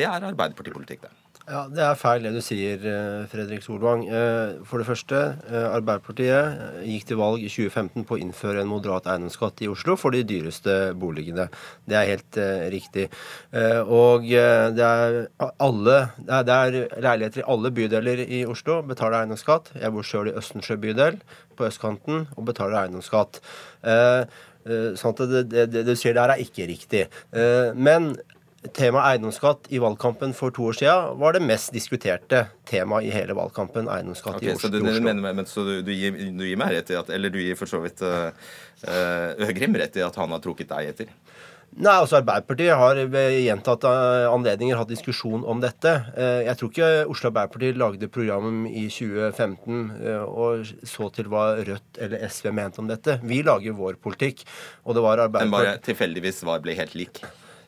Det 0.00 0.08
er 0.08 0.30
Arbeiderpartipolitikk, 0.30 1.04
det. 1.04 1.12
Ja, 1.50 1.64
Det 1.66 1.82
er 1.82 1.96
feil 1.98 2.22
det 2.22 2.30
du 2.36 2.40
sier, 2.44 2.78
eh, 2.86 3.26
Fredrik 3.26 3.64
Solvang. 3.64 4.04
Eh, 4.06 4.62
for 4.64 4.78
det 4.78 4.86
første, 4.86 5.18
eh, 5.50 5.66
Arbeiderpartiet 5.74 6.84
gikk 6.86 7.06
til 7.08 7.16
valg 7.16 7.42
i 7.42 7.48
2015 7.48 8.04
på 8.06 8.14
å 8.14 8.20
innføre 8.22 8.60
en 8.60 8.70
moderat 8.70 9.08
eiendomsskatt 9.10 9.60
i 9.62 9.68
Oslo 9.68 9.96
for 9.96 10.12
de 10.12 10.22
dyreste 10.22 10.94
boligene. 10.94 11.48
Det 11.88 11.96
er 11.96 12.06
helt 12.06 12.38
riktig. 12.70 13.10
Og 13.90 14.22
det 14.22 14.78
er, 14.78 15.28
alle, 15.58 16.12
det 16.18 16.54
er 16.54 17.00
leiligheter 17.00 17.42
i 17.42 17.48
alle 17.50 17.70
bydeler 17.70 18.18
i 18.28 18.44
Oslo 18.46 18.82
betaler 18.82 19.24
eiendomsskatt. 19.24 19.72
Jeg 19.74 19.90
bor 19.90 20.02
sjøl 20.02 20.28
i 20.28 20.36
Østensjø 20.38 20.78
bydel 20.78 21.20
på 21.56 21.66
østkanten 21.66 22.28
og 22.36 22.44
betaler 22.46 22.84
eiendomsskatt. 22.84 23.40
Sånn 23.82 25.14
at 25.14 25.28
det, 25.30 25.48
det, 25.50 25.70
det 25.72 25.86
du 25.86 25.96
sier 25.96 26.14
der, 26.14 26.30
er 26.30 26.44
ikke 26.44 26.68
riktig. 26.70 27.08
Men 27.74 28.14
Temaet 28.60 29.14
eiendomsskatt 29.14 29.70
i 29.72 29.78
valgkampen 29.80 30.34
for 30.36 30.52
to 30.52 30.66
år 30.68 30.74
siden 30.76 31.14
var 31.22 31.32
det 31.32 31.40
mest 31.40 31.72
diskuterte 31.72 32.42
temaet 32.68 33.06
i 33.08 33.12
hele 33.14 33.32
valgkampen. 33.32 33.88
eiendomsskatt 33.88 34.36
okay, 34.36 34.50
i 34.50 34.52
Oslo. 34.52 34.68
Så, 34.68 34.74
du, 34.74 34.84
mener, 34.84 35.32
men, 35.32 35.46
så 35.48 35.64
du, 35.64 35.78
du, 35.86 35.94
gir, 35.96 36.12
du, 36.12 36.44
gir, 36.44 36.60
meg 36.60 36.74
rett 36.74 36.92
i 36.92 36.98
at 37.00 37.08
Eller 37.08 37.32
du 37.32 37.40
gir 37.40 37.56
for 37.56 37.70
så 37.70 37.80
vidt 37.80 38.04
uh, 38.04 38.28
Øgrim 39.48 39.80
rett 39.80 39.96
i 39.96 40.04
at 40.04 40.20
han 40.20 40.36
har 40.36 40.44
trukket 40.44 40.68
deg 40.74 40.92
etter? 40.92 41.16
Nei, 41.70 41.94
altså 41.94 42.18
Arbeiderpartiet 42.18 42.76
har 42.76 43.00
ved 43.14 43.38
gjentatte 43.46 43.88
anledninger 44.28 44.76
hatt 44.76 44.90
diskusjon 44.90 45.44
om 45.46 45.60
dette. 45.62 45.92
Jeg 46.18 46.58
tror 46.58 46.72
ikke 46.72 46.88
Oslo 47.14 47.30
Arbeiderparti 47.30 47.70
lagde 47.78 48.08
program 48.10 48.64
i 48.66 48.88
2015 48.90 49.84
og 50.26 50.72
så 50.82 51.12
til 51.14 51.30
hva 51.30 51.44
Rødt 51.62 52.00
eller 52.02 52.26
SV 52.26 52.50
mente 52.58 52.82
om 52.82 52.90
dette. 52.90 53.20
Vi 53.22 53.44
lager 53.46 53.78
vår 53.78 54.02
politikk, 54.02 54.42
og 54.82 54.98
det 54.98 55.06
var 55.06 55.22
Arbeiderpartiet 55.28 55.46
Den 55.46 55.78
bare 55.78 55.86
tilfeldigvis 55.86 56.42
var, 56.50 56.58
ble 56.66 56.74
helt 56.74 56.98
lik? 56.98 57.22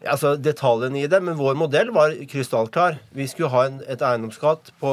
Altså 0.08 0.34
detaljene 0.40 1.02
i 1.02 1.08
det, 1.10 1.20
men 1.24 1.36
vår 1.38 1.56
modell 1.58 1.92
var 1.94 2.14
krystallklar. 2.30 2.98
Vi 3.16 3.26
skulle 3.30 3.50
ha 3.52 3.64
en, 3.68 3.80
et 3.90 4.02
eiendomsskatt 4.02 4.72
på 4.82 4.92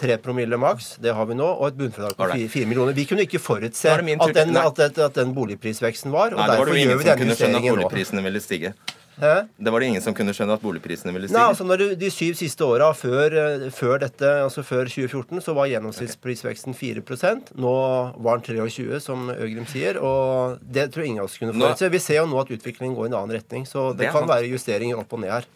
3 0.00 0.18
promille 0.24 0.58
maks, 0.60 0.96
det 1.02 1.14
har 1.16 1.28
vi 1.30 1.36
nå, 1.38 1.48
og 1.52 1.68
et 1.70 1.78
bunnfradrag 1.80 2.16
på 2.18 2.30
4, 2.34 2.48
4, 2.56 2.70
millioner. 2.70 2.96
Vi 2.96 3.06
kunne 3.10 3.26
ikke 3.26 3.42
forutse 3.42 3.92
at 3.92 4.34
den, 4.36 4.56
at, 4.56 4.82
at 4.88 5.20
den, 5.20 5.34
boligprisveksten 5.36 6.12
var, 6.14 6.36
og 6.36 6.42
Nei, 6.42 6.50
derfor 6.52 6.76
gjør 6.76 7.00
vi 7.00 7.08
denne 7.08 7.30
justeringen 7.32 7.80
nå. 7.82 8.82
Hæ? 9.22 9.46
Det 9.54 9.70
var 9.70 9.78
det 9.80 9.86
ingen 9.92 10.02
som 10.02 10.14
kunne 10.18 10.34
skjønne 10.34 10.56
at 10.58 10.62
boligprisene 10.64 11.12
ville 11.14 11.28
stige? 11.30 11.38
Nei, 11.38 11.52
altså 11.52 11.66
når 11.66 11.78
du, 11.78 11.84
De 12.00 12.08
syv 12.10 12.34
siste 12.40 12.66
åra 12.66 12.88
før, 12.98 13.36
eh, 13.38 13.66
før 13.70 14.00
dette, 14.02 14.26
altså 14.42 14.64
før 14.66 14.90
2014, 14.90 15.38
så 15.44 15.54
var 15.54 15.70
gjennomsnittsprisveksten 15.70 16.74
4% 16.74 17.52
Nå 17.62 17.74
var 18.18 18.40
den 18.42 18.66
23 18.66 18.98
som 19.04 19.30
Øgrim 19.30 19.68
sier. 19.70 20.00
og 20.02 20.58
Det 20.66 20.88
tror 20.90 21.04
jeg 21.04 21.14
ingen 21.14 21.22
av 21.22 21.30
oss 21.30 21.38
kunne 21.38 21.54
forutse. 21.54 21.90
Vi 21.92 22.00
ser 22.02 22.18
jo 22.18 22.26
nå 22.26 22.40
at 22.42 22.50
utviklingen 22.50 22.96
går 22.98 23.06
i 23.06 23.12
en 23.12 23.18
annen 23.20 23.36
retning, 23.38 23.68
så 23.68 23.92
Det 23.92 24.02
det 24.02 24.10
kan 24.10 24.26
sant. 24.26 24.32
være 24.34 24.50
justeringer 24.50 24.98
opp 24.98 25.12
og 25.12 25.22
ned 25.22 25.30
her. 25.30 25.46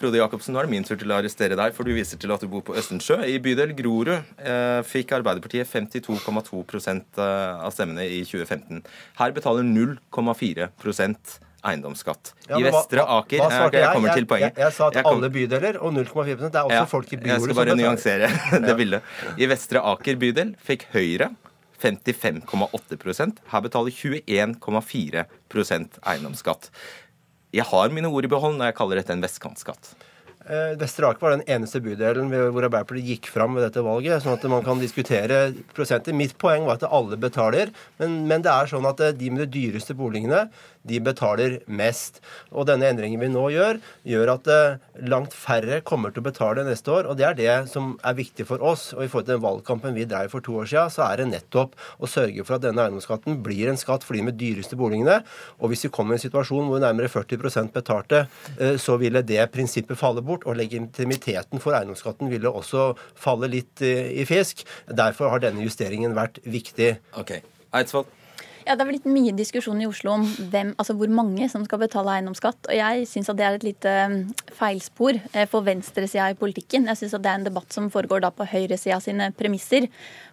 Frode 0.00 0.16
Jacobsen, 0.16 0.54
nå 0.54 0.58
er 0.62 0.66
det 0.66 0.70
min 0.72 0.84
tur 0.84 0.96
til 0.96 1.12
å 1.12 1.20
arrestere 1.20 1.54
deg, 1.58 1.74
for 1.76 1.84
du 1.84 1.92
viser 1.92 2.18
til 2.18 2.32
at 2.32 2.40
du 2.40 2.48
bor 2.48 2.64
på 2.64 2.74
Østensjø. 2.74 3.20
I 3.28 3.38
bydel 3.38 3.76
Grorud 3.76 4.08
eh, 4.16 4.80
fikk 4.82 5.12
Arbeiderpartiet 5.12 5.68
52,2 5.68 6.64
eh, 7.20 7.60
av 7.60 7.70
stemmene 7.76 8.08
i 8.08 8.24
2015. 8.24 8.82
Her 9.20 9.36
betaler 9.36 9.62
0,4 9.62 10.70
eiendomsskatt. 11.64 12.32
Ja, 12.48 12.56
I 12.58 12.62
Vestre 12.68 12.98
hva- 13.04 13.20
Aker 13.20 13.38
hva 13.44 13.50
Jeg 13.50 13.72
jeg? 13.82 13.92
kommer 13.94 14.14
til 14.14 14.26
poenget. 14.26 14.54
jeg- 14.56 14.64
jeg 14.64 14.72
sa 14.72 14.86
at 14.88 14.94
kom- 15.04 15.22
alle 15.22 15.30
bydeler, 15.30 15.76
og 15.82 15.92
0,4 15.94 16.50
Det 16.50 16.54
er 16.54 16.62
også 16.64 16.70
Ja, 16.72 16.84
folk 16.84 17.12
i 17.12 17.16
byordet 17.16 17.26
Jeg 17.26 17.40
skal 17.42 17.54
bare 17.54 17.76
nyansere 17.76 18.28
det 18.66 18.76
bildet. 18.76 19.02
I 19.38 19.46
Vestre 19.46 19.80
Aker 19.82 20.16
bydel 20.16 20.54
fikk 20.64 20.84
Høyre 20.92 21.34
55,8% 21.80 23.38
Her 23.48 23.60
betaler 23.64 23.90
21,4% 23.90 25.98
eiendomsskatt. 26.06 26.70
Jeg 27.52 27.64
har 27.66 27.88
mine 27.90 28.06
ord 28.12 28.24
i 28.24 28.28
behold 28.30 28.56
når 28.58 28.66
jeg 28.70 28.76
kaller 28.78 28.96
dette 29.00 29.10
en 29.16 29.22
vestkantskatt. 29.24 29.94
Eh, 30.50 30.72
Vestre 30.80 31.06
Aker 31.10 31.20
var 31.20 31.30
den 31.36 31.44
eneste 31.52 31.80
bydelen 31.84 32.30
hvor 32.30 32.64
Arbeiderpartiet 32.64 33.06
gikk 33.10 33.26
fram 33.30 33.54
ved 33.58 33.64
dette 33.66 33.82
valget. 33.84 34.22
sånn 34.22 34.38
at 34.38 34.44
man 34.50 34.64
kan 34.64 34.78
diskutere 34.80 35.52
prosenter. 35.74 36.14
Mitt 36.16 36.36
poeng 36.38 36.64
var 36.66 36.74
at 36.78 36.86
alle 36.90 37.16
betaler, 37.20 37.70
men, 37.98 38.26
men 38.26 38.42
det 38.42 38.50
er 38.50 38.66
sånn 38.70 38.86
at 38.88 39.00
eh, 39.00 39.12
de 39.12 39.30
med 39.30 39.50
de 39.50 39.60
dyreste 39.60 39.94
boligene 39.94 40.48
de 40.88 41.00
betaler 41.04 41.58
mest. 41.68 42.20
Og 42.54 42.66
denne 42.68 42.88
endringen 42.88 43.20
vi 43.20 43.28
nå 43.32 43.42
gjør, 43.52 43.80
gjør 44.08 44.32
at 44.34 44.50
eh, 44.50 44.78
langt 45.10 45.34
færre 45.36 45.80
kommer 45.86 46.14
til 46.14 46.22
å 46.22 46.28
betale 46.30 46.64
neste 46.66 46.92
år. 46.94 47.08
Og 47.10 47.18
det 47.18 47.26
er 47.28 47.38
det 47.38 47.56
som 47.72 47.92
er 48.06 48.16
viktig 48.18 48.46
for 48.48 48.64
oss. 48.64 48.90
Og 48.96 49.04
i 49.04 49.10
forhold 49.10 49.28
til 49.28 49.36
den 49.36 49.44
valgkampen 49.44 49.96
vi 49.96 50.06
drev 50.08 50.32
for 50.32 50.44
to 50.44 50.56
år 50.62 50.70
siden, 50.70 50.92
så 50.94 51.04
er 51.08 51.20
det 51.20 51.30
nettopp 51.32 51.76
å 52.00 52.10
sørge 52.10 52.46
for 52.46 52.56
at 52.56 52.64
denne 52.64 52.86
eiendomsskatten 52.86 53.40
blir 53.44 53.72
en 53.72 53.80
skatt 53.80 54.06
for 54.06 54.16
de 54.16 54.24
med 54.26 54.38
dyreste 54.40 54.78
boligene. 54.80 55.20
Og 55.60 55.72
hvis 55.72 55.84
vi 55.86 55.92
kommer 55.94 56.16
i 56.16 56.20
en 56.20 56.24
situasjon 56.24 56.70
hvor 56.70 56.82
nærmere 56.82 57.12
40 57.12 57.74
betalte, 57.74 58.24
eh, 58.56 58.76
så 58.80 58.96
ville 59.00 59.24
det 59.26 59.42
prinsippet 59.52 59.98
falle 60.00 60.24
bort, 60.24 60.46
og 60.48 60.56
legitimiteten 60.60 61.60
for 61.62 61.76
eiendomsskatten 61.76 62.30
ville 62.32 62.50
også 62.50 62.92
falle 63.18 63.50
litt 63.52 63.84
eh, 63.84 64.14
i 64.20 64.26
fisk. 64.28 64.64
Derfor 64.88 65.34
har 65.34 65.44
denne 65.44 65.64
justeringen 65.66 66.16
vært 66.16 66.40
viktig. 66.48 66.94
Ok. 67.20 67.36
Eidsvoll? 67.76 68.08
Ja, 68.70 68.76
Det 68.78 68.84
vel 68.86 69.00
litt 69.00 69.06
mye 69.10 69.32
diskusjon 69.34 69.80
i 69.82 69.86
Oslo 69.88 70.12
om 70.14 70.24
hvem, 70.52 70.68
altså 70.78 70.94
hvor 70.94 71.10
mange 71.10 71.48
som 71.50 71.64
skal 71.66 71.80
betale 71.82 72.12
eiendomsskatt. 72.14 72.68
og 72.68 72.76
Jeg 72.76 73.08
syns 73.10 73.26
det 73.34 73.42
er 73.42 73.56
et 73.58 73.66
lite 73.66 73.94
mm, 74.12 74.20
feilspor 74.54 75.18
eh, 75.32 75.48
for 75.50 75.66
venstresida 75.66 76.28
i 76.30 76.36
politikken. 76.38 76.86
Jeg 76.86 77.00
synes 77.00 77.16
at 77.18 77.24
Det 77.24 77.32
er 77.32 77.40
en 77.40 77.48
debatt 77.48 77.74
som 77.74 77.90
foregår 77.90 78.22
da 78.22 78.30
på 78.30 78.46
høyresida 78.46 79.00
sine 79.02 79.32
premisser. 79.34 79.88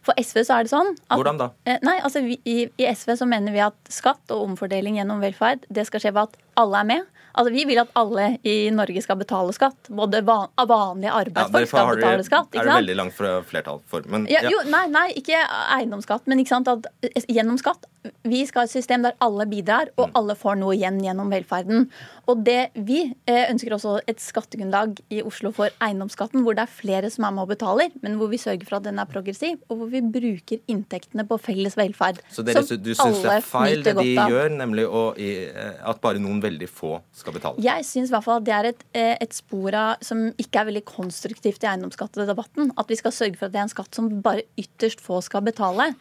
For 0.05 0.13
SV 0.21 0.43
så 0.45 0.59
er 0.59 0.67
det 0.67 0.73
sånn 0.75 0.93
at 1.09 1.17
Hvordan 1.17 1.41
da? 1.41 1.49
Eh, 1.65 1.81
Nei, 1.81 1.97
altså 1.97 2.21
vi, 2.21 2.37
i, 2.45 2.69
I 2.77 2.91
SV 2.93 3.15
så 3.17 3.25
mener 3.25 3.57
vi 3.57 3.65
at 3.65 3.89
skatt 3.89 4.29
og 4.29 4.45
omfordeling 4.51 5.01
gjennom 5.01 5.23
velferd 5.23 5.65
det 5.73 5.87
skal 5.89 6.05
skje 6.05 6.13
ved 6.13 6.29
at 6.29 6.37
alle 6.61 6.85
er 6.85 6.91
med. 6.93 7.09
Altså 7.37 7.53
Vi 7.53 7.65
vil 7.69 7.77
at 7.83 7.91
alle 7.99 8.27
i 8.47 8.55
Norge 8.73 9.01
skal 9.05 9.19
betale 9.19 9.53
skatt. 9.55 9.89
Både 9.93 10.23
van, 10.25 10.49
vanlige 10.57 11.13
arbeidsfolk 11.13 11.67
ja, 11.67 11.69
skal 11.69 11.91
betale 11.95 12.17
dere- 12.17 12.25
skatt. 12.25 12.47
er 12.49 12.57
det 12.57 12.65
sant? 12.65 12.79
veldig 12.81 12.95
langt 12.97 13.13
fra 13.17 13.33
flertall 13.45 13.81
for. 13.85 14.01
Men 14.09 14.25
Ja, 14.31 14.41
jo, 14.49 14.63
nei, 14.71 14.87
nei, 14.89 15.07
ikke 15.21 15.37
eiendomsskatt, 15.77 16.25
men 16.27 16.41
ikke 16.41 16.55
sant, 16.55 16.67
at 16.67 16.87
eh, 17.03 17.21
gjennom 17.29 17.59
skatt. 17.61 17.85
Vi 18.23 18.45
skal 18.47 18.61
ha 18.63 18.67
et 18.69 18.71
system 18.71 19.03
der 19.03 19.17
alle 19.23 19.45
bidrar, 19.49 19.89
og 19.99 20.13
alle 20.15 20.33
får 20.39 20.55
noe 20.61 20.75
igjen 20.77 20.99
gjennom 21.03 21.29
velferden. 21.33 21.89
Og 22.27 22.43
det 22.43 22.69
Vi 22.73 23.13
eh, 23.27 23.45
ønsker 23.51 23.73
også 23.75 23.97
et 24.07 24.19
skattegrunnlag 24.23 24.97
i 25.13 25.21
Oslo 25.21 25.51
for 25.55 25.69
eiendomsskatten, 25.83 26.43
hvor 26.45 26.55
det 26.57 26.65
er 26.65 26.71
flere 26.71 27.11
som 27.13 27.25
er 27.27 27.35
med 27.35 27.43
og 27.45 27.51
betaler, 27.53 27.91
men 28.01 28.17
hvor 28.19 28.31
vi 28.31 28.39
sørger 28.41 28.65
for 28.67 28.79
at 28.79 28.87
den 28.87 28.99
er 28.99 29.05
progressiv, 29.09 29.59
og 29.69 29.77
hvor 29.81 29.91
vi 29.91 30.01
bruker 30.01 30.59
inntektene 30.71 31.25
på 31.27 31.37
felles 31.41 31.75
velferd. 31.77 32.19
Så 32.31 32.43
dere, 32.47 32.63
som 32.63 32.81
du 32.81 32.93
syns 32.95 33.21
det 33.23 33.33
er 33.37 33.45
feil 33.45 33.83
det 33.83 33.95
de 33.99 34.15
gjør, 34.15 34.49
nemlig 34.55 34.87
å, 34.87 35.03
eh, 35.19 35.75
at 35.83 36.01
bare 36.01 36.19
noen 36.23 36.41
veldig 36.43 36.69
få 36.71 36.97
skal 37.13 37.26
betale? 37.35 37.61
Jeg 37.63 37.85
syns 37.87 38.11
det 38.11 38.53
er 38.53 38.69
et, 38.71 38.85
eh, 38.93 39.15
et 39.21 39.33
spor 39.33 39.75
av, 39.75 40.03
som 40.05 40.27
ikke 40.37 40.61
er 40.61 40.69
veldig 40.69 40.85
konstruktivt 40.85 41.63
i 41.63 41.69
eiendomsskattedebatten. 41.71 42.71
At 42.77 42.87
vi 42.87 42.95
skal 42.95 43.11
sørge 43.11 43.37
for 43.37 43.47
at 43.47 43.55
det 43.55 43.59
er 43.59 43.67
en 43.67 43.75
skatt 43.75 43.95
som 43.95 44.09
bare 44.21 44.47
ytterst 44.57 45.03
få 45.03 45.21
skal 45.21 45.41
betale. 45.41 45.93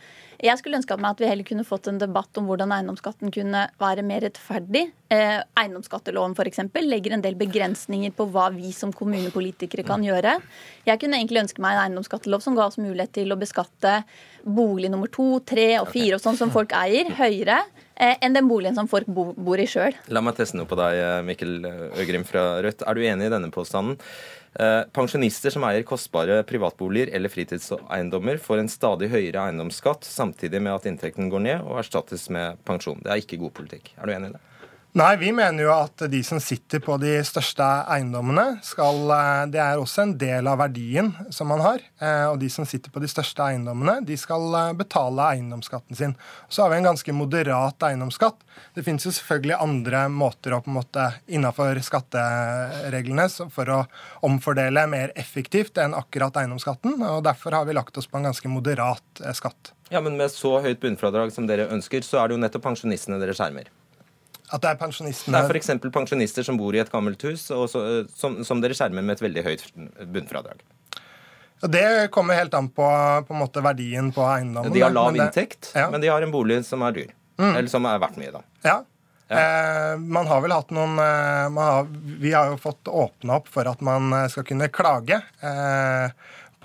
Jeg 0.42 0.60
skulle 0.60 0.76
ønske 0.78 0.96
meg 1.00 1.14
at 1.14 1.20
vi 1.22 1.28
heller 1.30 1.46
kunne 1.48 1.64
fått 1.66 1.88
en 1.90 2.00
debatt 2.00 2.36
om 2.36 2.48
hvordan 2.48 2.72
eiendomsskatten 2.74 3.32
kunne 3.32 3.62
være 3.80 4.04
mer 4.06 4.24
rettferdig. 4.26 4.84
Eh, 5.12 5.38
eiendomsskatteloven 5.56 6.34
f.eks. 6.36 6.60
legger 6.84 7.16
en 7.16 7.24
del 7.24 7.38
begrensninger 7.38 8.12
på 8.16 8.26
hva 8.34 8.50
vi 8.54 8.72
som 8.76 8.92
kommunepolitikere 8.92 9.86
kan 9.86 10.04
gjøre. 10.04 10.36
Jeg 10.88 11.00
kunne 11.02 11.20
egentlig 11.20 11.44
ønske 11.46 11.64
meg 11.64 11.76
en 11.76 11.84
eiendomsskattelov 11.86 12.44
som 12.44 12.58
ga 12.58 12.66
oss 12.68 12.80
mulighet 12.80 13.14
til 13.16 13.32
å 13.32 13.40
beskatte 13.40 14.00
bolig 14.44 14.90
nummer 14.92 15.10
to, 15.12 15.40
tre 15.46 15.72
og 15.80 15.90
fire 15.94 16.18
og 16.18 16.24
sånn 16.24 16.38
som 16.38 16.52
folk 16.54 16.74
eier, 16.76 17.08
høyere 17.16 17.62
eh, 17.94 18.16
enn 18.20 18.36
den 18.36 18.50
boligen 18.50 18.76
som 18.76 18.90
folk 18.90 19.08
bo, 19.08 19.30
bor 19.32 19.62
i 19.62 19.68
sjøl. 19.70 19.96
La 20.12 20.22
meg 20.24 20.36
teste 20.38 20.58
noe 20.60 20.68
på 20.68 20.78
deg, 20.78 21.00
eh, 21.00 21.20
Mikkel 21.26 21.58
Øgrim 21.96 22.26
fra 22.28 22.56
Rødt. 22.66 22.84
Er 22.84 22.98
du 22.98 23.06
enig 23.06 23.30
i 23.30 23.36
denne 23.38 23.54
påstanden? 23.54 23.96
Eh, 24.56 24.82
pensjonister 24.96 25.52
som 25.52 25.64
eier 25.68 25.84
kostbare 25.84 26.38
privatboliger 26.48 27.10
eller 27.16 27.28
fritidseiendommer, 27.28 28.38
får 28.40 28.62
en 28.62 28.70
stadig 28.72 29.10
høyere 29.12 29.42
eiendomsskatt 29.50 30.06
samtidig 30.08 30.62
med 30.64 30.72
at 30.72 30.86
inntekten 30.88 31.28
går 31.32 31.44
ned 31.44 31.66
og 31.66 31.82
erstattes 31.82 32.30
med 32.32 32.56
pensjon. 32.64 33.02
Det 33.04 33.12
er 33.12 33.20
ikke 33.20 33.40
god 33.42 33.52
politikk. 33.58 33.92
Er 34.00 34.08
du 34.08 34.14
enig 34.16 34.30
i 34.32 34.36
det? 34.38 34.44
Nei, 34.96 35.10
vi 35.20 35.28
mener 35.28 35.60
jo 35.60 35.68
at 35.74 36.06
de 36.08 36.22
som 36.24 36.38
sitter 36.40 36.80
på 36.80 36.94
de 36.96 37.18
største 37.28 37.64
eiendommene, 37.92 38.62
skal 38.64 39.10
eh, 39.12 39.42
Det 39.52 39.60
er 39.60 39.76
også 39.76 40.06
en 40.06 40.14
del 40.16 40.48
av 40.48 40.56
verdien 40.62 41.10
som 41.28 41.50
man 41.52 41.60
har. 41.60 41.84
eh, 42.00 42.24
Og 42.30 42.38
de 42.40 42.48
som 42.48 42.64
sitter 42.64 42.88
på 42.94 43.02
de 43.04 43.10
største 43.12 43.44
eiendommene, 43.44 43.98
de 44.08 44.16
skal 44.16 44.48
eh, 44.56 44.72
betale 44.72 45.26
eiendomsskatten 45.34 46.00
sin. 46.00 46.16
Så 46.48 46.64
har 46.64 46.72
vi 46.72 46.80
en 46.80 46.88
ganske 46.88 47.12
moderat 47.12 47.84
eiendomsskatt. 47.90 48.40
Det 48.72 48.86
finnes 48.88 49.04
jo 49.04 49.12
selvfølgelig 49.12 49.60
andre 49.60 50.06
måter 50.08 50.56
å 50.56 50.62
på 50.64 50.72
en 50.72 50.80
måte 50.80 51.10
innafor 51.28 51.76
skattereglene 51.84 53.28
for 53.52 53.76
å 53.76 53.82
omfordele 54.24 54.88
mer 54.88 55.12
effektivt 55.12 55.76
enn 55.76 55.92
akkurat 55.92 56.40
eiendomsskatten. 56.40 57.02
Og 57.12 57.20
derfor 57.28 57.52
har 57.60 57.68
vi 57.68 57.76
lagt 57.76 58.00
oss 58.00 58.08
på 58.08 58.16
en 58.16 58.30
ganske 58.32 58.48
moderat 58.48 59.26
skatt. 59.36 59.74
Ja, 59.92 60.00
men 60.00 60.16
med 60.16 60.32
så 60.32 60.56
høyt 60.64 60.80
bunnfradrag 60.80 61.36
som 61.36 61.44
dere 61.44 61.68
ønsker, 61.68 62.00
så 62.00 62.22
er 62.22 62.30
det 62.30 62.40
jo 62.40 62.46
nettopp 62.48 62.72
pensjonistene 62.72 63.20
dere 63.20 63.36
skjermer. 63.36 63.68
At 64.52 64.62
det 64.62 64.68
er 64.70 64.74
Det 64.76 64.82
pensjonistene 64.84 65.40
er 65.42 65.48
f.eks. 65.50 65.70
pensjonister 65.92 66.44
som 66.46 66.56
bor 66.60 66.74
i 66.76 66.78
et 66.78 66.90
gammelt 66.92 67.22
hus, 67.26 67.48
og 67.50 67.66
så, 67.72 67.82
eh, 68.00 68.10
som, 68.14 68.38
som 68.46 68.60
dere 68.62 68.76
skjermer 68.78 69.02
med 69.02 69.16
et 69.18 69.24
veldig 69.26 69.42
høyt 69.46 69.64
bunnfradrag. 70.12 70.60
Det 71.66 72.10
kommer 72.12 72.36
helt 72.36 72.54
an 72.54 72.68
på, 72.68 72.86
på 73.26 73.34
måte 73.34 73.62
verdien 73.64 74.10
på 74.14 74.22
eiendommen. 74.28 74.72
De 74.74 74.82
har 74.84 74.92
lav 74.92 75.08
men 75.12 75.18
det- 75.22 75.26
inntekt, 75.30 75.72
Ja. 75.74 75.88
men 75.90 76.00
de 76.04 76.08
har 76.12 76.22
en 76.22 76.30
bolig 76.34 76.60
som 76.68 76.82
er 76.82 76.92
dyr. 76.92 77.10
Mm. 77.38 77.54
Eller 77.56 77.68
som 77.68 77.84
er 77.88 77.98
verdt 77.98 78.16
mye, 78.20 78.30
da. 78.32 78.42
Ja. 78.64 78.76
Eh, 79.28 79.96
man 79.98 80.28
har 80.30 80.40
vel 80.44 80.52
hatt 80.54 80.70
noen 80.70 81.00
eh, 81.02 81.48
har, 81.50 81.88
Vi 82.22 82.30
har 82.30 82.52
jo 82.52 82.56
fått 82.62 82.84
åpna 82.86 83.40
opp 83.40 83.48
for 83.50 83.66
at 83.66 83.80
man 83.82 84.12
eh, 84.14 84.28
skal 84.30 84.44
kunne 84.46 84.68
klage 84.70 85.18
eh, 85.42 86.12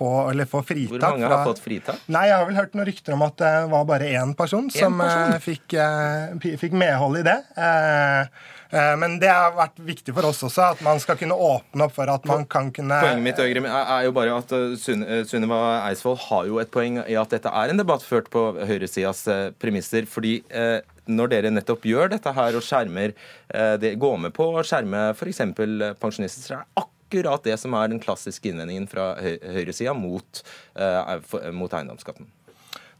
på 0.01 0.09
Eller 0.31 0.49
få 0.49 0.63
fritak. 0.65 0.95
Hvor 0.97 1.03
mange 1.13 1.27
fra, 1.29 1.37
har 1.37 1.49
fått 1.51 1.61
fritak? 1.61 1.99
Nei, 2.11 2.23
Jeg 2.31 2.37
har 2.39 2.47
vel 2.49 2.57
hørt 2.57 2.73
noen 2.77 2.87
rykter 2.89 3.13
om 3.17 3.25
at 3.27 3.37
det 3.41 3.51
var 3.73 3.85
bare 3.89 4.07
én 4.17 4.33
person 4.37 4.65
en 4.65 4.73
som 4.73 4.97
person? 4.97 5.35
eh, 5.35 5.43
fikk, 5.45 5.75
eh, 5.77 6.57
fikk 6.61 6.73
medhold 6.81 7.21
i 7.21 7.23
det. 7.27 7.37
Eh, 7.57 8.95
men 9.01 9.17
det 9.19 9.27
har 9.27 9.51
vært 9.57 9.81
viktig 9.83 10.13
for 10.15 10.29
oss 10.29 10.39
også, 10.47 10.69
at 10.71 10.81
man 10.85 10.99
skal 11.03 11.17
kunne 11.19 11.35
åpne 11.35 11.83
opp 11.89 11.91
for 11.97 12.07
at 12.07 12.23
man 12.29 12.45
kan 12.47 12.69
kunne 12.71 12.95
Poenget 13.03 13.25
mitt 13.25 13.41
Øgrim, 13.43 13.65
er, 13.67 14.05
jo 14.05 14.13
bare 14.15 14.37
at 14.39 14.53
Sunn- 14.79 15.03
Sunniva 15.27 15.59
Eidsvoll 15.89 16.15
har 16.29 16.47
jo 16.47 16.61
et 16.63 16.71
poeng 16.71 17.01
i 17.03 17.17
at 17.19 17.35
dette 17.35 17.51
er 17.51 17.73
en 17.73 17.81
debatt 17.81 18.05
ført 18.07 18.29
på 18.31 18.45
høyresidas 18.63 19.25
premisser. 19.59 20.07
fordi 20.07 20.37
når 21.11 21.29
dere 21.33 21.51
nettopp 21.51 21.83
gjør 21.83 22.13
dette 22.15 22.31
her 22.31 22.55
og 22.55 22.63
skjermer 22.63 23.11
det, 23.83 23.97
går 23.99 24.17
med 24.23 24.33
på 24.37 24.47
å 24.55 24.63
skjerme 24.63 25.09
f.eks. 25.17 25.43
pensjonister, 25.99 26.41
så 26.47 26.53
er 26.55 26.63
det 26.63 26.67
akkurat 26.77 27.00
det 27.11 27.57
som 27.59 27.73
er 27.73 27.91
den 27.91 27.99
klassiske 27.99 28.49
innvendingen 28.51 28.87
fra 28.89 29.13
høy 29.21 29.37
høyresida 29.55 29.93
mot, 29.93 30.43
uh, 30.79 31.17
mot 31.51 31.73
eiendomsskatten. 31.73 32.29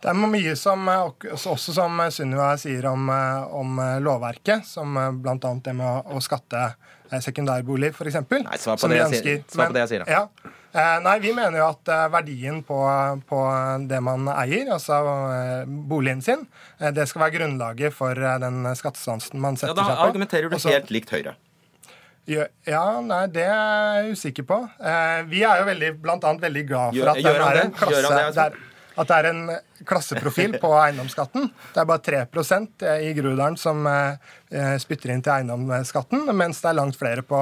Det 0.02 0.10
er 0.10 0.18
mye 0.18 0.54
som 0.58 0.88
eh, 0.90 1.28
også 1.46 1.76
som 1.76 2.00
Sunniva 2.10 2.56
sier 2.58 2.88
om, 2.90 3.10
eh, 3.14 3.44
om 3.54 3.78
eh, 3.84 4.00
lovverket, 4.02 4.66
som 4.66 4.98
bl.a. 5.22 5.38
det 5.38 5.76
med 5.78 5.86
å, 5.86 6.18
å 6.18 6.22
skatte 6.26 6.64
eh, 7.12 7.20
sekundærbolig, 7.22 7.92
f.eks. 7.94 8.18
Nei, 8.32 8.58
svar 8.58 8.82
på 8.82 8.90
det 8.90 8.98
jeg 8.98 9.20
sier. 9.22 9.44
Svar 9.54 9.70
på 9.70 9.78
det 9.78 9.84
jeg 9.86 9.92
sier, 9.92 10.08
da. 10.08 10.24
Ja. 10.24 10.58
Eh, 10.72 10.98
Nei, 11.06 11.18
vi 11.20 11.36
mener 11.36 11.60
jo 11.60 11.68
at 11.68 11.94
eh, 11.94 12.08
verdien 12.16 12.62
på, 12.66 12.80
på 13.30 13.44
det 13.92 14.02
man 14.02 14.26
eier, 14.34 14.74
altså 14.74 15.02
eh, 15.36 15.70
boligen 15.92 16.26
sin, 16.26 16.48
eh, 16.80 16.90
det 16.96 17.06
skal 17.12 17.28
være 17.28 17.36
grunnlaget 17.38 17.94
for 17.94 18.18
eh, 18.18 18.38
den 18.42 18.64
skattestansen 18.80 19.38
man 19.44 19.60
Ja, 19.60 19.68
setter 19.68 19.78
Da 19.84 19.86
seg 19.86 19.94
på. 19.94 20.02
Da 20.02 20.10
argumenterer 20.10 20.50
du 20.50 20.58
Også, 20.58 20.74
helt 20.74 20.94
likt 20.96 21.14
Høyre. 21.14 21.36
Ja, 22.30 22.84
nei, 23.02 23.24
det 23.34 23.44
er 23.50 24.04
jeg 24.04 24.14
usikker 24.16 24.46
på. 24.48 24.58
Eh, 24.78 25.22
vi 25.32 25.42
er 25.48 25.64
jo 25.64 25.68
veldig, 25.72 25.92
blant 26.04 26.24
annet 26.28 26.46
veldig 26.46 26.64
glad 26.70 26.98
for 27.00 27.12
at 27.14 27.22
gjør 27.24 27.40
det 27.42 27.48
er 27.48 27.62
en 27.64 27.74
klasse 27.80 28.02
det, 28.06 28.24
altså? 28.28 28.46
der, 28.46 28.58
At 29.02 29.08
det 29.10 29.18
er 29.18 29.30
en 29.32 29.42
klasseprofil 29.88 30.58
på 30.62 30.72
eiendomsskatten. 30.78 31.50
Det 31.74 31.82
er 31.82 31.88
bare 31.90 32.04
3% 32.06 32.86
i 33.02 33.12
Grudalen 33.18 33.58
som 33.60 33.86
eh, 33.88 34.76
spytter 34.82 35.14
inn 35.14 35.24
til 35.24 35.34
eiendomsskatten, 35.34 36.26
mens 36.38 36.62
det 36.64 36.72
er 36.72 36.78
langt 36.78 36.98
flere 37.00 37.24
på, 37.26 37.40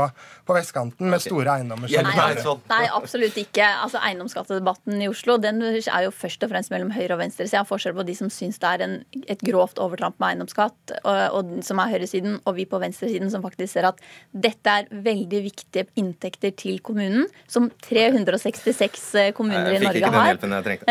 på 0.48 0.56
vestkanten 0.56 1.10
med 1.12 1.24
store 1.24 1.60
eiendommer. 1.60 1.90
Nei, 1.90 2.16
altså, 2.24 2.56
nei, 2.72 2.84
absolutt 2.96 3.38
ikke. 3.40 3.66
Altså, 3.84 4.02
Eiendomsskattedebatten 4.10 5.02
i 5.04 5.10
Oslo 5.12 5.38
den 5.42 5.62
er 5.64 6.06
jo 6.06 6.14
først 6.16 6.44
og 6.46 6.54
fremst 6.54 6.74
mellom 6.74 6.92
høyre 6.96 7.16
og 7.16 7.22
venstre. 7.24 7.48
Så 7.48 7.58
jeg 7.58 7.64
har 7.64 7.70
forskjell 7.70 7.98
på 7.98 8.06
de 8.08 8.16
som 8.18 8.32
syns 8.34 8.60
det 8.62 8.70
er 8.70 8.86
en, 8.86 8.96
et 9.26 9.44
grovt 9.46 9.82
overtramp 9.82 10.20
med 10.22 10.34
eiendomsskatt, 10.34 10.96
og, 11.04 11.20
og, 11.40 11.54
som 11.66 11.82
er 11.84 11.94
høyresiden, 11.94 12.40
og 12.46 12.58
vi 12.58 12.68
på 12.70 12.82
venstresiden 12.82 13.32
som 13.34 13.44
faktisk 13.46 13.76
ser 13.76 13.90
at 13.92 14.02
dette 14.32 14.76
er 14.82 14.90
veldig 14.90 15.44
viktige 15.50 15.88
inntekter 16.00 16.54
til 16.58 16.80
kommunen, 16.86 17.28
som 17.50 17.70
366 17.88 19.08
eh, 19.20 19.32
kommuner 19.38 19.74
i 19.76 19.82
Norge 19.84 19.90
har. 19.90 19.90
Jeg 19.90 19.90
fikk 19.90 20.00
ikke 20.00 20.14
den 20.16 20.30
hjelpen 20.30 20.52
jeg 20.58 20.64
trengte. 20.70 20.86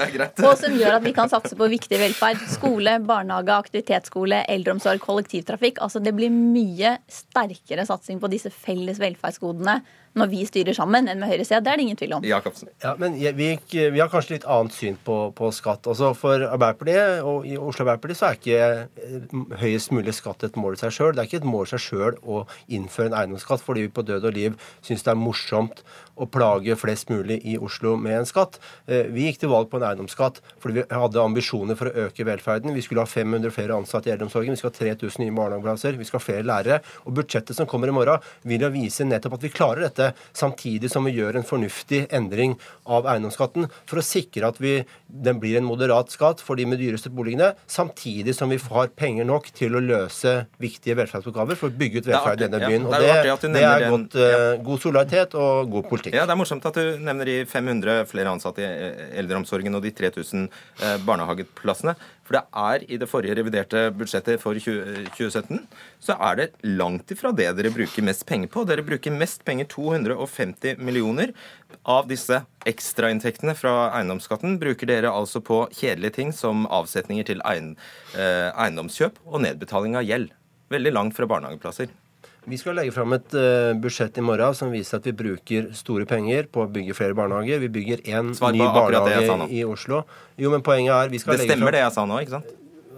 Og 0.45 0.57
som 0.59 0.75
gjør 0.75 0.97
at 0.97 1.05
vi 1.05 1.13
kan 1.15 1.31
satse 1.31 1.57
på 1.57 1.69
viktig 1.71 1.99
velferd. 2.01 2.41
Skole, 2.51 2.97
barnehage, 3.05 3.55
aktivitetsskole, 3.55 4.43
eldreomsorg, 4.51 5.01
kollektivtrafikk. 5.03 5.81
Altså 5.85 6.01
det 6.03 6.15
blir 6.17 6.33
mye 6.33 6.97
sterkere 7.11 7.85
satsing 7.87 8.21
på 8.21 8.31
disse 8.31 8.53
felles 8.53 9.01
velferdsgodene 9.01 9.79
når 10.17 10.31
vi 10.31 10.41
styrer 10.47 10.75
sammen 10.75 11.07
enn 11.07 11.21
med 11.21 11.31
høyresida. 11.31 11.61
Det 11.63 11.71
er 11.71 11.79
det 11.79 11.85
ingen 11.85 11.99
tvil 11.99 12.15
om. 12.17 12.25
Jakobsen. 12.27 12.71
Ja, 12.83 12.93
men 12.99 13.15
vi, 13.15 13.49
vi, 13.71 13.99
har 13.99 14.11
kanskje 14.11 14.35
litt 14.35 14.47
annet 14.49 14.75
syn 14.75 14.97
på, 15.05 15.17
på 15.37 15.51
skatt. 15.55 15.87
Altså 15.87 16.11
For 16.17 16.43
Arbeiderpartiet 16.49 17.23
og 17.27 17.47
i 17.47 17.57
Oslo 17.57 17.85
Arbeiderparti 17.85 18.17
så 18.19 18.29
er 18.29 18.39
ikke 18.39 18.59
eh, 19.07 19.35
høyest 19.61 19.95
mulig 19.95 20.15
skatt 20.17 20.43
et 20.47 20.59
mål 20.59 20.75
i 20.75 20.81
seg 20.83 20.95
sjøl. 20.97 21.15
Det 21.15 21.23
er 21.23 21.31
ikke 21.31 21.41
et 21.43 21.51
mål 21.51 21.67
i 21.67 21.73
seg 21.73 21.85
sjøl 21.85 22.19
å 22.21 22.43
innføre 22.67 23.11
en 23.11 23.19
eiendomsskatt 23.21 23.63
fordi 23.65 23.87
vi 23.87 23.93
på 23.95 24.05
død 24.07 24.27
og 24.29 24.35
liv 24.37 24.57
syns 24.83 25.05
det 25.05 25.13
er 25.13 25.21
morsomt 25.21 25.83
å 26.21 26.27
plage 26.29 26.75
flest 26.77 27.09
mulig 27.11 27.39
i 27.47 27.57
Oslo 27.61 27.95
med 27.99 28.19
en 28.19 28.27
skatt. 28.29 28.59
Eh, 28.85 29.07
vi 29.13 29.29
gikk 29.29 29.41
til 29.41 29.53
valg 29.53 29.71
på 29.71 29.79
en 29.79 29.87
eiendomsskatt 29.87 30.41
fordi 30.61 30.81
vi 30.81 30.85
hadde 30.91 31.23
ambisjoner 31.23 31.79
for 31.79 31.89
å 31.89 32.07
øke 32.07 32.27
velferden. 32.27 32.75
Vi 32.75 32.83
skulle 32.85 33.05
ha 33.05 33.09
500 33.09 33.53
flere 33.55 33.77
ansatte 33.79 34.11
i 34.11 34.15
eldreomsorgen, 34.15 34.53
vi 34.53 34.61
skal 34.61 34.73
ha 34.73 34.79
3000 34.79 35.23
nye 35.23 35.35
barnehageplasser, 35.37 35.97
vi 35.99 36.07
skal 36.07 36.19
ha 36.19 36.25
flere 36.25 36.47
lærere. 36.47 36.81
Og 37.07 37.15
budsjettet 37.17 37.57
som 37.57 37.69
kommer 37.69 37.91
i 37.91 37.95
morgen, 37.95 38.29
vil 38.47 38.67
jo 38.67 38.71
vise 38.73 39.07
nettopp 39.07 39.39
at 39.39 39.47
vi 39.47 39.53
klarer 39.53 39.87
dette 39.87 40.00
dette, 40.01 40.17
samtidig 40.33 40.91
som 40.91 41.05
vi 41.07 41.15
gjør 41.15 41.37
en 41.39 41.47
fornuftig 41.47 42.05
endring 42.13 42.57
av 42.85 43.07
eiendomsskatten 43.09 43.67
for 43.89 44.01
å 44.01 44.05
sikre 44.05 44.49
at 44.49 44.59
vi, 44.61 44.81
den 45.07 45.39
blir 45.41 45.59
en 45.59 45.67
moderat 45.67 46.11
skatt 46.13 46.41
for 46.43 46.59
de 46.59 46.67
med 46.69 46.81
dyreste 46.81 47.11
boligene, 47.13 47.51
samtidig 47.69 48.35
som 48.37 48.51
vi 48.51 48.59
har 48.61 48.91
penger 48.97 49.27
nok 49.27 49.51
til 49.57 49.77
å 49.77 49.83
løse 49.83 50.35
viktige 50.61 50.97
velferdsoppgaver 50.99 51.59
for 51.59 51.71
å 51.71 51.77
bygge 51.77 52.01
ut 52.01 52.11
velferd 52.11 52.41
i 52.41 52.47
denne 52.47 52.61
byen. 52.63 52.87
Og 52.87 52.95
det, 52.95 53.11
det, 53.27 53.51
det 53.55 53.65
er 53.67 53.87
godt, 53.91 54.17
uh, 54.17 54.63
god 54.65 54.85
solidaritet 54.85 55.37
og 55.39 55.71
god 55.75 55.89
politikk. 55.91 56.17
Ja, 56.17 56.25
Det 56.29 56.35
er 56.35 56.41
morsomt 56.41 56.65
at 56.69 56.79
du 56.79 57.01
nevner 57.01 57.29
de 57.29 57.37
500 57.49 58.07
flere 58.09 58.33
ansatte 58.33 58.63
i 58.63 58.89
eldreomsorgen 59.21 59.77
og 59.77 59.85
de 59.85 59.93
3000 59.95 60.47
eh, 60.47 60.97
barnehageplassene. 61.05 61.95
For 62.27 62.37
det 62.37 62.41
er 62.53 62.83
i 62.85 62.99
det 63.01 63.09
forrige 63.09 63.35
reviderte 63.39 63.87
budsjettet 63.97 64.41
for 64.41 64.55
2017 64.55 65.63
så 66.01 66.15
er 66.29 66.37
det 66.37 66.47
langt 66.63 67.11
ifra 67.13 67.31
det 67.35 67.49
dere 67.57 67.73
bruker 67.73 68.05
mest 68.05 68.23
penger 68.29 68.51
på. 68.53 68.63
Dere 68.69 68.85
bruker 68.85 69.15
mest 69.15 69.43
penger, 69.47 69.67
250 69.73 70.79
millioner. 70.79 71.33
Av 71.89 72.05
disse 72.09 72.43
ekstrainntektene 72.69 73.55
fra 73.57 73.89
eiendomsskatten 73.97 74.59
bruker 74.61 74.89
dere 74.91 75.13
altså 75.13 75.41
på 75.43 75.63
kjedelige 75.73 76.17
ting 76.19 76.35
som 76.35 76.67
avsetninger 76.69 77.31
til 77.31 77.41
eh, 77.47 78.49
eiendomskjøp 78.53 79.17
og 79.25 79.41
nedbetaling 79.47 79.97
av 79.97 80.05
gjeld. 80.07 80.29
Veldig 80.71 80.95
langt 80.95 81.17
fra 81.17 81.27
barnehageplasser. 81.27 81.89
Vi 82.49 82.57
skal 82.57 82.73
legge 82.73 82.93
fram 82.95 83.13
et 83.13 83.35
uh, 83.37 83.73
budsjett 83.77 84.17
i 84.17 84.23
morgen 84.25 84.55
som 84.57 84.71
viser 84.73 84.97
at 84.97 85.05
vi 85.05 85.13
bruker 85.13 85.69
store 85.77 86.07
penger 86.09 86.47
på 86.49 86.63
å 86.63 86.69
bygge 86.73 86.95
flere 86.97 87.17
barnehager. 87.17 87.61
Vi 87.61 87.69
bygger 87.69 88.01
én 88.09 88.31
ny 88.33 88.63
barnehage 88.65 89.51
i 89.53 89.61
Oslo. 89.67 90.01
Jo, 90.41 90.49
men 90.53 90.65
poenget 90.65 90.95
er 90.95 91.13
vi 91.13 91.21
skal 91.21 91.37
Det 91.37 91.45
stemmer 91.51 91.77
det 91.77 91.83
jeg 91.85 91.93
sa 91.93 92.07
nå, 92.09 92.17
ikke 92.25 92.39
sant? 92.39 92.57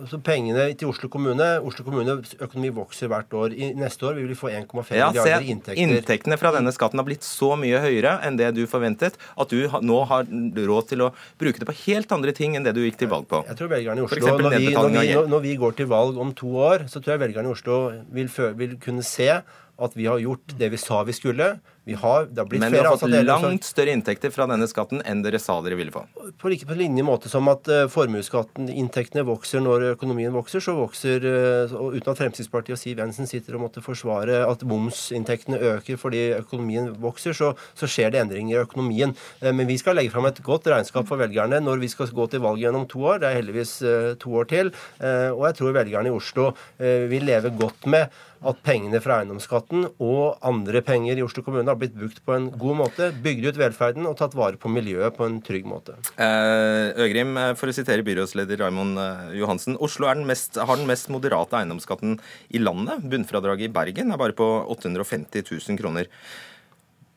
Så 0.10 0.18
pengene 0.24 0.66
til 0.78 0.90
Oslo 0.92 1.08
kommune 1.12 1.46
Oslo 1.64 1.86
kommunes 1.86 2.34
økonomi 2.42 2.72
vokser 2.76 3.10
hvert 3.12 3.34
år. 3.38 3.56
I 3.56 3.72
neste 3.78 4.08
år 4.10 4.18
vil 4.18 4.30
vi 4.32 4.38
få 4.38 4.50
1,5 4.52 4.94
ja, 4.98 5.10
milliarder 5.12 5.46
i 5.46 5.52
inntekter. 5.54 5.82
Inntektene 5.84 6.38
fra 6.42 6.54
denne 6.56 6.74
skatten 6.76 7.02
har 7.02 7.08
blitt 7.08 7.26
så 7.28 7.54
mye 7.60 7.82
høyere 7.84 8.16
enn 8.28 8.40
det 8.40 8.52
du 8.58 8.64
forventet, 8.70 9.18
at 9.18 9.54
du 9.54 9.68
nå 9.86 10.00
har 10.10 10.28
råd 10.28 10.92
til 10.92 11.06
å 11.08 11.12
bruke 11.42 11.62
det 11.62 11.70
på 11.70 11.78
helt 11.86 12.16
andre 12.16 12.36
ting 12.36 12.58
enn 12.58 12.68
det 12.68 12.76
du 12.78 12.84
gikk 12.84 13.02
til 13.04 13.12
valg 13.14 13.30
på. 13.32 13.44
Jeg 13.50 13.60
tror 13.60 13.74
velgerne 13.74 14.04
i 14.04 14.08
Oslo, 14.08 14.38
når 14.44 14.58
vi, 14.58 14.72
når, 14.76 14.90
vi, 14.98 15.14
når 15.36 15.46
vi, 15.48 15.58
går 15.64 15.78
til 15.82 15.92
valg 15.92 16.20
om 16.22 16.34
to 16.38 16.56
år, 16.70 16.88
så 16.92 17.02
tror 17.02 17.18
jeg 17.18 17.26
velgerne 17.28 17.52
i 17.52 17.56
Oslo 17.56 17.84
vil, 18.14 18.32
vil 18.60 18.80
kunne 18.84 19.06
se 19.08 19.30
at 19.34 19.96
vi 19.98 20.06
har 20.06 20.22
gjort 20.22 20.58
det 20.60 20.70
vi 20.74 20.80
sa 20.80 21.02
vi 21.08 21.16
skulle. 21.16 21.54
Vi 21.86 21.94
har, 21.94 22.26
det 22.32 22.40
har 22.40 22.48
blitt 22.48 22.62
Men 22.64 22.72
dere 22.72 22.88
har 22.94 22.98
fått 22.98 23.12
langt 23.28 23.66
større 23.68 23.92
inntekter 23.92 24.32
fra 24.32 24.46
denne 24.48 24.70
skatten 24.72 25.02
enn 25.04 25.20
dere 25.26 25.40
sa 25.42 25.58
dere 25.66 25.76
ville 25.76 25.92
få. 25.92 26.06
På 26.40 26.52
like 26.52 26.68
på 26.70 26.78
linje 26.80 27.04
måte 27.04 27.32
som 27.32 27.50
at 27.52 27.68
uh, 27.68 27.84
formuesskatten, 27.92 28.70
inntektene 28.72 29.26
vokser 29.28 29.60
når 29.64 29.90
økonomien 29.90 30.32
vokser, 30.32 30.64
så 30.64 30.78
vokser 30.78 31.28
uh, 31.28 31.76
og 31.76 31.98
Uten 31.98 32.14
at 32.14 32.22
Fremskrittspartiet 32.22 32.78
og 32.78 32.80
Siv 32.80 33.04
Jensen 33.04 33.28
sitter 33.28 33.60
og 33.60 33.66
måtte 33.66 33.84
forsvare 33.84 34.46
at 34.48 34.64
momsinntektene 34.68 35.60
øker 35.74 36.00
fordi 36.00 36.24
økonomien 36.38 36.88
vokser, 37.04 37.36
så, 37.36 37.52
så 37.76 37.90
skjer 37.92 38.16
det 38.16 38.24
endringer 38.24 38.56
i 38.56 38.64
økonomien. 38.64 39.12
Uh, 39.44 39.52
men 39.52 39.68
vi 39.68 39.80
skal 39.82 40.00
legge 40.00 40.16
fram 40.16 40.30
et 40.32 40.40
godt 40.46 40.72
regnskap 40.72 41.10
for 41.10 41.20
velgerne 41.20 41.60
når 41.64 41.84
vi 41.84 41.92
skal 41.92 42.16
gå 42.16 42.32
til 42.32 42.46
valg 42.48 42.64
gjennom 42.64 42.88
to 42.88 43.04
år. 43.12 43.20
Det 43.20 43.32
er 43.32 43.42
heldigvis 43.42 43.76
to 44.24 44.38
år 44.40 44.48
til. 44.48 44.70
og 45.04 45.42
jeg 45.48 45.56
tror 45.58 45.76
velgerne 45.76 46.10
i 46.10 46.14
Oslo 46.14 46.52
vil 46.80 47.26
leve 47.28 47.52
godt 47.60 47.88
med 47.92 48.12
at 48.48 48.60
pengene 48.66 49.00
fra 49.04 49.20
eiendomsskatten 49.22 49.86
og 50.04 50.44
andre 50.46 50.82
penger 50.86 51.20
i 51.20 51.24
Oslo 51.26 51.44
kommune 51.46 51.70
har 51.70 51.80
blitt 51.80 51.96
brukt 51.96 52.22
på 52.26 52.36
en 52.36 52.50
god 52.60 52.80
måte, 52.82 53.10
bygd 53.24 53.50
ut 53.50 53.60
velferden 53.60 54.08
og 54.10 54.18
tatt 54.20 54.36
vare 54.38 54.60
på 54.60 54.72
miljøet 54.72 55.16
på 55.18 55.28
en 55.28 55.40
trygg 55.46 55.68
måte. 55.70 55.96
Eh, 56.18 56.92
Øgrim, 57.06 57.36
eh, 57.40 57.54
for 57.60 57.72
å 57.72 57.76
sitere 57.76 58.06
byrådsleder 58.06 58.62
Raymond 58.64 59.00
eh, 59.00 59.34
Johansen. 59.40 59.78
Oslo 59.84 60.10
den 60.12 60.28
mest, 60.30 60.60
har 60.60 60.80
den 60.80 60.90
mest 60.90 61.10
moderate 61.14 61.58
eiendomsskatten 61.60 62.20
i 62.54 62.62
landet. 62.62 63.06
Bunnfradraget 63.10 63.70
i 63.70 63.74
Bergen 63.74 64.14
er 64.14 64.22
bare 64.22 64.36
på 64.38 64.48
850 64.76 65.46
000 65.50 65.80
kroner. 65.80 66.12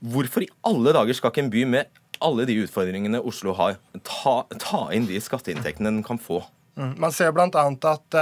Hvorfor 0.06 0.44
i 0.44 0.52
alle 0.68 0.92
dager 0.94 1.16
skal 1.16 1.32
ikke 1.32 1.46
en 1.46 1.54
by 1.54 1.64
med 1.76 2.02
alle 2.24 2.46
de 2.48 2.60
utfordringene 2.62 3.20
Oslo 3.26 3.52
har, 3.58 3.80
ta, 4.06 4.42
ta 4.62 4.86
inn 4.96 5.08
de 5.08 5.18
skatteinntektene 5.20 5.90
den 5.90 6.04
kan 6.06 6.20
få? 6.20 6.44
Mm. 6.76 6.92
Man 7.00 7.12
ser 7.12 7.32
bl.a. 7.32 7.48
at 7.48 8.16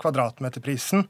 kvadratmeterprisen 0.00 1.06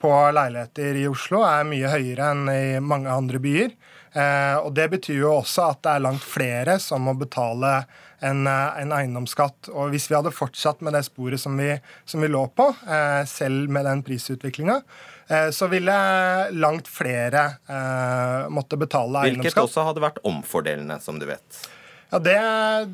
på 0.00 0.10
leiligheter 0.34 0.98
i 1.00 1.06
Oslo 1.10 1.42
er 1.46 1.66
mye 1.68 1.90
høyere 1.90 2.32
enn 2.32 2.50
i 2.52 2.64
mange 2.82 3.12
andre 3.12 3.40
byer. 3.42 3.72
Eh, 4.12 4.56
og 4.56 4.72
Det 4.74 4.88
betyr 4.90 5.20
jo 5.20 5.32
også 5.38 5.70
at 5.72 5.82
det 5.84 5.94
er 5.94 6.04
langt 6.06 6.24
flere 6.24 6.78
som 6.82 7.04
må 7.06 7.14
betale 7.18 7.82
en, 8.24 8.46
eh, 8.46 8.80
en 8.82 8.94
eiendomsskatt. 8.94 9.70
Og 9.74 9.90
Hvis 9.92 10.08
vi 10.08 10.16
hadde 10.16 10.34
fortsatt 10.34 10.80
med 10.82 10.96
det 10.96 11.04
sporet 11.06 11.40
som 11.40 11.56
vi, 11.56 11.78
som 12.04 12.20
vi 12.20 12.28
lå 12.28 12.46
på, 12.54 12.68
eh, 12.88 13.24
selv 13.24 13.68
med 13.68 13.84
den 13.84 14.02
prisutviklinga, 14.02 14.82
så 15.28 15.68
ville 15.68 15.92
langt 16.56 16.86
flere 16.88 17.58
måtte 18.48 18.78
betale 18.80 19.26
eiendomsskatt. 19.26 19.44
Hvilket 19.44 19.60
også 19.60 19.84
hadde 19.84 20.00
vært 20.00 20.22
omfordelende, 20.24 21.02
som 21.02 21.18
du 21.18 21.26
vet. 21.26 21.68
Ja, 22.10 22.18
Det, 22.18 22.38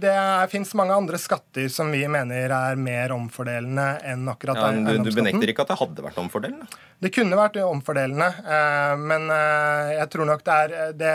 det 0.02 0.50
fins 0.50 0.74
mange 0.74 0.94
andre 0.94 1.18
skatter 1.22 1.68
som 1.70 1.92
vi 1.94 2.02
mener 2.10 2.50
er 2.50 2.78
mer 2.80 3.12
omfordelende 3.14 3.86
enn 4.10 4.26
akkurat 4.30 4.58
ja, 4.58 4.70
eiendomsskatten. 4.72 5.06
Du 5.06 5.20
benekter 5.20 5.52
ikke 5.52 5.62
at 5.62 5.70
det 5.70 5.78
hadde 5.78 6.06
vært 6.08 6.18
omfordelende? 6.18 6.66
Det 7.04 7.10
kunne 7.14 7.36
vært 7.38 7.58
omfordelende, 7.62 8.26
eh, 8.42 8.94
men 8.98 9.28
eh, 9.30 9.92
jeg 9.98 10.08
tror 10.14 10.28
nok 10.30 10.42
det 10.46 10.54
er 10.54 10.92
Det 10.98 11.12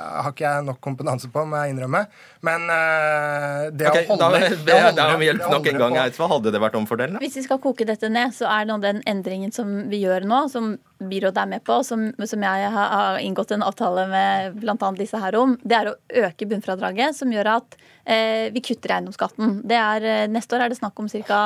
har 0.00 0.30
ikke 0.30 0.46
jeg 0.46 0.66
nok 0.66 0.80
kompetanse 0.82 1.30
på, 1.30 1.44
må 1.46 1.60
jeg 1.60 1.74
innrømme. 1.74 2.02
Men 2.46 2.66
eh, 2.72 3.68
det 3.74 3.90
okay, 3.92 4.06
å 4.10 4.16
holde 4.16 4.42
Da, 4.64 4.90
det 4.96 5.04
er 5.04 5.14
om 5.14 5.24
hjelp 5.26 5.46
nok 5.52 5.70
en 5.70 5.80
gang, 5.84 5.98
Eidsvoll. 6.02 6.32
Hadde 6.34 6.54
det 6.54 6.62
vært 6.62 6.78
omfordelende? 6.80 7.22
Hvis 7.22 7.38
vi 7.38 7.46
skal 7.46 7.62
koke 7.62 7.86
dette 7.86 8.10
ned, 8.10 8.34
så 8.34 8.50
er 8.50 8.66
det 8.66 8.80
den 8.88 9.02
endringen 9.06 9.54
som 9.54 9.76
vi 9.92 10.02
gjør 10.02 10.26
nå, 10.26 10.46
som 10.50 10.76
byrådet 10.98 11.42
er 11.42 11.50
med 11.50 11.64
på, 11.64 11.78
som, 11.84 12.06
som 12.24 12.44
jeg 12.46 12.70
har 12.72 13.18
inngått 13.20 13.52
en 13.52 13.64
avtale 13.66 14.06
med 14.10 14.56
bl.a. 14.60 14.90
disse 14.96 15.20
her 15.20 15.36
om, 15.38 15.56
det 15.62 15.76
er 15.76 15.90
å 15.90 15.96
øke 16.24 16.48
bunnfradraget, 16.48 17.16
som 17.18 17.32
gjør 17.32 17.50
at 17.58 17.76
eh, 18.04 18.48
vi 18.54 18.62
kutter 18.64 18.96
eiendomsskatten. 18.96 19.58
Eh, 19.68 20.24
neste 20.32 20.56
år 20.56 20.66
er 20.66 20.72
det 20.72 20.80
snakk 20.80 21.02
om 21.02 21.10
ca. 21.12 21.42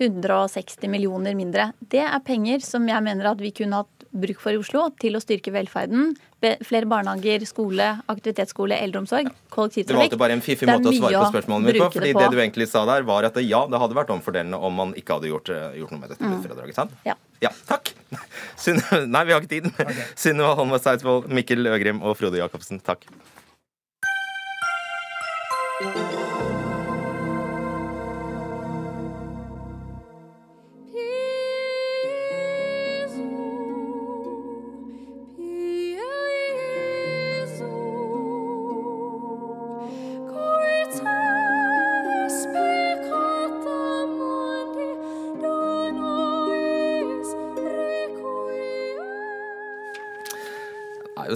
160 0.00 0.90
millioner 0.90 1.36
mindre. 1.38 1.70
Det 1.78 2.02
er 2.02 2.24
penger 2.26 2.64
som 2.64 2.88
jeg 2.88 3.04
mener 3.04 3.30
at 3.30 3.42
vi 3.42 3.52
kunne 3.54 3.84
hatt 3.84 4.03
bruk 4.14 4.40
for 4.42 4.54
i 4.54 4.60
Oslo 4.60 4.86
til 5.00 5.18
å 5.18 5.20
styrke 5.22 5.52
velferden. 5.54 6.14
Flere 6.64 6.88
barnehager, 6.88 7.44
skole, 7.48 7.86
aktivitetsskole, 8.12 8.76
eldreomsorg, 8.84 9.30
kollektivtrafikk. 9.54 9.88
Det 9.88 9.96
var 9.96 10.08
alltid 10.08 10.22
bare 10.22 10.36
en 10.36 10.44
fiffig 10.44 10.68
måte 10.68 10.90
å 10.90 10.94
svare 10.96 11.22
på 11.22 11.30
spørsmålene 11.32 11.70
mine 11.70 11.84
på. 11.84 11.90
fordi 11.96 12.12
det, 12.12 12.20
det, 12.20 12.30
du 12.34 12.42
egentlig 12.42 12.68
sa 12.70 12.84
der, 12.88 13.06
var 13.08 13.28
at 13.28 13.38
ja, 13.42 13.64
det 13.70 13.80
hadde 13.82 13.98
vært 13.98 14.12
omfordelende 14.14 14.60
om 14.60 14.76
man 14.82 14.96
ikke 15.00 15.18
hadde 15.18 15.30
gjort, 15.32 15.52
eh, 15.54 15.78
gjort 15.80 15.94
noe 15.94 16.02
med 16.04 16.14
dette 16.14 16.24
bunnfradraget. 16.24 16.78
sant? 16.78 16.96
Ja. 17.08 17.16
Ja, 17.42 17.52
takk. 17.68 17.94
Nei, 19.14 19.24
vi 19.24 19.36
har 19.36 19.40
ikke 19.40 19.54
tid. 19.56 19.70
Okay. 19.72 20.08
Sunniva 20.26 20.54
Holmås 20.60 20.86
Eidsvoll, 20.90 21.24
Mikkel 21.32 21.66
Øgrim 21.72 22.04
og 22.04 22.18
Frode 22.20 22.40
Jacobsen, 22.40 22.82
takk. 22.84 23.08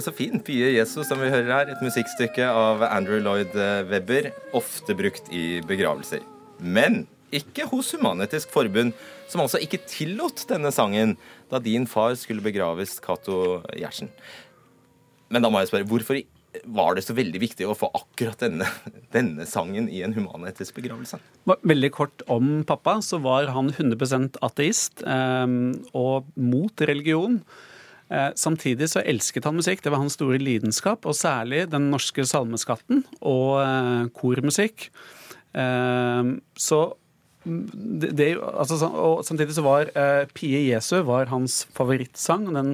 Så 0.05 0.13
fin. 0.15 0.41
Pye 0.45 0.73
Jesus', 0.75 1.07
som 1.07 1.21
vi 1.21 1.31
hører 1.31 1.53
her. 1.53 1.71
Et 1.73 1.85
musikkstykke 1.85 2.47
av 2.47 2.83
Andrew 2.89 3.21
Lloyd 3.23 3.55
Webber, 3.89 4.31
ofte 4.57 4.95
brukt 4.97 5.31
i 5.35 5.61
begravelser. 5.67 6.25
Men 6.59 7.05
ikke 7.35 7.67
hos 7.69 7.93
Human-Etisk 7.93 8.49
Forbund, 8.53 8.95
som 9.29 9.43
altså 9.43 9.61
ikke 9.61 9.81
tillot 9.89 10.47
denne 10.49 10.71
sangen 10.73 11.15
da 11.51 11.61
din 11.61 11.85
far 11.89 12.15
skulle 12.17 12.43
begraves, 12.45 12.97
Cato 13.03 13.61
Gjertsen. 13.77 14.09
Men 15.29 15.45
da 15.45 15.51
må 15.53 15.61
jeg 15.61 15.69
spørre, 15.69 15.89
hvorfor 15.89 16.21
var 16.65 16.95
det 16.97 17.03
så 17.05 17.13
veldig 17.13 17.39
viktig 17.43 17.67
å 17.69 17.75
få 17.77 17.91
akkurat 17.93 18.41
denne, 18.41 18.65
denne 19.15 19.45
sangen 19.49 19.89
i 19.93 20.01
en 20.05 20.15
humanetisk 20.17 20.79
begravelse? 20.79 21.21
Veldig 21.45 21.91
kort 21.93 22.25
om 22.31 22.63
pappa, 22.67 22.97
så 23.05 23.21
var 23.21 23.51
han 23.53 23.69
100% 23.75 24.41
ateist 24.45 25.05
eh, 25.05 25.57
og 25.93 26.31
mot 26.33 26.85
religion. 26.89 27.43
Eh, 28.09 28.29
samtidig 28.35 28.89
så 28.89 29.03
elsket 29.05 29.45
han 29.45 29.57
musikk, 29.59 29.83
det 29.85 29.93
var 29.93 30.01
hans 30.01 30.17
store 30.17 30.39
lidenskap, 30.41 31.05
og 31.05 31.17
særlig 31.17 31.67
den 31.69 31.89
norske 31.93 32.25
salmeskatten 32.25 33.03
og 33.21 33.59
eh, 33.61 34.07
kormusikk. 34.17 34.89
Eh, 35.53 36.33
så 36.57 36.81
det, 37.49 38.11
det, 38.17 38.27
altså, 38.39 38.77
og 38.87 39.23
Samtidig 39.27 39.55
så 39.57 39.63
var 39.65 39.89
uh, 39.95 40.23
Pie 40.35 40.61
Jesu 40.69 41.01
var 41.07 41.29
hans 41.31 41.61
favorittsang. 41.75 42.47
og 42.49 42.57
Den 42.57 42.71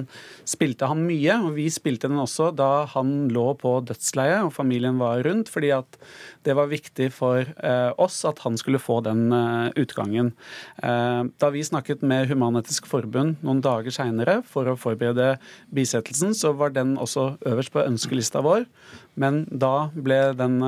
spilte 0.48 0.88
han 0.90 1.04
mye, 1.08 1.38
og 1.46 1.56
vi 1.58 1.66
spilte 1.72 2.10
den 2.10 2.20
også 2.22 2.52
da 2.56 2.86
han 2.92 3.28
lå 3.34 3.48
på 3.60 3.78
dødsleiet 3.88 4.46
og 4.46 4.54
familien 4.54 5.00
var 5.02 5.24
rundt, 5.26 5.50
fordi 5.52 5.72
at 5.76 5.98
det 6.46 6.54
var 6.58 6.70
viktig 6.70 7.10
for 7.14 7.42
uh, 7.58 7.90
oss 8.02 8.22
at 8.28 8.40
han 8.44 8.58
skulle 8.60 8.82
få 8.82 9.00
den 9.06 9.28
uh, 9.34 9.72
utgangen. 9.76 10.32
da 10.76 11.48
vi 11.50 11.62
snakket 11.64 12.02
med 12.06 12.28
Human-Etisk 12.30 12.86
Forbund 12.88 13.42
noen 13.44 13.60
dager 13.64 13.92
seinere 13.94 14.38
for 14.46 14.68
å 14.68 14.76
forberede 14.78 15.36
bisettelsen, 15.74 16.34
så 16.36 16.52
var 16.56 16.74
den 16.76 16.94
også 17.00 17.36
øverst 17.48 17.72
på 17.74 17.84
ønskelista 17.84 18.42
vår, 18.44 18.66
men 19.18 19.44
da 19.50 19.88
ble 19.94 20.20
den 20.38 20.60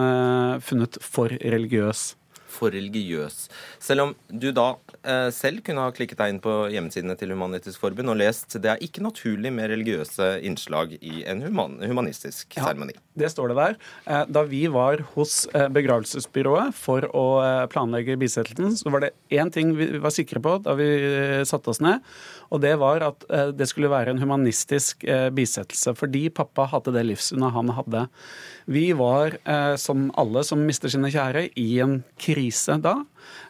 funnet 0.64 0.98
for 1.04 1.32
religiøs 1.42 2.17
for 2.58 2.74
religiøs. 2.74 3.46
Selv 3.82 4.08
om 4.08 4.14
du 4.28 4.50
da 4.54 4.72
eh, 5.02 5.28
selv 5.34 5.62
kunne 5.66 5.86
ha 5.86 5.94
klikket 5.94 6.20
deg 6.20 6.34
inn 6.34 6.42
på 6.44 6.54
hjemmesidene 6.72 7.16
til 7.18 7.32
Human-Etisk 7.34 7.80
Forbund 7.82 8.12
og 8.12 8.18
lest 8.20 8.58
det 8.58 8.72
er 8.72 8.82
ikke 8.84 9.04
naturlig 9.04 9.52
med 9.54 9.70
religiøse 9.72 10.30
innslag 10.46 10.96
i 10.98 11.22
en 11.28 11.42
human, 11.46 11.78
humanistisk 11.86 12.58
seremoni. 12.58 12.96
Ja, 12.96 13.04
det 13.24 13.32
står 13.32 13.52
det 13.52 13.58
der. 13.58 13.78
Eh, 14.06 14.24
da 14.30 14.44
vi 14.48 14.64
var 14.72 15.02
hos 15.14 15.40
eh, 15.54 15.68
begravelsesbyrået 15.72 16.76
for 16.76 17.06
å 17.16 17.26
eh, 17.44 17.64
planlegge 17.72 18.18
bisettelsen, 18.20 18.76
så 18.80 18.92
var 18.94 19.06
det 19.06 19.14
én 19.34 19.52
ting 19.54 19.74
vi 19.78 19.90
var 20.02 20.14
sikre 20.14 20.42
på 20.42 20.58
da 20.64 20.74
vi 20.78 20.88
satte 21.48 21.72
oss 21.72 21.82
ned, 21.84 22.04
og 22.48 22.62
det 22.64 22.74
var 22.80 23.04
at 23.06 23.26
det 23.58 23.66
skulle 23.68 23.90
være 23.92 24.14
en 24.14 24.20
humanistisk 24.22 25.04
bisettelse. 25.36 25.92
Fordi 25.98 26.28
pappa 26.32 26.64
hadde 26.72 26.94
det 26.94 27.04
livssynet 27.10 27.52
han 27.52 27.72
hadde. 27.76 28.06
Vi 28.68 28.92
var, 28.92 29.38
eh, 29.44 29.76
som 29.80 30.10
alle 30.20 30.42
som 30.44 30.60
mister 30.60 30.92
sine 30.92 31.08
kjære, 31.08 31.46
i 31.56 31.80
en 31.80 32.02
krise 32.20 32.76
da. 32.84 32.98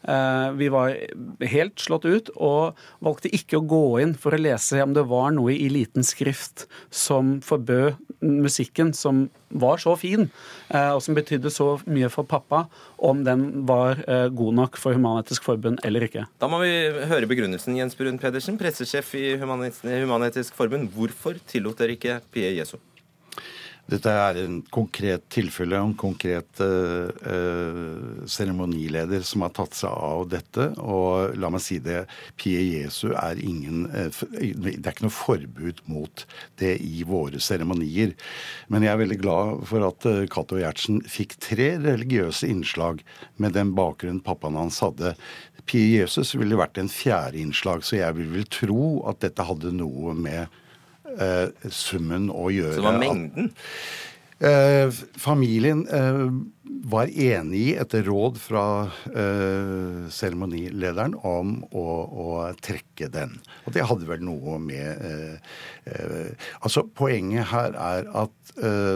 Eh, 0.03 0.51
vi 0.59 0.69
var 0.73 0.95
helt 1.51 1.81
slått 1.81 2.07
ut 2.07 2.31
og 2.37 2.79
valgte 3.05 3.33
ikke 3.35 3.59
å 3.59 3.67
gå 3.67 3.83
inn 4.03 4.15
for 4.19 4.35
å 4.35 4.41
lese 4.41 4.83
om 4.85 4.95
det 4.97 5.07
var 5.11 5.33
noe 5.35 5.55
i 5.55 5.69
liten 5.73 6.07
skrift 6.07 6.67
som 6.91 7.39
forbød 7.45 7.99
musikken 8.23 8.93
som 8.97 9.27
var 9.49 9.81
så 9.81 9.95
fin, 9.99 10.27
eh, 10.69 10.91
og 10.93 11.03
som 11.05 11.17
betydde 11.17 11.51
så 11.55 11.71
mye 11.87 12.11
for 12.13 12.29
pappa, 12.29 12.67
om 12.99 13.23
den 13.25 13.65
var 13.69 14.03
god 14.35 14.55
nok 14.59 14.77
for 14.81 14.97
Human-Etisk 14.97 15.47
Forbund 15.47 15.81
eller 15.87 16.05
ikke. 16.09 16.27
Da 16.43 16.49
må 16.51 16.59
vi 16.65 16.73
høre 17.09 17.31
begrunnelsen, 17.31 17.79
Jens 17.79 17.97
Brun 17.99 18.19
Pedersen, 18.19 18.59
pressesjef 18.61 19.15
i 19.19 19.37
Human-Etisk 19.39 20.59
Forbund. 20.59 20.91
Hvorfor 20.95 21.39
tillot 21.49 21.79
dere 21.79 21.95
ikke 21.95 22.21
Pie 22.35 22.57
Jesu? 22.59 22.77
Dette 23.89 24.13
er 24.13 24.37
en 24.43 24.59
konkret 24.69 25.23
tilfelle, 25.33 25.79
en 25.81 25.95
konkret 25.97 26.61
seremonileder 28.29 29.23
uh, 29.23 29.25
som 29.25 29.47
har 29.47 29.55
tatt 29.57 29.79
seg 29.79 29.89
av 29.89 30.27
dette. 30.29 30.67
Og 30.83 31.33
la 31.41 31.49
meg 31.53 31.63
si 31.65 31.79
det, 31.81 32.03
Pie 32.37 32.61
Jesu 32.67 33.15
er 33.17 33.41
ingen 33.41 33.87
uh, 33.89 34.13
Det 34.37 34.77
er 34.83 34.93
ikke 34.93 35.07
noe 35.07 35.17
forbud 35.17 35.81
mot 35.89 36.27
det 36.61 36.75
i 36.85 37.01
våre 37.09 37.41
seremonier. 37.41 38.13
Men 38.69 38.85
jeg 38.85 38.93
er 38.93 39.03
veldig 39.07 39.21
glad 39.25 39.65
for 39.73 39.89
at 39.89 40.09
uh, 40.11 40.29
Cato 40.29 40.61
Gjertsen 40.61 41.01
fikk 41.09 41.39
tre 41.49 41.71
religiøse 41.81 42.49
innslag 42.53 43.01
med 43.41 43.57
den 43.57 43.73
bakgrunnen 43.79 44.21
pappaen 44.25 44.59
hans 44.61 44.83
hadde. 44.85 45.17
Pie 45.69 46.01
Jesus 46.01 46.35
ville 46.37 46.57
vært 46.61 46.79
en 46.81 46.89
fjerde 46.93 47.41
innslag, 47.41 47.85
så 47.85 48.03
jeg 48.03 48.17
vil 48.17 48.33
vel 48.37 48.49
tro 48.53 48.85
at 49.09 49.21
dette 49.25 49.45
hadde 49.45 49.73
noe 49.77 50.15
med 50.17 50.45
eh, 50.45 50.65
summen 51.71 52.29
å 52.31 52.51
gjøre. 52.53 52.77
Så 52.77 52.83
det 52.83 52.89
var 52.89 53.01
mengden? 53.01 53.51
Eh, 54.39 54.91
familien 55.19 55.81
eh, 55.91 56.29
var 56.87 57.11
enig 57.11 57.73
etter 57.83 58.05
råd 58.07 58.37
fra 58.39 58.65
eh, 59.11 60.05
seremonilederen, 60.15 61.17
om 61.27 61.57
å, 61.75 61.87
å, 62.07 62.29
trekke 62.63 63.09
den. 63.11 63.35
Og 63.67 63.75
det 63.75 63.87
hadde 63.91 64.07
vel 64.07 64.23
noe 64.23 64.61
med 64.63 65.03
eh, 65.03 65.57
eh, 65.91 66.53
Altså, 66.63 66.85
poenget 66.87 67.51
her 67.51 67.75
er 67.75 68.07
at, 68.25 68.35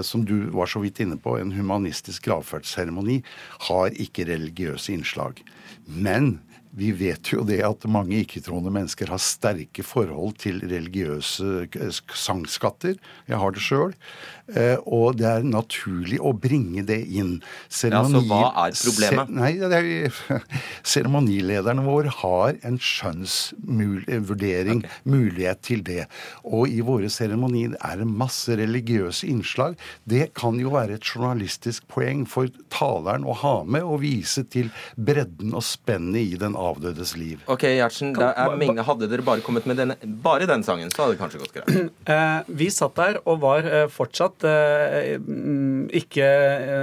som 0.02 0.24
du 0.26 0.48
var 0.50 0.66
så 0.70 0.80
vidt 0.82 0.98
inne 1.02 1.18
på, 1.22 1.36
en 1.38 1.52
humanistisk 1.54 2.24
gravferdsseremoni 2.26 3.20
har 3.68 3.94
ikke 4.02 4.26
religiøse 4.26 4.90
innslag. 4.94 5.38
Men 5.86 6.40
vi 6.72 6.92
vet 6.96 7.34
jo 7.34 7.42
det 7.44 7.60
at 7.66 7.84
mange 7.90 8.16
ikke-troende 8.22 8.72
mennesker 8.72 9.10
har 9.12 9.20
sterke 9.20 9.84
forhold 9.84 10.38
til 10.40 10.62
religiøse 10.64 11.66
sangskatter. 12.16 12.96
Jeg 13.28 13.42
har 13.42 13.52
det 13.52 13.64
sjøl. 13.64 13.92
Eh, 14.50 14.74
og 14.90 15.14
det 15.20 15.26
er 15.28 15.42
naturlig 15.46 16.18
å 16.20 16.32
bringe 16.36 16.82
det 16.86 17.06
inn. 17.14 17.42
Seremoni, 17.72 18.18
ja, 18.18 18.20
så 18.20 18.26
hva 18.28 18.52
er 18.64 18.72
problemet? 18.76 19.28
Se, 19.28 19.34
nei, 19.38 19.52
Seremonilederen 20.94 21.84
våre 21.86 22.10
har 22.22 22.52
en 22.66 22.78
skjønnsvurdering, 22.82 24.78
okay. 24.82 24.90
mulighet 25.08 25.58
til 25.64 25.82
det. 25.86 26.06
Og 26.44 26.68
i 26.72 26.80
våre 26.84 27.08
seremonier 27.12 27.76
er 27.80 27.96
det 28.02 28.08
masse 28.08 28.56
religiøse 28.58 29.26
innslag. 29.30 29.74
Det 30.08 30.32
kan 30.38 30.60
jo 30.60 30.70
være 30.74 30.94
et 30.98 31.06
journalistisk 31.06 31.82
poeng 31.92 32.26
for 32.28 32.46
taleren 32.72 33.24
å 33.24 33.32
ha 33.44 33.64
med 33.64 33.82
og 33.86 34.00
vise 34.02 34.42
til 34.52 34.70
bredden 34.96 35.54
og 35.56 35.62
spennet 35.66 36.22
i 36.22 36.36
den 36.40 36.54
avdødes 36.70 37.16
liv. 37.18 37.42
Ok, 37.50 37.66
Gjertsen, 37.68 38.14
Hadde 38.82 39.08
dere 39.10 39.24
bare 39.26 39.44
kommet 39.44 39.66
med 39.68 39.78
denne, 39.80 39.96
bare 40.24 40.48
den 40.50 40.64
sangen, 40.66 40.90
så 40.92 41.04
hadde 41.04 41.16
det 41.16 41.22
kanskje 41.22 41.42
gått 41.42 41.56
greit. 41.58 41.70
Eh, 42.12 42.48
vi 42.58 42.66
satt 42.72 42.96
der 42.98 43.20
og 43.30 43.38
var 43.44 43.64
eh, 43.64 43.84
fortsatt 43.90 44.42
Eh, 44.42 45.18
mm, 45.20 45.88
ikke 46.02 46.26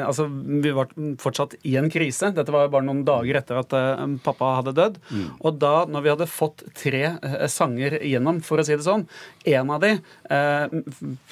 Altså, 0.05 0.25
vi 0.29 0.71
var 0.75 0.89
fortsatt 1.21 1.55
i 1.67 1.75
en 1.79 1.89
krise. 1.91 2.31
Dette 2.35 2.53
var 2.53 2.71
bare 2.71 2.85
noen 2.87 3.03
dager 3.07 3.39
etter 3.39 3.59
at 3.61 3.75
eh, 3.75 4.03
pappa 4.23 4.55
hadde 4.59 4.75
dødd. 4.77 4.99
Mm. 5.09 5.25
Og 5.39 5.59
da, 5.61 5.73
når 5.89 6.05
vi 6.05 6.13
hadde 6.13 6.29
fått 6.31 6.63
tre 6.77 7.03
sanger 7.51 7.99
gjennom, 8.05 8.41
for 8.45 8.61
å 8.61 8.65
si 8.65 8.75
det 8.75 8.85
sånn 8.85 9.05
En 9.49 9.71
av 9.73 9.81
de 9.83 9.91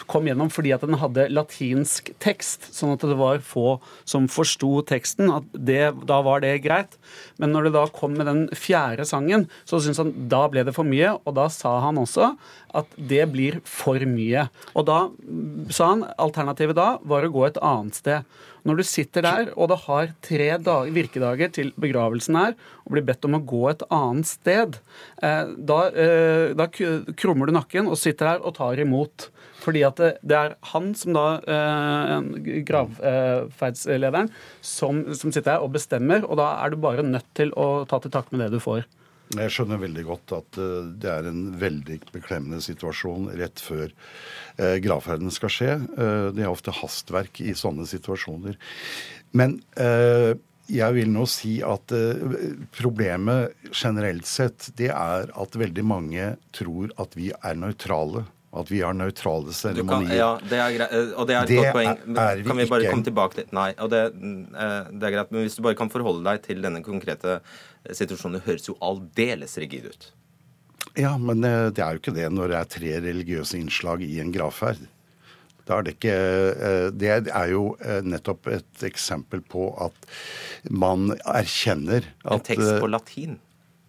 kom 0.10 0.28
gjennom 0.28 0.50
fordi 0.54 0.72
at 0.76 0.84
den 0.86 0.98
hadde 1.00 1.28
latinsk 1.32 2.12
tekst, 2.24 2.70
sånn 2.76 2.94
at 2.96 3.04
det 3.06 3.18
var 3.20 3.42
få 3.46 3.78
som 4.08 4.28
forsto 4.32 4.82
teksten. 4.88 5.32
at 5.34 5.48
det, 5.54 5.94
Da 6.10 6.22
var 6.26 6.42
det 6.44 6.56
greit. 6.66 6.98
Men 7.38 7.54
når 7.56 7.68
det 7.68 7.76
da 7.78 7.86
kom 7.94 8.18
med 8.18 8.30
den 8.30 8.37
fjerde 8.56 9.06
sangen, 9.08 9.48
så 9.68 9.80
syntes 9.82 10.02
han 10.04 10.14
da 10.32 10.44
ble 10.52 10.66
det 10.68 10.76
for 10.76 10.88
mye. 10.88 11.16
Og 11.26 11.36
da 11.38 11.48
sa 11.54 11.78
han 11.86 12.00
også 12.02 12.34
at 12.78 12.92
det 13.10 13.24
blir 13.34 13.60
for 13.68 14.02
mye. 14.10 14.48
Og 14.78 14.86
da 14.90 15.00
sa 15.74 15.94
han 15.94 16.06
alternativet 16.22 16.78
da 16.78 16.90
var 17.08 17.26
å 17.26 17.34
gå 17.34 17.48
et 17.48 17.60
annet 17.64 17.98
sted. 17.98 18.38
Når 18.68 18.82
du 18.82 18.84
sitter 18.84 19.24
der, 19.24 19.50
og 19.56 19.70
det 19.72 19.78
har 19.86 20.10
tre 20.26 20.50
dager, 20.60 20.92
virkedager 20.92 21.52
til 21.56 21.70
begravelsen 21.80 22.36
her, 22.36 22.58
og 22.84 22.96
blir 22.96 23.06
bedt 23.08 23.24
om 23.28 23.38
å 23.38 23.44
gå 23.48 23.62
et 23.72 23.86
annet 23.94 24.28
sted, 24.28 24.80
eh, 25.24 25.54
da, 25.72 25.80
eh, 25.88 26.54
da 26.58 26.68
krummer 26.68 27.48
du 27.48 27.56
nakken 27.56 27.88
og 27.88 28.00
sitter 28.00 28.34
der 28.34 28.44
og 28.44 28.58
tar 28.60 28.82
imot. 28.84 29.30
Fordi 29.64 29.86
at 29.88 30.02
det, 30.02 30.12
det 30.22 30.38
er 30.38 30.58
han 30.74 30.92
som 31.00 31.16
da, 31.16 31.26
eh, 31.48 32.62
gravferdslederen, 32.68 34.30
som, 34.62 35.02
som 35.16 35.32
sitter 35.32 35.56
her 35.56 35.64
og 35.64 35.74
bestemmer, 35.78 36.28
og 36.28 36.38
da 36.42 36.52
er 36.60 36.72
du 36.72 36.82
bare 36.84 37.08
nødt 37.08 37.30
til 37.40 37.56
å 37.56 37.86
ta 37.88 38.02
til 38.04 38.14
takke 38.14 38.36
med 38.36 38.48
det 38.48 38.60
du 38.60 38.64
får. 38.64 38.84
Jeg 39.36 39.52
skjønner 39.52 39.82
veldig 39.82 40.04
godt 40.08 40.34
at 40.38 40.60
uh, 40.62 40.88
det 40.88 41.10
er 41.12 41.28
en 41.28 41.42
veldig 41.60 42.00
beklemmende 42.14 42.62
situasjon 42.64 43.28
rett 43.40 43.60
før 43.60 43.90
uh, 43.92 44.78
gravferden 44.84 45.34
skal 45.36 45.52
skje. 45.52 45.74
Uh, 45.98 46.30
det 46.32 46.46
er 46.46 46.52
ofte 46.52 46.76
hastverk 46.76 47.42
i 47.44 47.56
sånne 47.58 47.88
situasjoner. 47.90 48.56
Men 49.36 49.58
jeg 50.72 50.96
vil 50.96 51.10
nå 51.12 51.26
si 51.30 51.58
at 51.64 51.92
problemet 52.76 53.68
generelt 53.76 54.28
sett, 54.28 54.70
det 54.80 54.88
er 54.96 55.28
at 55.36 55.58
veldig 55.60 55.84
mange 55.86 56.30
tror 56.56 56.94
at 57.04 57.14
vi 57.20 57.28
er 57.36 57.60
nøytrale. 57.60 58.24
At 58.58 58.70
vi 58.72 58.80
har 58.80 58.96
nøytrale 58.96 59.52
seremonier. 59.54 60.16
Ja, 60.16 60.30
det 60.40 60.60
er 60.64 60.76
greit. 60.78 60.94
Og 61.20 61.28
det 61.28 61.36
er 61.36 61.42
et 61.42 61.52
det 61.52 61.58
godt 61.60 61.76
poeng. 61.76 61.90
Er, 61.92 62.40
vi 62.40 62.48
kan 62.48 62.62
vi 62.62 62.68
bare 62.72 62.86
ikke. 62.86 62.94
komme 62.96 63.08
tilbake 63.10 63.40
til 63.42 63.50
Nei, 63.58 63.70
og 63.84 63.92
det, 63.92 64.04
det, 64.16 65.02
er 65.04 65.16
greit. 65.18 65.34
Men 65.34 65.44
hvis 65.44 65.58
du 65.60 65.64
bare 65.66 65.78
kan 65.78 65.92
forholde 65.92 66.24
deg 66.30 66.46
til 66.48 66.64
denne 66.64 66.82
konkrete 66.86 67.42
situasjonen, 67.92 68.40
det 68.40 68.48
høres 68.48 68.70
jo 68.70 68.78
aldeles 68.80 69.58
rigid 69.60 69.90
ut. 69.92 70.12
Ja, 70.98 71.18
men 71.20 71.44
det 71.44 71.84
er 71.84 71.98
jo 71.98 72.02
ikke 72.02 72.16
det 72.16 72.30
når 72.34 72.54
det 72.54 72.62
er 72.62 72.72
tre 72.78 72.94
religiøse 73.04 73.60
innslag 73.60 74.02
i 74.08 74.16
en 74.24 74.32
gravferd. 74.34 74.88
Da 75.68 75.80
er 75.80 75.88
det 75.88 75.98
ikke 75.98 76.16
eh, 76.16 76.86
Det 76.96 77.12
er 77.12 77.50
jo 77.52 77.64
eh, 77.84 78.00
nettopp 78.06 78.48
et 78.56 78.86
eksempel 78.88 79.44
på 79.44 79.70
at 79.84 80.08
man 80.72 81.12
erkjenner 81.28 82.08
at 82.24 82.40
En 82.40 82.46
tekst 82.48 82.80
på 82.82 82.90
latin? 82.92 83.38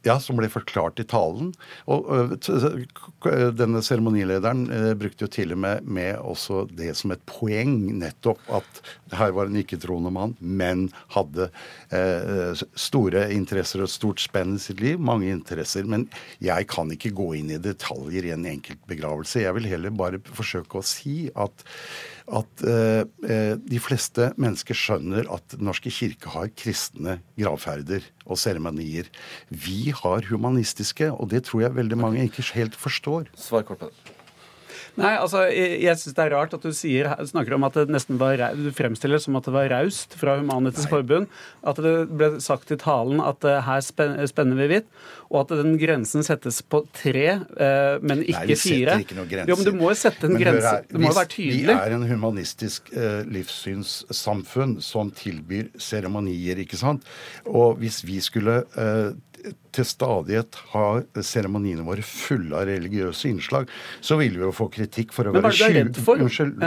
Ja, 0.07 0.15
som 0.23 0.39
ble 0.39 0.47
forklart 0.53 1.01
i 1.03 1.07
talen. 1.11 1.51
Og 1.91 2.07
ø, 2.15 2.19
t- 2.39 2.55
t- 2.55 3.37
denne 3.59 3.81
seremonilederen 3.83 4.67
brukte 5.01 5.27
jo 5.27 5.31
til 5.35 5.55
og 5.57 5.59
med, 5.65 5.89
med 5.89 6.21
også 6.23 6.63
det 6.79 6.93
som 6.99 7.11
et 7.15 7.25
poeng, 7.29 7.73
nettopp 7.99 8.39
at 8.61 8.81
her 9.19 9.33
var 9.37 9.51
en 9.51 9.59
ikke-troende 9.59 10.13
mann, 10.15 10.37
men 10.41 10.87
hadde 11.17 11.49
eh, 11.95 12.63
store 12.79 13.27
interesser 13.35 13.83
og 13.85 13.91
stort 13.93 14.23
spenn 14.23 14.55
i 14.57 14.63
sitt 14.63 14.83
liv. 14.85 15.01
Mange 15.03 15.33
interesser. 15.35 15.89
Men 15.89 16.07
jeg 16.45 16.69
kan 16.71 16.95
ikke 16.95 17.13
gå 17.19 17.33
inn 17.41 17.51
i 17.57 17.61
detaljer 17.63 18.29
i 18.31 18.35
en 18.37 18.47
enkelt 18.49 18.85
begravelse. 18.91 19.43
Jeg 19.43 19.57
vil 19.59 19.69
heller 19.73 19.95
bare 19.99 20.23
forsøke 20.31 20.79
å 20.81 20.87
si 20.87 21.27
at 21.35 21.67
at 22.29 22.64
eh, 22.66 23.03
eh, 23.29 23.55
de 23.57 23.81
fleste 23.81 24.31
mennesker 24.41 24.76
skjønner 24.76 25.29
at 25.33 25.57
Den 25.57 25.68
norske 25.68 25.93
kirke 25.93 26.33
har 26.35 26.51
kristne 26.59 27.18
gravferder 27.39 28.05
og 28.26 28.41
seremonier. 28.41 29.09
Vi 29.49 29.95
har 29.97 30.29
humanistiske, 30.29 31.11
og 31.12 31.33
det 31.33 31.47
tror 31.49 31.66
jeg 31.66 31.79
veldig 31.79 31.99
mange 31.99 32.29
ikke 32.29 32.45
helt 32.55 32.76
forstår. 32.76 33.33
Svar 33.39 33.64
kort 33.68 33.83
på 33.83 33.91
det. 33.91 34.18
Nei, 34.99 35.13
altså, 35.17 35.45
Jeg, 35.53 35.77
jeg 35.85 36.01
syns 36.01 36.17
det 36.17 36.25
er 36.25 36.33
rart 36.35 36.55
at 36.57 36.65
du 36.67 36.73
sier, 36.75 37.07
snakker 37.31 37.55
om 37.55 37.65
at 37.69 37.77
det 37.79 37.87
nesten 37.95 38.19
var 38.21 38.41
Du 38.59 38.69
fremstiller 38.75 39.21
som 39.23 39.37
at 39.39 39.47
det 39.47 39.55
var 39.55 39.69
raust 39.71 40.17
fra 40.19 40.35
Human-Etisk 40.41 40.91
Forbund. 40.91 41.29
At 41.63 41.79
det 41.85 41.93
ble 42.19 42.33
sagt 42.43 42.73
i 42.75 42.79
talen 42.81 43.23
at 43.23 43.47
uh, 43.47 43.61
her 43.67 43.85
spen- 43.85 44.19
spenner 44.31 44.59
vi 44.59 44.67
hvitt. 44.73 44.89
Og 45.29 45.43
at 45.45 45.55
den 45.61 45.75
grensen 45.81 46.25
settes 46.25 46.59
på 46.65 46.81
tre, 46.97 47.27
uh, 47.61 47.99
men 48.03 48.23
ikke 48.25 48.43
Nei, 48.43 48.47
vi 48.51 48.57
fire. 48.63 48.97
ikke 49.05 49.19
noen 49.19 49.29
grenser. 49.31 49.53
Jo, 49.53 49.59
men 49.61 49.69
du 49.69 49.79
må 49.79 49.93
jo 49.93 49.99
sette 50.01 50.25
en 50.27 50.35
Men 50.35 50.43
grense. 50.43 50.73
her, 50.73 50.87
Det 50.91 51.03
må 51.05 51.13
jo 51.13 51.19
være 51.21 51.33
tydelig. 51.37 51.65
Vi 51.69 51.77
er 51.77 51.97
en 51.99 52.07
humanistisk 52.09 52.91
uh, 52.97 53.23
livssynssamfunn 53.39 54.79
som 54.85 55.13
tilbyr 55.15 55.71
seremonier, 55.79 56.59
ikke 56.65 56.81
sant? 56.81 57.07
Og 57.47 57.79
hvis 57.83 58.03
vi 58.09 58.19
skulle 58.25 58.63
til 59.72 59.84
stadighet 59.86 60.57
ha 60.72 60.84
seremoniene 61.24 61.84
våre 61.86 62.03
fulle 62.07 62.57
av 62.59 62.66
religiøse 62.70 63.28
innslag, 63.30 63.68
så 64.05 64.16
ville 64.20 64.39
vi 64.41 64.45
jo 64.47 64.53
få 64.57 64.66
kritikk 64.74 65.12
for 65.16 65.28
å 65.30 65.34
Men 65.36 65.47
være 65.47 65.93
for? 66.05 66.18
Unnskyld. 66.24 66.59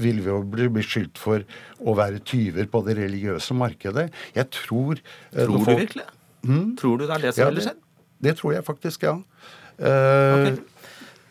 Vil 0.00 0.20
vi 0.24 0.30
jo 0.30 0.38
bli 0.48 0.68
beskyldt 0.72 1.18
for 1.20 1.42
å 1.84 1.94
være 1.98 2.20
tyver 2.24 2.68
på 2.72 2.80
det 2.86 2.96
religiøse 3.00 3.56
markedet? 3.58 4.06
Jeg 4.36 4.48
tror 4.54 4.96
eh, 5.00 5.44
Tror 5.44 5.50
når 5.52 5.58
du 5.58 5.64
folk- 5.70 5.82
virkelig? 5.82 6.06
Mm? 6.44 6.68
Tror 6.80 6.98
du 7.00 7.06
det 7.06 7.14
er 7.16 7.24
det 7.26 7.34
som 7.34 7.42
Ja, 7.44 7.50
ville 7.50 7.64
skjedd? 7.66 7.80
Det 8.24 8.36
tror 8.38 8.52
jeg 8.54 8.64
faktisk, 8.64 9.02
ja. 9.08 9.16
Eh, 9.78 10.54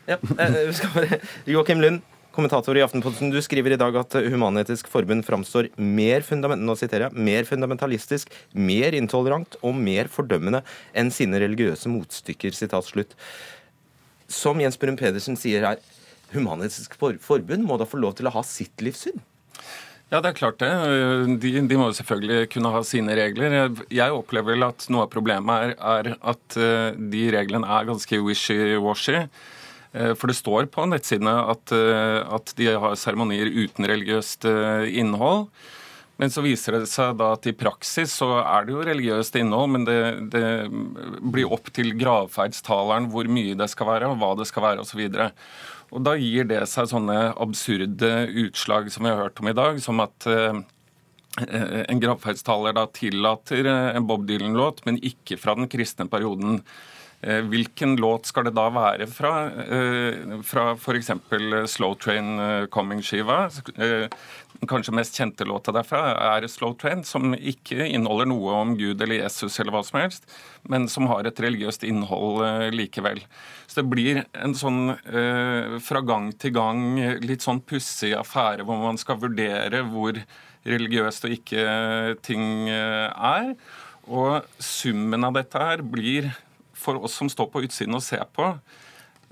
Ja, 0.05 0.17
eh, 0.19 0.57
vi 0.67 0.73
skal 0.75 0.89
bare... 0.97 1.19
Joakim 1.47 1.79
Lund, 1.79 2.01
kommentator 2.33 2.77
i 2.77 2.83
Aftenposten. 2.83 3.31
Du 3.31 3.39
skriver 3.45 3.75
i 3.75 3.79
dag 3.79 3.95
at 3.99 4.15
Human-Etisk 4.25 4.89
Forbund 4.91 5.25
framstår 5.27 5.69
mer, 5.77 6.25
fundament, 6.25 6.65
mer 7.13 7.47
fundamentalistisk, 7.49 8.33
mer 8.53 8.97
intolerant 8.97 9.57
og 9.61 9.77
mer 9.77 10.09
fordømmende 10.11 10.63
enn 10.97 11.13
sine 11.13 11.41
religiøse 11.43 11.91
motstykker. 11.93 12.57
Som 14.33 14.63
Jens 14.63 14.79
Brun 14.81 14.97
Pedersen 14.97 15.37
sier 15.37 15.67
her, 15.67 15.83
Human-Etisk 16.33 16.97
Forbund 16.97 17.69
må 17.69 17.77
da 17.77 17.85
få 17.89 18.01
lov 18.01 18.17
til 18.17 18.29
å 18.29 18.33
ha 18.33 18.43
sitt 18.47 18.81
livssyn? 18.81 19.21
Ja, 20.13 20.19
det 20.21 20.29
er 20.29 20.37
klart 20.37 20.59
det. 20.61 20.69
De, 21.41 21.55
de 21.65 21.77
må 21.79 21.87
jo 21.89 21.97
selvfølgelig 21.97 22.49
kunne 22.53 22.69
ha 22.73 22.83
sine 22.85 23.15
regler. 23.17 23.73
Jeg 23.89 24.13
opplever 24.13 24.53
vel 24.53 24.65
at 24.67 24.85
noe 24.93 25.07
av 25.07 25.13
problemet 25.13 25.73
er, 25.73 25.73
er 25.81 26.15
at 26.21 26.57
eh, 26.61 26.99
de 27.13 27.23
reglene 27.33 27.65
er 27.65 27.87
ganske 27.89 28.19
wishy-washy. 28.21 29.23
Eh, 29.93 30.13
For 30.17 30.29
det 30.29 30.39
står 30.39 30.67
på 30.73 30.87
nettsidene 30.89 31.35
at, 31.53 31.73
eh, 31.75 32.19
at 32.25 32.53
de 32.57 32.73
har 32.73 32.99
seremonier 32.99 33.49
uten 33.49 33.87
religiøst 33.89 34.49
eh, 34.49 34.89
innhold. 34.99 35.47
Men 36.21 36.29
så 36.29 36.43
viser 36.45 36.77
det 36.77 36.87
seg 36.91 37.15
da 37.17 37.31
at 37.33 37.47
i 37.49 37.55
praksis 37.57 38.13
så 38.19 38.35
er 38.43 38.65
det 38.65 38.75
jo 38.75 38.83
religiøst 38.85 39.37
innhold, 39.39 39.71
men 39.73 39.87
det, 39.87 39.97
det 40.33 40.45
blir 41.33 41.49
opp 41.51 41.71
til 41.73 41.89
gravferdstaleren 41.97 43.09
hvor 43.11 43.25
mye 43.25 43.57
det 43.57 43.67
skal 43.71 43.89
være, 43.89 44.11
og 44.11 44.21
hva 44.21 44.29
det 44.37 44.45
skal 44.49 44.67
være 44.67 44.85
osv. 44.85 45.01
Og 45.93 46.05
da 46.05 46.13
gir 46.17 46.45
det 46.49 46.61
seg 46.69 46.89
sånne 46.89 47.17
absurde 47.33 48.13
utslag 48.45 48.93
som 48.93 49.05
vi 49.05 49.13
har 49.13 49.25
hørt 49.25 49.41
om 49.41 49.49
i 49.49 49.57
dag, 49.57 49.81
som 49.81 50.05
at 50.05 50.29
eh, 50.29 50.61
en 51.41 52.01
gravferdstaler 52.01 52.77
da 52.77 52.85
tillater 52.93 53.67
en 53.73 54.07
Bob 54.09 54.27
Dylan-låt, 54.29 54.85
men 54.85 55.01
ikke 55.01 55.39
fra 55.41 55.57
den 55.57 55.69
kristne 55.71 56.05
perioden. 56.09 56.61
Eh, 57.23 57.41
Hvilken 57.41 57.95
låt 57.95 58.25
skal 58.25 58.49
det 58.49 58.55
da 58.57 58.65
være 58.73 59.07
fra? 59.07 59.33
Eh, 59.63 60.39
Fra 60.43 60.73
f.eks. 60.75 61.11
Slow 61.71 61.95
Train 61.95 62.39
eh, 62.39 62.65
Coming-skiva. 62.67 63.45
Kanskje 64.67 64.95
mest 64.95 65.17
kjente 65.17 65.47
låta 65.47 65.73
derfra 65.75 66.01
er 66.35 66.47
Slow 66.51 66.75
Train, 66.79 67.03
som 67.07 67.33
ikke 67.35 67.87
inneholder 67.87 68.27
noe 68.31 68.57
om 68.61 68.75
Gud 68.79 69.01
eller 69.01 69.21
Jesus 69.21 69.59
eller 69.59 69.75
hva 69.75 69.81
som 69.87 69.99
helst, 69.99 70.27
men 70.71 70.87
som 70.91 71.07
har 71.11 71.27
et 71.27 71.41
religiøst 71.43 71.83
innhold 71.87 72.71
likevel. 72.71 73.19
Så 73.67 73.81
det 73.81 73.85
blir 73.91 74.21
en 74.31 74.55
sånn 74.55 74.93
fra 75.83 76.03
gang 76.05 76.29
til 76.39 76.53
gang 76.55 76.95
litt 77.25 77.43
sånn 77.43 77.59
pussig 77.67 78.13
affære 78.15 78.63
hvor 78.63 78.79
man 78.85 79.01
skal 79.01 79.19
vurdere 79.19 79.83
hvor 79.89 80.21
religiøst 80.63 81.27
og 81.27 81.35
ikke 81.35 81.67
ting 82.23 82.69
er. 82.71 83.51
Og 84.07 84.47
summen 84.63 85.27
av 85.27 85.35
dette 85.41 85.59
her 85.59 85.83
blir, 85.83 86.31
for 86.83 86.99
oss 87.03 87.15
som 87.19 87.31
står 87.31 87.49
på 87.53 87.63
utsiden 87.65 87.95
og 87.97 88.03
ser 88.05 88.25
på, 88.35 88.51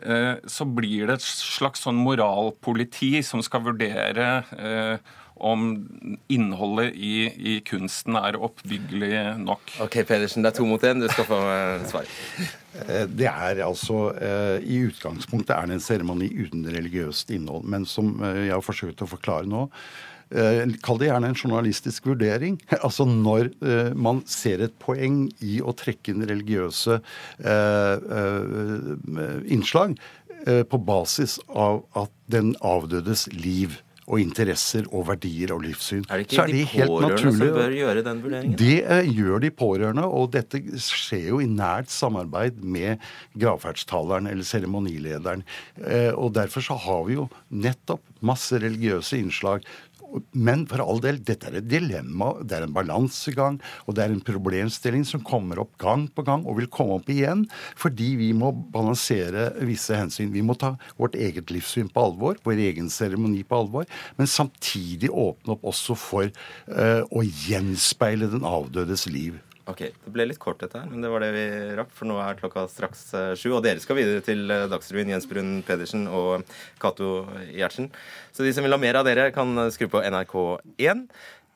eh, 0.04 0.36
så 0.49 0.68
blir 0.68 1.10
det 1.10 1.20
et 1.20 1.26
slags 1.28 1.84
sånn 1.86 1.99
moralpoliti 2.02 3.20
som 3.26 3.43
skal 3.45 3.66
vurdere 3.68 4.30
eh, 4.58 5.18
om 5.41 5.72
innholdet 6.30 6.93
i, 6.93 7.26
i 7.34 7.54
kunsten 7.66 8.18
er 8.20 8.38
oppbyggelig 8.38 9.14
nok. 9.41 9.72
Ok, 9.88 10.04
Pedersen, 10.06 10.45
det 10.45 10.52
er 10.52 10.58
to 10.60 10.68
mot 10.70 10.84
én. 10.86 11.02
Du 11.02 11.08
skal 11.10 11.26
få 11.26 11.39
eh, 11.49 11.86
svar. 11.89 12.12
Eh, 12.86 13.08
Det 13.10 13.28
er 13.32 13.64
altså 13.66 14.12
I 14.62 14.78
utgangspunktet 14.88 15.56
er 15.56 15.68
det 15.72 15.80
en 15.80 15.84
seremoni 15.84 16.30
uten 16.43 16.64
religiøst 16.70 17.34
innhold. 17.34 17.66
Men 17.66 17.89
som 17.89 18.14
jeg 18.22 18.54
har 18.54 18.62
forsøkt 18.66 19.02
å 19.02 19.10
forklare 19.10 19.49
nå, 19.49 19.66
kall 20.82 20.97
det 21.01 21.09
gjerne 21.09 21.32
en 21.34 21.36
journalistisk 21.38 22.05
vurdering. 22.11 22.57
Altså 22.86 23.05
når 23.05 23.51
eh, 23.61 23.91
man 23.93 24.23
ser 24.29 24.63
et 24.65 24.73
poeng 24.82 25.25
i 25.43 25.59
å 25.61 25.73
trekke 25.77 26.13
inn 26.15 26.23
religiøse 26.29 26.97
eh, 27.43 28.09
eh, 28.17 29.38
innslag 29.53 29.95
eh, 30.47 30.63
på 30.63 30.82
basis 30.88 31.39
av 31.51 31.84
at 31.99 32.11
den 32.32 32.55
avdødes 32.61 33.27
liv 33.36 33.82
og 34.11 34.19
interesser 34.19 34.88
og 34.91 35.05
verdier 35.07 35.53
og 35.55 35.61
livssyn. 35.63 36.01
Er 36.11 36.19
det 36.19 36.25
ikke 36.25 36.41
så 36.41 36.45
de 36.49 36.63
pårørende 36.89 37.32
som 37.38 37.53
bør 37.55 37.75
gjøre 37.77 38.01
den 38.03 38.21
vurderingen? 38.25 38.55
Det 38.59 38.79
eh, 38.84 39.11
gjør 39.13 39.43
de 39.45 39.51
pårørende, 39.55 40.03
og 40.09 40.32
dette 40.34 40.59
skjer 40.84 41.29
jo 41.29 41.39
i 41.39 41.47
nært 41.47 41.93
samarbeid 41.93 42.57
med 42.65 42.99
gravferdstaleren 43.39 44.27
eller 44.32 44.47
seremonilederen. 44.47 45.45
Eh, 45.86 46.09
Og 46.17 46.34
derfor 46.36 46.65
så 46.65 46.75
har 46.88 47.05
vi 47.07 47.19
jo 47.21 47.29
nettopp 47.53 48.03
masse 48.25 48.59
religiøse 48.59 49.21
innslag. 49.21 49.63
Men 50.32 50.66
for 50.70 50.84
all 50.84 51.01
del, 51.03 51.20
dette 51.26 51.49
er 51.49 51.59
et 51.59 51.68
dilemma, 51.70 52.34
det 52.43 52.57
er 52.57 52.66
en 52.66 52.76
balansegang, 52.76 53.59
og 53.86 53.97
det 53.97 54.05
er 54.05 54.16
en 54.16 54.24
problemstilling 54.26 55.05
som 55.07 55.24
kommer 55.26 55.62
opp 55.64 55.76
gang 55.82 56.07
på 56.12 56.26
gang 56.28 56.45
og 56.45 56.59
vil 56.59 56.70
komme 56.72 56.99
opp 56.99 57.12
igjen, 57.12 57.45
fordi 57.80 58.14
vi 58.20 58.32
må 58.38 58.51
balansere 58.74 59.49
visse 59.68 59.97
hensyn. 59.97 60.34
Vi 60.34 60.43
må 60.45 60.57
ta 60.59 60.74
vårt 60.99 61.16
eget 61.20 61.53
livssyn 61.53 61.91
på 61.91 62.07
alvor, 62.09 62.39
vår 62.45 62.64
egen 62.72 62.89
seremoni 62.93 63.43
på 63.47 63.64
alvor, 63.64 63.88
men 64.18 64.30
samtidig 64.30 65.12
åpne 65.12 65.55
opp 65.55 65.72
også 65.72 65.97
for 65.99 66.28
uh, 66.28 67.01
å 67.07 67.24
gjenspeile 67.24 68.30
den 68.32 68.47
avdødes 68.47 69.07
liv. 69.12 69.39
Ok, 69.70 69.82
Det 69.93 70.12
ble 70.14 70.26
litt 70.26 70.39
kort, 70.41 70.59
dette 70.62 70.80
her, 70.80 70.88
men 70.89 71.03
det 71.03 71.09
var 71.12 71.22
det 71.22 71.32
vi 71.36 71.43
rakk. 71.78 71.91
For 71.93 72.09
nå 72.09 72.18
er 72.22 72.39
klokka 72.39 72.66
straks 72.72 73.03
eh, 73.18 73.34
sju. 73.38 73.51
Og 73.53 73.62
dere 73.66 73.84
skal 73.84 73.99
videre 73.99 74.24
til 74.26 74.49
eh, 74.49 74.66
Dagsrevyen, 74.72 75.12
Jens 75.14 75.28
Brun 75.30 75.59
Pedersen 75.68 76.07
og 76.09 76.47
Cato 76.82 77.28
Gjertsen. 77.51 77.91
Så 78.34 78.47
de 78.47 78.53
som 78.55 78.66
vil 78.66 78.74
ha 78.74 78.82
mer 78.82 78.97
av 79.01 79.05
dere, 79.05 79.30
kan 79.36 79.53
eh, 79.62 79.70
skru 79.74 79.88
på 79.91 80.01
NRK1. 80.01 81.05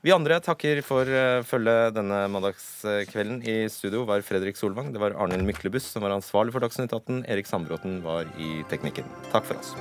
Vi 0.05 0.13
andre 0.13 0.37
takker 0.37 0.83
for 0.85 1.09
følget 1.49 1.95
denne 1.95 2.19
mandagskvelden. 2.29 3.39
I 3.41 3.55
studio 3.73 4.03
var 4.05 4.21
Fredrik 4.21 4.59
Solvang. 4.59 4.91
Det 4.93 5.01
var 5.01 5.17
Arnhild 5.17 5.47
Myklebuss 5.49 5.89
som 5.95 6.05
var 6.05 6.13
ansvarlig 6.13 6.53
for 6.53 6.61
Dagsnytt 6.61 6.93
18. 6.93 7.23
Erik 7.25 7.49
Sandbråten 7.49 8.03
var 8.05 8.29
i 8.37 8.59
teknikken. 8.69 9.09
Takk 9.33 9.49
for 9.49 9.57
oss. 9.57 9.73